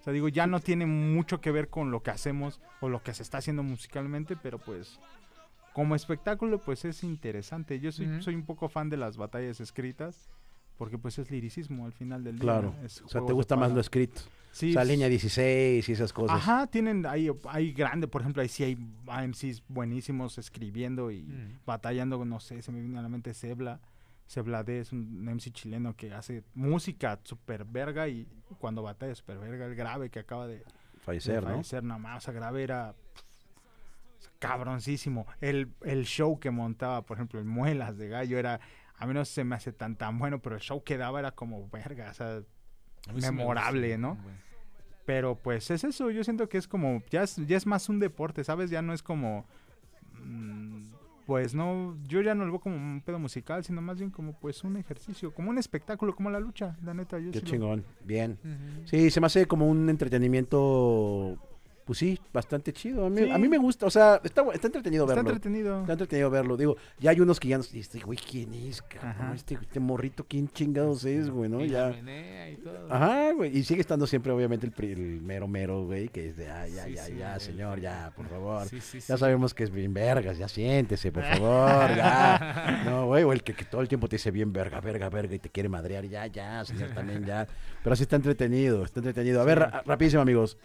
O 0.00 0.04
sea, 0.04 0.12
digo, 0.12 0.28
ya 0.28 0.46
no 0.46 0.60
tiene 0.60 0.86
mucho 0.86 1.40
que 1.40 1.50
ver 1.50 1.68
con 1.68 1.90
lo 1.90 2.04
que 2.04 2.12
hacemos 2.12 2.60
o 2.80 2.88
lo 2.88 3.02
que 3.02 3.12
se 3.12 3.24
está 3.24 3.38
haciendo 3.38 3.64
musicalmente, 3.64 4.36
pero 4.40 4.60
pues 4.60 5.00
como 5.72 5.96
espectáculo 5.96 6.62
pues 6.62 6.84
es 6.84 7.02
interesante. 7.02 7.80
Yo 7.80 7.90
soy, 7.90 8.22
soy 8.22 8.36
un 8.36 8.44
poco 8.44 8.68
fan 8.68 8.88
de 8.88 8.98
las 8.98 9.16
batallas 9.16 9.58
escritas 9.60 10.30
porque 10.78 10.96
pues 10.96 11.18
es 11.18 11.28
liricismo 11.32 11.86
al 11.86 11.92
final 11.92 12.22
del 12.22 12.36
día. 12.36 12.42
Claro. 12.42 12.72
O 12.84 13.08
sea, 13.08 13.24
te 13.26 13.32
gusta 13.32 13.56
más 13.56 13.72
lo 13.72 13.80
escrito. 13.80 14.22
Sí, 14.52 14.70
o 14.70 14.72
sea, 14.74 14.82
es- 14.82 14.88
línea 14.88 15.08
16 15.08 15.88
y 15.88 15.92
esas 15.92 16.12
cosas. 16.12 16.36
Ajá, 16.36 16.66
tienen, 16.68 17.04
hay, 17.06 17.30
hay 17.48 17.72
grande, 17.72 18.06
por 18.06 18.20
ejemplo, 18.20 18.42
ahí 18.42 18.48
sí 18.48 18.62
hay 18.64 18.78
AMCs 19.08 19.62
buenísimos 19.68 20.38
escribiendo 20.38 21.10
y 21.10 21.22
Mm. 21.22 21.58
batallando, 21.66 22.24
no 22.24 22.38
sé, 22.38 22.62
se 22.62 22.70
me 22.70 22.80
viene 22.80 22.98
a 22.98 23.02
la 23.02 23.08
mente 23.08 23.32
Sebla. 23.34 23.80
Sebla 24.26 24.62
D 24.62 24.80
es 24.80 24.92
un 24.92 25.26
MC 25.28 25.50
chileno 25.50 25.96
que 25.96 26.12
hace 26.14 26.44
música 26.54 27.18
super 27.24 27.64
verga 27.64 28.08
y 28.08 28.26
cuando 28.58 28.82
batalla 28.82 29.14
super 29.14 29.38
verga, 29.38 29.66
el 29.66 29.74
grave 29.74 30.10
que 30.10 30.20
acaba 30.20 30.46
de, 30.46 30.58
de 30.58 30.64
Fallecer, 31.00 31.42
¿no? 31.42 31.50
fallecer 31.50 31.82
nada 31.82 31.98
más, 31.98 32.22
o 32.22 32.24
sea, 32.26 32.34
grave 32.34 32.62
era 32.62 32.94
pff, 33.14 34.28
cabroncísimo. 34.38 35.26
El, 35.40 35.72
el 35.82 36.04
show 36.04 36.38
que 36.38 36.50
montaba, 36.50 37.02
por 37.04 37.16
ejemplo, 37.16 37.40
el 37.40 37.46
Muelas 37.46 37.96
de 37.96 38.08
Gallo 38.08 38.38
era, 38.38 38.60
a 38.96 39.06
mí 39.06 39.14
no 39.14 39.24
se 39.24 39.44
me 39.44 39.54
hace 39.56 39.72
tan 39.72 39.96
tan 39.96 40.18
bueno, 40.18 40.40
pero 40.40 40.56
el 40.56 40.60
show 40.62 40.82
que 40.82 40.96
daba 40.96 41.18
era 41.20 41.32
como 41.32 41.68
verga, 41.70 42.10
o 42.10 42.14
sea, 42.14 42.42
memorable, 43.14 43.98
¿no? 43.98 44.16
pero 45.04 45.34
pues 45.34 45.68
es 45.72 45.82
eso, 45.82 46.10
yo 46.10 46.22
siento 46.22 46.48
que 46.48 46.58
es 46.58 46.68
como, 46.68 47.02
ya 47.10 47.24
es, 47.24 47.36
ya 47.46 47.56
es 47.56 47.66
más 47.66 47.88
un 47.88 47.98
deporte, 47.98 48.44
¿sabes? 48.44 48.70
Ya 48.70 48.82
no 48.82 48.92
es 48.92 49.02
como, 49.02 49.44
mm, 50.24 50.80
pues 51.26 51.54
no, 51.54 51.96
yo 52.06 52.20
ya 52.22 52.34
no 52.36 52.44
lo 52.44 52.52
veo 52.52 52.60
como 52.60 52.76
un 52.76 53.00
pedo 53.04 53.18
musical, 53.18 53.64
sino 53.64 53.82
más 53.82 53.98
bien 53.98 54.10
como 54.10 54.32
pues 54.34 54.62
un 54.62 54.76
ejercicio, 54.76 55.34
como 55.34 55.50
un 55.50 55.58
espectáculo, 55.58 56.14
como 56.14 56.30
la 56.30 56.38
lucha, 56.38 56.76
la 56.84 56.94
neta. 56.94 57.18
Yo 57.18 57.32
Qué 57.32 57.40
sí 57.40 57.44
lo- 57.46 57.50
chingón. 57.50 57.84
Bien. 58.04 58.38
Ujú. 58.44 58.86
Sí, 58.88 59.10
se 59.10 59.20
me 59.20 59.26
hace 59.26 59.46
como 59.46 59.66
un 59.68 59.88
entretenimiento 59.90 61.36
pues 61.84 61.98
sí, 61.98 62.18
bastante 62.32 62.72
chido. 62.72 63.06
A 63.06 63.10
mí, 63.10 63.22
Sí. 63.24 63.30
a 63.30 63.38
mí 63.38 63.48
me 63.48 63.58
gusta, 63.58 63.86
o 63.86 63.90
sea, 63.90 64.20
está, 64.22 64.42
está 64.52 64.68
entretenido 64.68 65.04
Está 65.04 65.14
verlo. 65.16 65.30
entretenido. 65.30 65.80
Está 65.80 65.92
entretenido 65.92 66.30
verlo. 66.30 66.56
Digo, 66.56 66.76
ya 66.98 67.10
hay 67.10 67.20
unos 67.20 67.40
que 67.40 67.48
ya 67.48 67.58
no. 67.58 67.64
Este 67.72 67.98
güey, 68.00 68.18
¿quién 68.18 68.54
es, 68.54 68.82
cabrón? 68.82 69.34
Este, 69.34 69.54
este 69.60 69.80
morrito, 69.80 70.24
¿quién 70.28 70.48
chingados 70.48 71.04
es, 71.04 71.28
güey, 71.30 71.50
no? 71.50 71.60
Y 71.64 71.68
la 71.68 71.90
Ya. 71.90 72.48
y 72.50 72.56
todo. 72.56 72.86
Ajá, 72.92 73.32
güey. 73.32 73.56
Y 73.56 73.64
sigue 73.64 73.80
estando 73.80 74.06
siempre, 74.06 74.30
obviamente, 74.32 74.66
el, 74.66 75.20
mero 75.22 75.48
mero, 75.48 75.84
güey, 75.84 76.08
que 76.08 76.28
es 76.28 76.36
de, 76.36 76.48
ah, 76.50 76.66
ya, 76.68 76.84
Sí, 76.84 76.94
ya, 76.94 77.04
sí, 77.04 77.16
ya, 77.16 77.40
señor, 77.40 77.80
ya, 77.80 78.12
por 78.14 78.28
favor. 78.28 78.66
Sí, 78.68 78.80
sí, 78.80 78.98
Ya 79.00 79.16
sí. 79.16 79.20
sabemos 79.20 79.52
que 79.54 79.64
es 79.64 79.70
bien 79.70 79.92
vergas, 79.92 80.38
ya 80.38 80.48
siéntese, 80.48 81.10
por 81.12 81.24
favor, 81.24 81.96
ya. 81.96 82.82
No, 82.86 83.06
güey, 83.06 83.24
o 83.24 83.32
el 83.32 83.42
que, 83.42 83.54
que 83.54 83.64
todo 83.64 83.80
el 83.80 83.88
tiempo 83.88 84.08
te 84.08 84.16
dice 84.16 84.30
bien 84.30 84.52
verga, 84.52 84.80
verga, 84.80 85.08
verga 85.08 85.34
y 85.34 85.38
te 85.38 85.48
quiere 85.50 85.68
madrear, 85.68 86.04
ya, 86.06 86.26
ya, 86.26 86.64
señor, 86.64 86.90
también, 86.90 87.24
ya. 87.24 87.46
Pero 87.82 87.96
sí 87.96 88.02
está 88.02 88.16
entretenido, 88.16 88.84
está 88.84 89.00
entretenido. 89.00 89.40
A 89.40 89.44
ver, 89.44 89.58
ra- 89.60 89.82
rapidísimo, 89.86 90.22
amigos. 90.22 90.58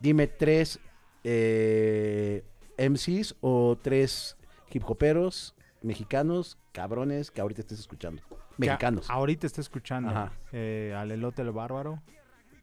Dime 0.00 0.26
tres 0.26 0.78
eh, 1.24 2.44
MCs 2.78 3.36
o 3.40 3.76
tres 3.80 4.36
hip 4.70 4.82
hoperos 4.88 5.54
mexicanos, 5.82 6.58
cabrones, 6.72 7.30
que 7.30 7.40
ahorita 7.40 7.60
estés 7.60 7.78
escuchando. 7.80 8.22
Mexicanos. 8.58 9.08
ahorita 9.10 9.46
está 9.46 9.60
escuchando. 9.60 10.10
Ajá. 10.10 10.32
Eh, 10.52 10.94
al 10.96 11.10
Elote 11.12 11.42
el 11.42 11.52
Bárbaro. 11.52 12.02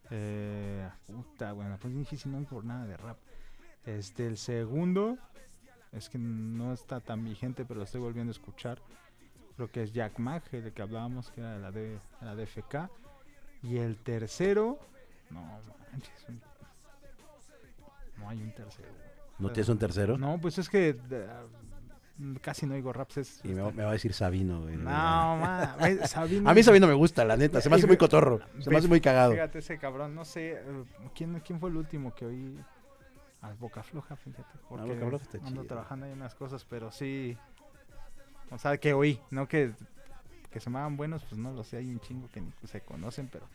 Eh, 0.10 0.88
puta, 1.08 1.54
bueno, 1.54 1.78
pues 1.82 1.96
difícil, 1.96 2.32
no 2.32 2.44
por 2.48 2.66
nada 2.66 2.86
de 2.86 2.98
rap. 2.98 3.18
Este, 3.86 4.28
el 4.28 4.38
segundo, 4.38 5.18
es 5.92 6.10
que 6.10 6.18
no 6.18 6.74
está 6.74 7.00
tan 7.00 7.24
vigente, 7.24 7.66
pero 7.66 7.80
lo 7.80 7.84
estoy 7.86 8.02
volviendo 8.02 8.32
a 8.32 8.34
escuchar. 8.36 8.80
Creo 9.56 9.72
que 9.72 9.84
es 9.84 9.94
Jack 9.94 10.20
Mag, 10.20 10.44
el 10.52 10.74
que 10.74 10.82
hablábamos, 10.82 11.32
que 11.32 11.42
era 11.42 11.54
de 11.54 11.60
la, 11.60 11.72
de, 11.72 11.82
de 11.92 12.00
la 12.22 12.36
DFK. 12.36 12.90
Y 13.62 13.78
el 13.78 13.98
tercero, 13.98 14.80
no 15.30 15.42
manches, 15.92 16.26
un- 16.28 16.42
no 18.24 18.30
hay 18.30 18.42
un 18.42 18.52
tercero. 18.54 18.90
¿No 19.40 19.52
tienes 19.52 19.70
un 19.70 19.78
tercero? 19.80 20.18
No, 20.18 20.40
pues 20.40 20.58
es 20.58 20.70
que 20.70 20.98
eh, 21.12 21.28
casi 22.42 22.66
no 22.66 22.76
oigo 22.76 22.94
raps. 22.94 23.18
Es, 23.18 23.42
Y 23.44 23.50
me, 23.50 23.62
va- 23.62 23.72
me 23.72 23.84
va 23.84 23.90
a 23.90 23.94
decir 23.94 24.14
Sabino, 24.14 24.62
güey. 24.62 24.78
no, 24.78 24.84
ma, 24.84 25.76
Sabino- 26.08 26.50
A 26.50 26.54
mí 26.54 26.64
Sabino 26.64 26.88
me 26.88 26.94
gusta, 26.94 27.26
la 27.26 27.36
neta. 27.36 27.60
Se 27.62 27.70
me 27.70 27.76
hace 27.76 27.88
muy 27.88 27.98
cotorro. 27.98 28.40
Se 28.60 28.70
me 28.70 28.78
hace 28.78 28.88
muy 28.88 29.02
cagado. 29.02 29.34
Fíjate 29.34 29.60
ese 29.60 29.78
cabrón, 29.78 30.16
no 30.16 30.24
sé, 30.24 30.54
eh, 30.54 30.84
¿quién, 31.16 31.40
quién 31.46 31.60
fue 31.60 31.70
el 31.70 31.78
último 31.78 32.14
que 32.16 32.26
oí? 32.26 32.58
Al 33.42 33.56
Boca 33.56 33.84
Floja, 33.84 34.16
fíjate. 34.16 34.44
Porque 34.70 34.94
Boca 34.94 35.08
Floja 35.08 35.24
está 35.26 35.38
ando 35.40 35.50
chido. 35.50 35.66
trabajando 35.66 36.06
ahí 36.06 36.14
unas 36.14 36.34
cosas, 36.36 36.64
pero 36.64 36.92
sí. 36.92 37.38
O 38.52 38.58
sea, 38.58 38.78
que 38.78 38.94
oí, 38.94 39.20
no 39.32 39.48
que, 39.48 39.74
que 40.52 40.60
se 40.62 40.70
me 40.70 40.78
hagan 40.80 40.96
buenos, 40.96 41.24
pues 41.26 41.38
no 41.42 41.52
lo 41.52 41.64
sé, 41.64 41.78
hay 41.78 41.90
un 41.92 42.00
chingo 42.00 42.30
que 42.32 42.40
ni 42.40 42.52
se 42.66 42.80
conocen, 42.82 43.28
pero 43.28 43.46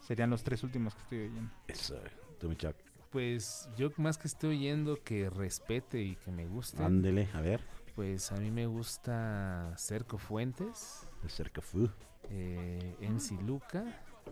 serían 0.00 0.30
los 0.30 0.42
tres 0.42 0.62
últimos 0.64 0.94
que 0.94 1.02
estoy 1.02 1.18
oyendo. 1.20 1.52
Eso, 1.68 2.00
tú, 2.40 2.52
Chuck. 2.54 2.74
Pues 3.12 3.68
yo 3.76 3.90
más 3.98 4.16
que 4.18 4.26
estoy 4.26 4.56
oyendo 4.56 4.96
que 5.04 5.28
respete 5.28 6.00
y 6.02 6.16
que 6.16 6.30
me 6.32 6.46
guste, 6.46 6.82
Ándele, 6.82 7.28
a 7.34 7.40
ver. 7.42 7.60
pues 7.94 8.32
a 8.32 8.36
mí 8.36 8.50
me 8.50 8.66
gusta 8.66 9.74
Cerco 9.76 10.16
Fuentes, 10.18 11.06
El 11.22 11.30
Cercafú. 11.30 11.90
eh, 12.30 12.96
MC 13.00 13.32
Luca. 13.42 13.84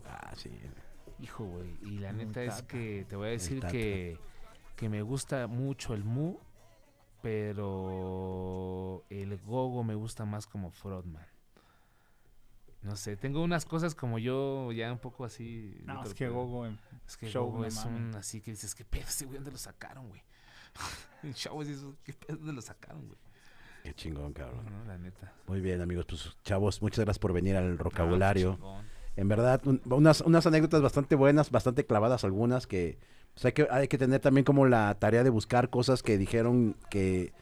Ah, 0.06 0.32
sí. 0.34 0.50
Hijo, 1.18 1.44
güey. 1.44 1.76
Y 1.82 1.98
la 1.98 2.12
neta 2.14 2.42
es 2.42 2.62
que 2.62 3.04
te 3.06 3.16
voy 3.16 3.28
a 3.28 3.30
decir 3.32 3.60
que, 3.66 4.18
que 4.76 4.88
me 4.88 5.02
gusta 5.02 5.46
mucho 5.46 5.92
el 5.92 6.02
Mu, 6.04 6.36
pero 7.20 9.04
el 9.10 9.36
Gogo 9.38 9.84
me 9.84 9.94
gusta 9.94 10.24
más 10.24 10.46
como 10.46 10.70
frontman. 10.70 11.26
No 12.82 12.96
sé, 12.96 13.16
tengo 13.16 13.42
unas 13.42 13.66
cosas 13.66 13.94
como 13.94 14.18
yo 14.18 14.72
ya 14.72 14.90
un 14.90 14.98
poco 14.98 15.24
así. 15.24 15.76
No, 15.84 16.02
yo 16.02 16.08
es 16.08 16.14
que 16.14 16.28
Gogo 16.28 16.66
en 16.66 16.78
Es 17.06 17.16
que 17.16 17.28
show, 17.28 17.46
Gogo 17.50 17.64
es 17.66 17.84
un 17.84 18.14
así 18.16 18.40
que 18.40 18.52
dices, 18.52 18.74
¿qué 18.74 18.84
pedo 18.84 19.04
ese 19.06 19.26
güey? 19.26 19.36
¿Dónde 19.36 19.52
lo 19.52 19.58
sacaron, 19.58 20.08
güey? 20.08 20.22
en 21.22 21.34
show 21.34 21.60
es 21.60 21.68
eso, 21.68 21.94
¿qué 22.04 22.12
pedo? 22.14 22.38
¿Dónde 22.38 22.54
lo 22.54 22.62
sacaron, 22.62 23.06
güey? 23.06 23.18
Qué 23.84 23.94
chingón, 23.94 24.32
cabrón. 24.32 24.64
No, 24.70 24.84
la 24.84 24.96
neta. 24.98 25.32
Muy 25.46 25.60
bien, 25.60 25.80
amigos. 25.80 26.04
Pues, 26.08 26.36
chavos, 26.42 26.80
muchas 26.82 27.04
gracias 27.04 27.18
por 27.18 27.32
venir 27.32 27.56
al 27.56 27.76
Ah, 27.78 27.82
vocabulario. 27.82 28.54
chingón. 28.54 28.84
En 29.16 29.28
verdad, 29.28 29.60
un- 29.66 29.82
unas, 29.86 30.20
unas 30.22 30.46
anécdotas 30.46 30.80
bastante 30.82 31.14
buenas, 31.16 31.50
bastante 31.50 31.84
clavadas 31.84 32.24
algunas 32.24 32.66
que 32.66 32.98
pues, 33.34 33.44
hay 33.46 33.52
que 33.52 33.68
hay 33.70 33.88
que 33.88 33.98
tener 33.98 34.20
también 34.20 34.44
como 34.44 34.66
la 34.66 34.94
tarea 34.98 35.22
de 35.24 35.30
buscar 35.30 35.68
cosas 35.70 36.02
que 36.02 36.16
dijeron 36.16 36.76
que, 36.90 37.32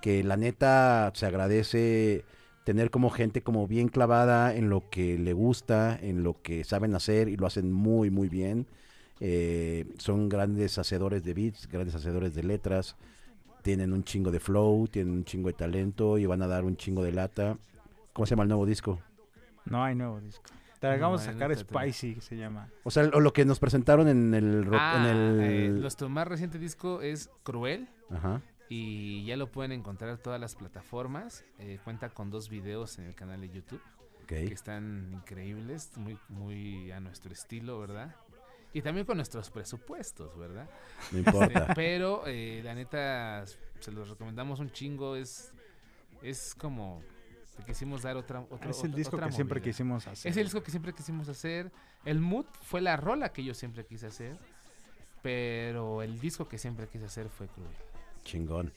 que 0.00 0.22
la 0.24 0.36
neta 0.36 1.10
se 1.14 1.26
agradece 1.26 2.24
tener 2.66 2.90
como 2.90 3.10
gente 3.10 3.42
como 3.42 3.68
bien 3.68 3.86
clavada 3.86 4.52
en 4.52 4.68
lo 4.68 4.90
que 4.90 5.16
le 5.18 5.32
gusta, 5.32 5.96
en 6.02 6.24
lo 6.24 6.42
que 6.42 6.64
saben 6.64 6.96
hacer 6.96 7.28
y 7.28 7.36
lo 7.36 7.46
hacen 7.46 7.72
muy, 7.72 8.10
muy 8.10 8.28
bien. 8.28 8.66
Eh, 9.20 9.86
son 9.98 10.28
grandes 10.28 10.76
hacedores 10.76 11.22
de 11.22 11.32
beats, 11.32 11.68
grandes 11.68 11.94
hacedores 11.94 12.34
de 12.34 12.42
letras, 12.42 12.96
tienen 13.62 13.92
un 13.92 14.02
chingo 14.02 14.32
de 14.32 14.40
flow, 14.40 14.88
tienen 14.88 15.12
un 15.14 15.24
chingo 15.24 15.46
de 15.46 15.54
talento 15.54 16.18
y 16.18 16.26
van 16.26 16.42
a 16.42 16.48
dar 16.48 16.64
un 16.64 16.76
chingo 16.76 17.04
de 17.04 17.12
lata. 17.12 17.56
¿Cómo 18.12 18.26
se 18.26 18.30
llama 18.30 18.42
el 18.42 18.48
nuevo 18.48 18.66
disco? 18.66 18.98
No 19.64 19.84
hay 19.84 19.94
nuevo 19.94 20.20
disco. 20.20 20.42
Te 20.80 20.88
acabamos 20.88 21.22
de 21.22 21.28
hay, 21.28 21.34
sacar 21.34 21.50
no 21.50 21.54
te- 21.56 21.60
Spicy, 21.62 22.14
que 22.16 22.20
se 22.20 22.36
llama. 22.36 22.68
O 22.82 22.90
sea, 22.90 23.04
lo 23.04 23.32
que 23.32 23.44
nos 23.44 23.60
presentaron 23.60 24.08
en 24.08 24.34
el 24.34 24.64
rock, 24.64 24.80
Ah, 24.82 24.96
en 24.98 25.16
el 25.16 25.40
eh, 25.40 25.68
nuestro 25.70 26.08
más 26.08 26.26
reciente 26.26 26.58
disco 26.58 27.00
es 27.00 27.30
Cruel. 27.44 27.88
Ajá. 28.10 28.42
Y 28.68 29.24
ya 29.24 29.36
lo 29.36 29.50
pueden 29.52 29.72
encontrar 29.72 30.10
en 30.10 30.18
todas 30.18 30.40
las 30.40 30.54
plataformas. 30.56 31.44
Eh, 31.58 31.78
cuenta 31.84 32.10
con 32.10 32.30
dos 32.30 32.48
videos 32.48 32.98
en 32.98 33.04
el 33.06 33.14
canal 33.14 33.40
de 33.40 33.48
YouTube 33.50 33.80
ok. 34.22 34.26
que 34.28 34.44
están 34.52 35.10
increíbles, 35.12 35.96
muy, 35.96 36.18
muy 36.28 36.90
a 36.90 36.98
nuestro 37.00 37.32
estilo, 37.32 37.78
¿verdad? 37.78 38.14
Y 38.72 38.82
también 38.82 39.06
con 39.06 39.16
nuestros 39.16 39.50
presupuestos, 39.50 40.36
¿verdad? 40.36 40.68
No 41.12 41.18
Este, 41.18 41.30
importa. 41.30 41.72
pero 41.74 42.24
eh, 42.26 42.60
la 42.64 42.74
neta, 42.74 43.44
se 43.80 43.92
los 43.92 44.08
recomendamos 44.10 44.58
un 44.60 44.70
chingo. 44.70 45.16
Es, 45.16 45.52
es 46.20 46.54
como 46.54 47.02
que 47.56 47.64
quisimos 47.64 48.02
dar 48.02 48.16
otra, 48.18 48.40
otra 48.50 48.68
es 48.70 48.80
el 48.82 48.90
otra- 48.90 48.96
disco 48.98 49.16
otra 49.16 49.28
que 49.28 49.32
siempre 49.32 49.62
quisimos 49.62 50.06
hacer. 50.06 50.30
Es 50.30 50.36
el 50.36 50.44
disco 50.44 50.62
que 50.62 50.70
siempre 50.72 50.92
quisimos 50.92 51.28
hacer. 51.28 51.72
El 52.04 52.20
Mood 52.20 52.46
fue 52.60 52.80
la 52.82 52.96
rola 52.98 53.32
que 53.32 53.42
yo 53.44 53.54
siempre 53.54 53.86
quise 53.86 54.08
hacer. 54.08 54.36
Pero 55.22 56.02
el 56.02 56.20
disco 56.20 56.46
que 56.48 56.58
siempre 56.58 56.86
quise 56.88 57.06
hacer 57.06 57.28
fue 57.30 57.48
Cruel. 57.48 57.70
Chingón. 58.26 58.72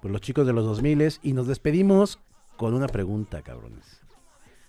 Pues 0.00 0.12
los 0.12 0.20
chicos 0.20 0.46
de 0.46 0.52
los 0.52 0.64
2000 0.64 1.18
y 1.22 1.32
nos 1.32 1.46
despedimos 1.46 2.20
con 2.56 2.72
una 2.74 2.86
pregunta, 2.86 3.42
cabrones. 3.42 4.00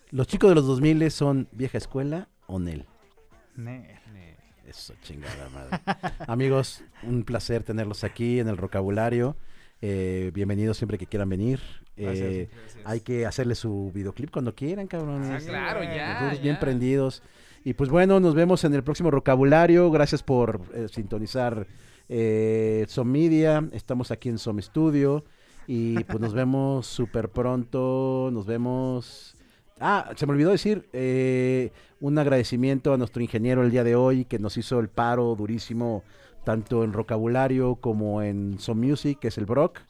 ¿Los 0.09 0.27
chicos 0.27 0.49
de 0.49 0.55
los 0.55 0.65
2000 0.65 1.11
son 1.11 1.47
vieja 1.51 1.77
escuela 1.77 2.27
o 2.47 2.59
Nel? 2.59 2.85
Ne. 3.55 3.99
Eh, 4.15 4.35
Eso, 4.65 4.93
chingada 5.01 5.49
madre. 5.49 5.79
Amigos, 6.27 6.83
un 7.03 7.23
placer 7.23 7.63
tenerlos 7.63 8.03
aquí 8.03 8.39
en 8.39 8.47
el 8.47 8.55
vocabulario. 8.55 9.37
Eh, 9.81 10.31
bienvenidos 10.33 10.77
siempre 10.77 10.97
que 10.97 11.05
quieran 11.05 11.29
venir. 11.29 11.61
Gracias. 11.95 12.27
Eh, 12.27 12.49
hay 12.83 13.01
que 13.01 13.25
hacerle 13.25 13.53
su 13.55 13.91
videoclip 13.93 14.31
cuando 14.31 14.55
quieran, 14.55 14.87
cabrones. 14.87 15.43
Ah, 15.43 15.47
claro, 15.47 15.83
ya. 15.83 16.35
Bien 16.41 16.57
prendidos. 16.59 17.21
Y 17.63 17.73
pues 17.73 17.89
bueno, 17.89 18.19
nos 18.19 18.33
vemos 18.33 18.63
en 18.63 18.73
el 18.73 18.83
próximo 18.83 19.11
vocabulario. 19.11 19.91
Gracias 19.91 20.23
por 20.23 20.61
eh, 20.73 20.87
sintonizar 20.89 21.67
eh, 22.09 22.85
Som 22.87 23.09
Media. 23.09 23.67
Estamos 23.71 24.11
aquí 24.11 24.29
en 24.29 24.37
Som 24.37 24.61
Studio. 24.61 25.23
Y 25.67 26.03
pues 26.05 26.19
nos 26.19 26.33
vemos 26.33 26.87
súper 26.87 27.29
pronto. 27.29 28.29
Nos 28.31 28.45
vemos. 28.45 29.35
Ah, 29.79 30.11
se 30.15 30.25
me 30.25 30.33
olvidó 30.33 30.51
decir 30.51 30.87
eh, 30.93 31.71
un 31.99 32.17
agradecimiento 32.17 32.93
a 32.93 32.97
nuestro 32.97 33.21
ingeniero 33.21 33.63
el 33.63 33.69
día 33.69 33.83
de 33.83 33.95
hoy 33.95 34.25
que 34.25 34.39
nos 34.39 34.57
hizo 34.57 34.79
el 34.79 34.89
paro 34.89 35.35
durísimo 35.35 36.03
tanto 36.43 36.83
en 36.83 36.93
vocabulario 36.93 37.75
como 37.75 38.21
en 38.21 38.57
Som 38.57 38.79
Music, 38.79 39.19
que 39.19 39.27
es 39.27 39.37
el 39.37 39.45
Brock. 39.45 39.81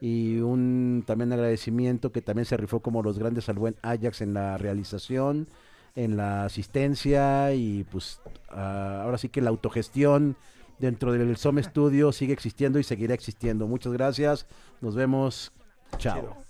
Y 0.00 0.38
un 0.38 1.04
también 1.06 1.32
agradecimiento 1.32 2.12
que 2.12 2.22
también 2.22 2.46
se 2.46 2.56
rifó 2.56 2.80
como 2.80 3.02
los 3.02 3.18
grandes 3.18 3.48
al 3.48 3.56
buen 3.56 3.76
Ajax 3.82 4.22
en 4.22 4.32
la 4.32 4.56
realización, 4.56 5.48
en 5.94 6.16
la 6.16 6.44
asistencia 6.44 7.52
y 7.52 7.84
pues 7.84 8.20
ah, 8.48 9.02
ahora 9.04 9.18
sí 9.18 9.28
que 9.28 9.40
la 9.40 9.50
autogestión 9.50 10.36
dentro 10.78 11.12
del 11.12 11.36
SOM 11.36 11.58
Studio 11.62 12.12
sigue 12.12 12.32
existiendo 12.32 12.78
y 12.78 12.84
seguirá 12.84 13.14
existiendo. 13.14 13.66
Muchas 13.66 13.92
gracias, 13.92 14.46
nos 14.80 14.94
vemos, 14.94 15.52
chao. 15.98 16.47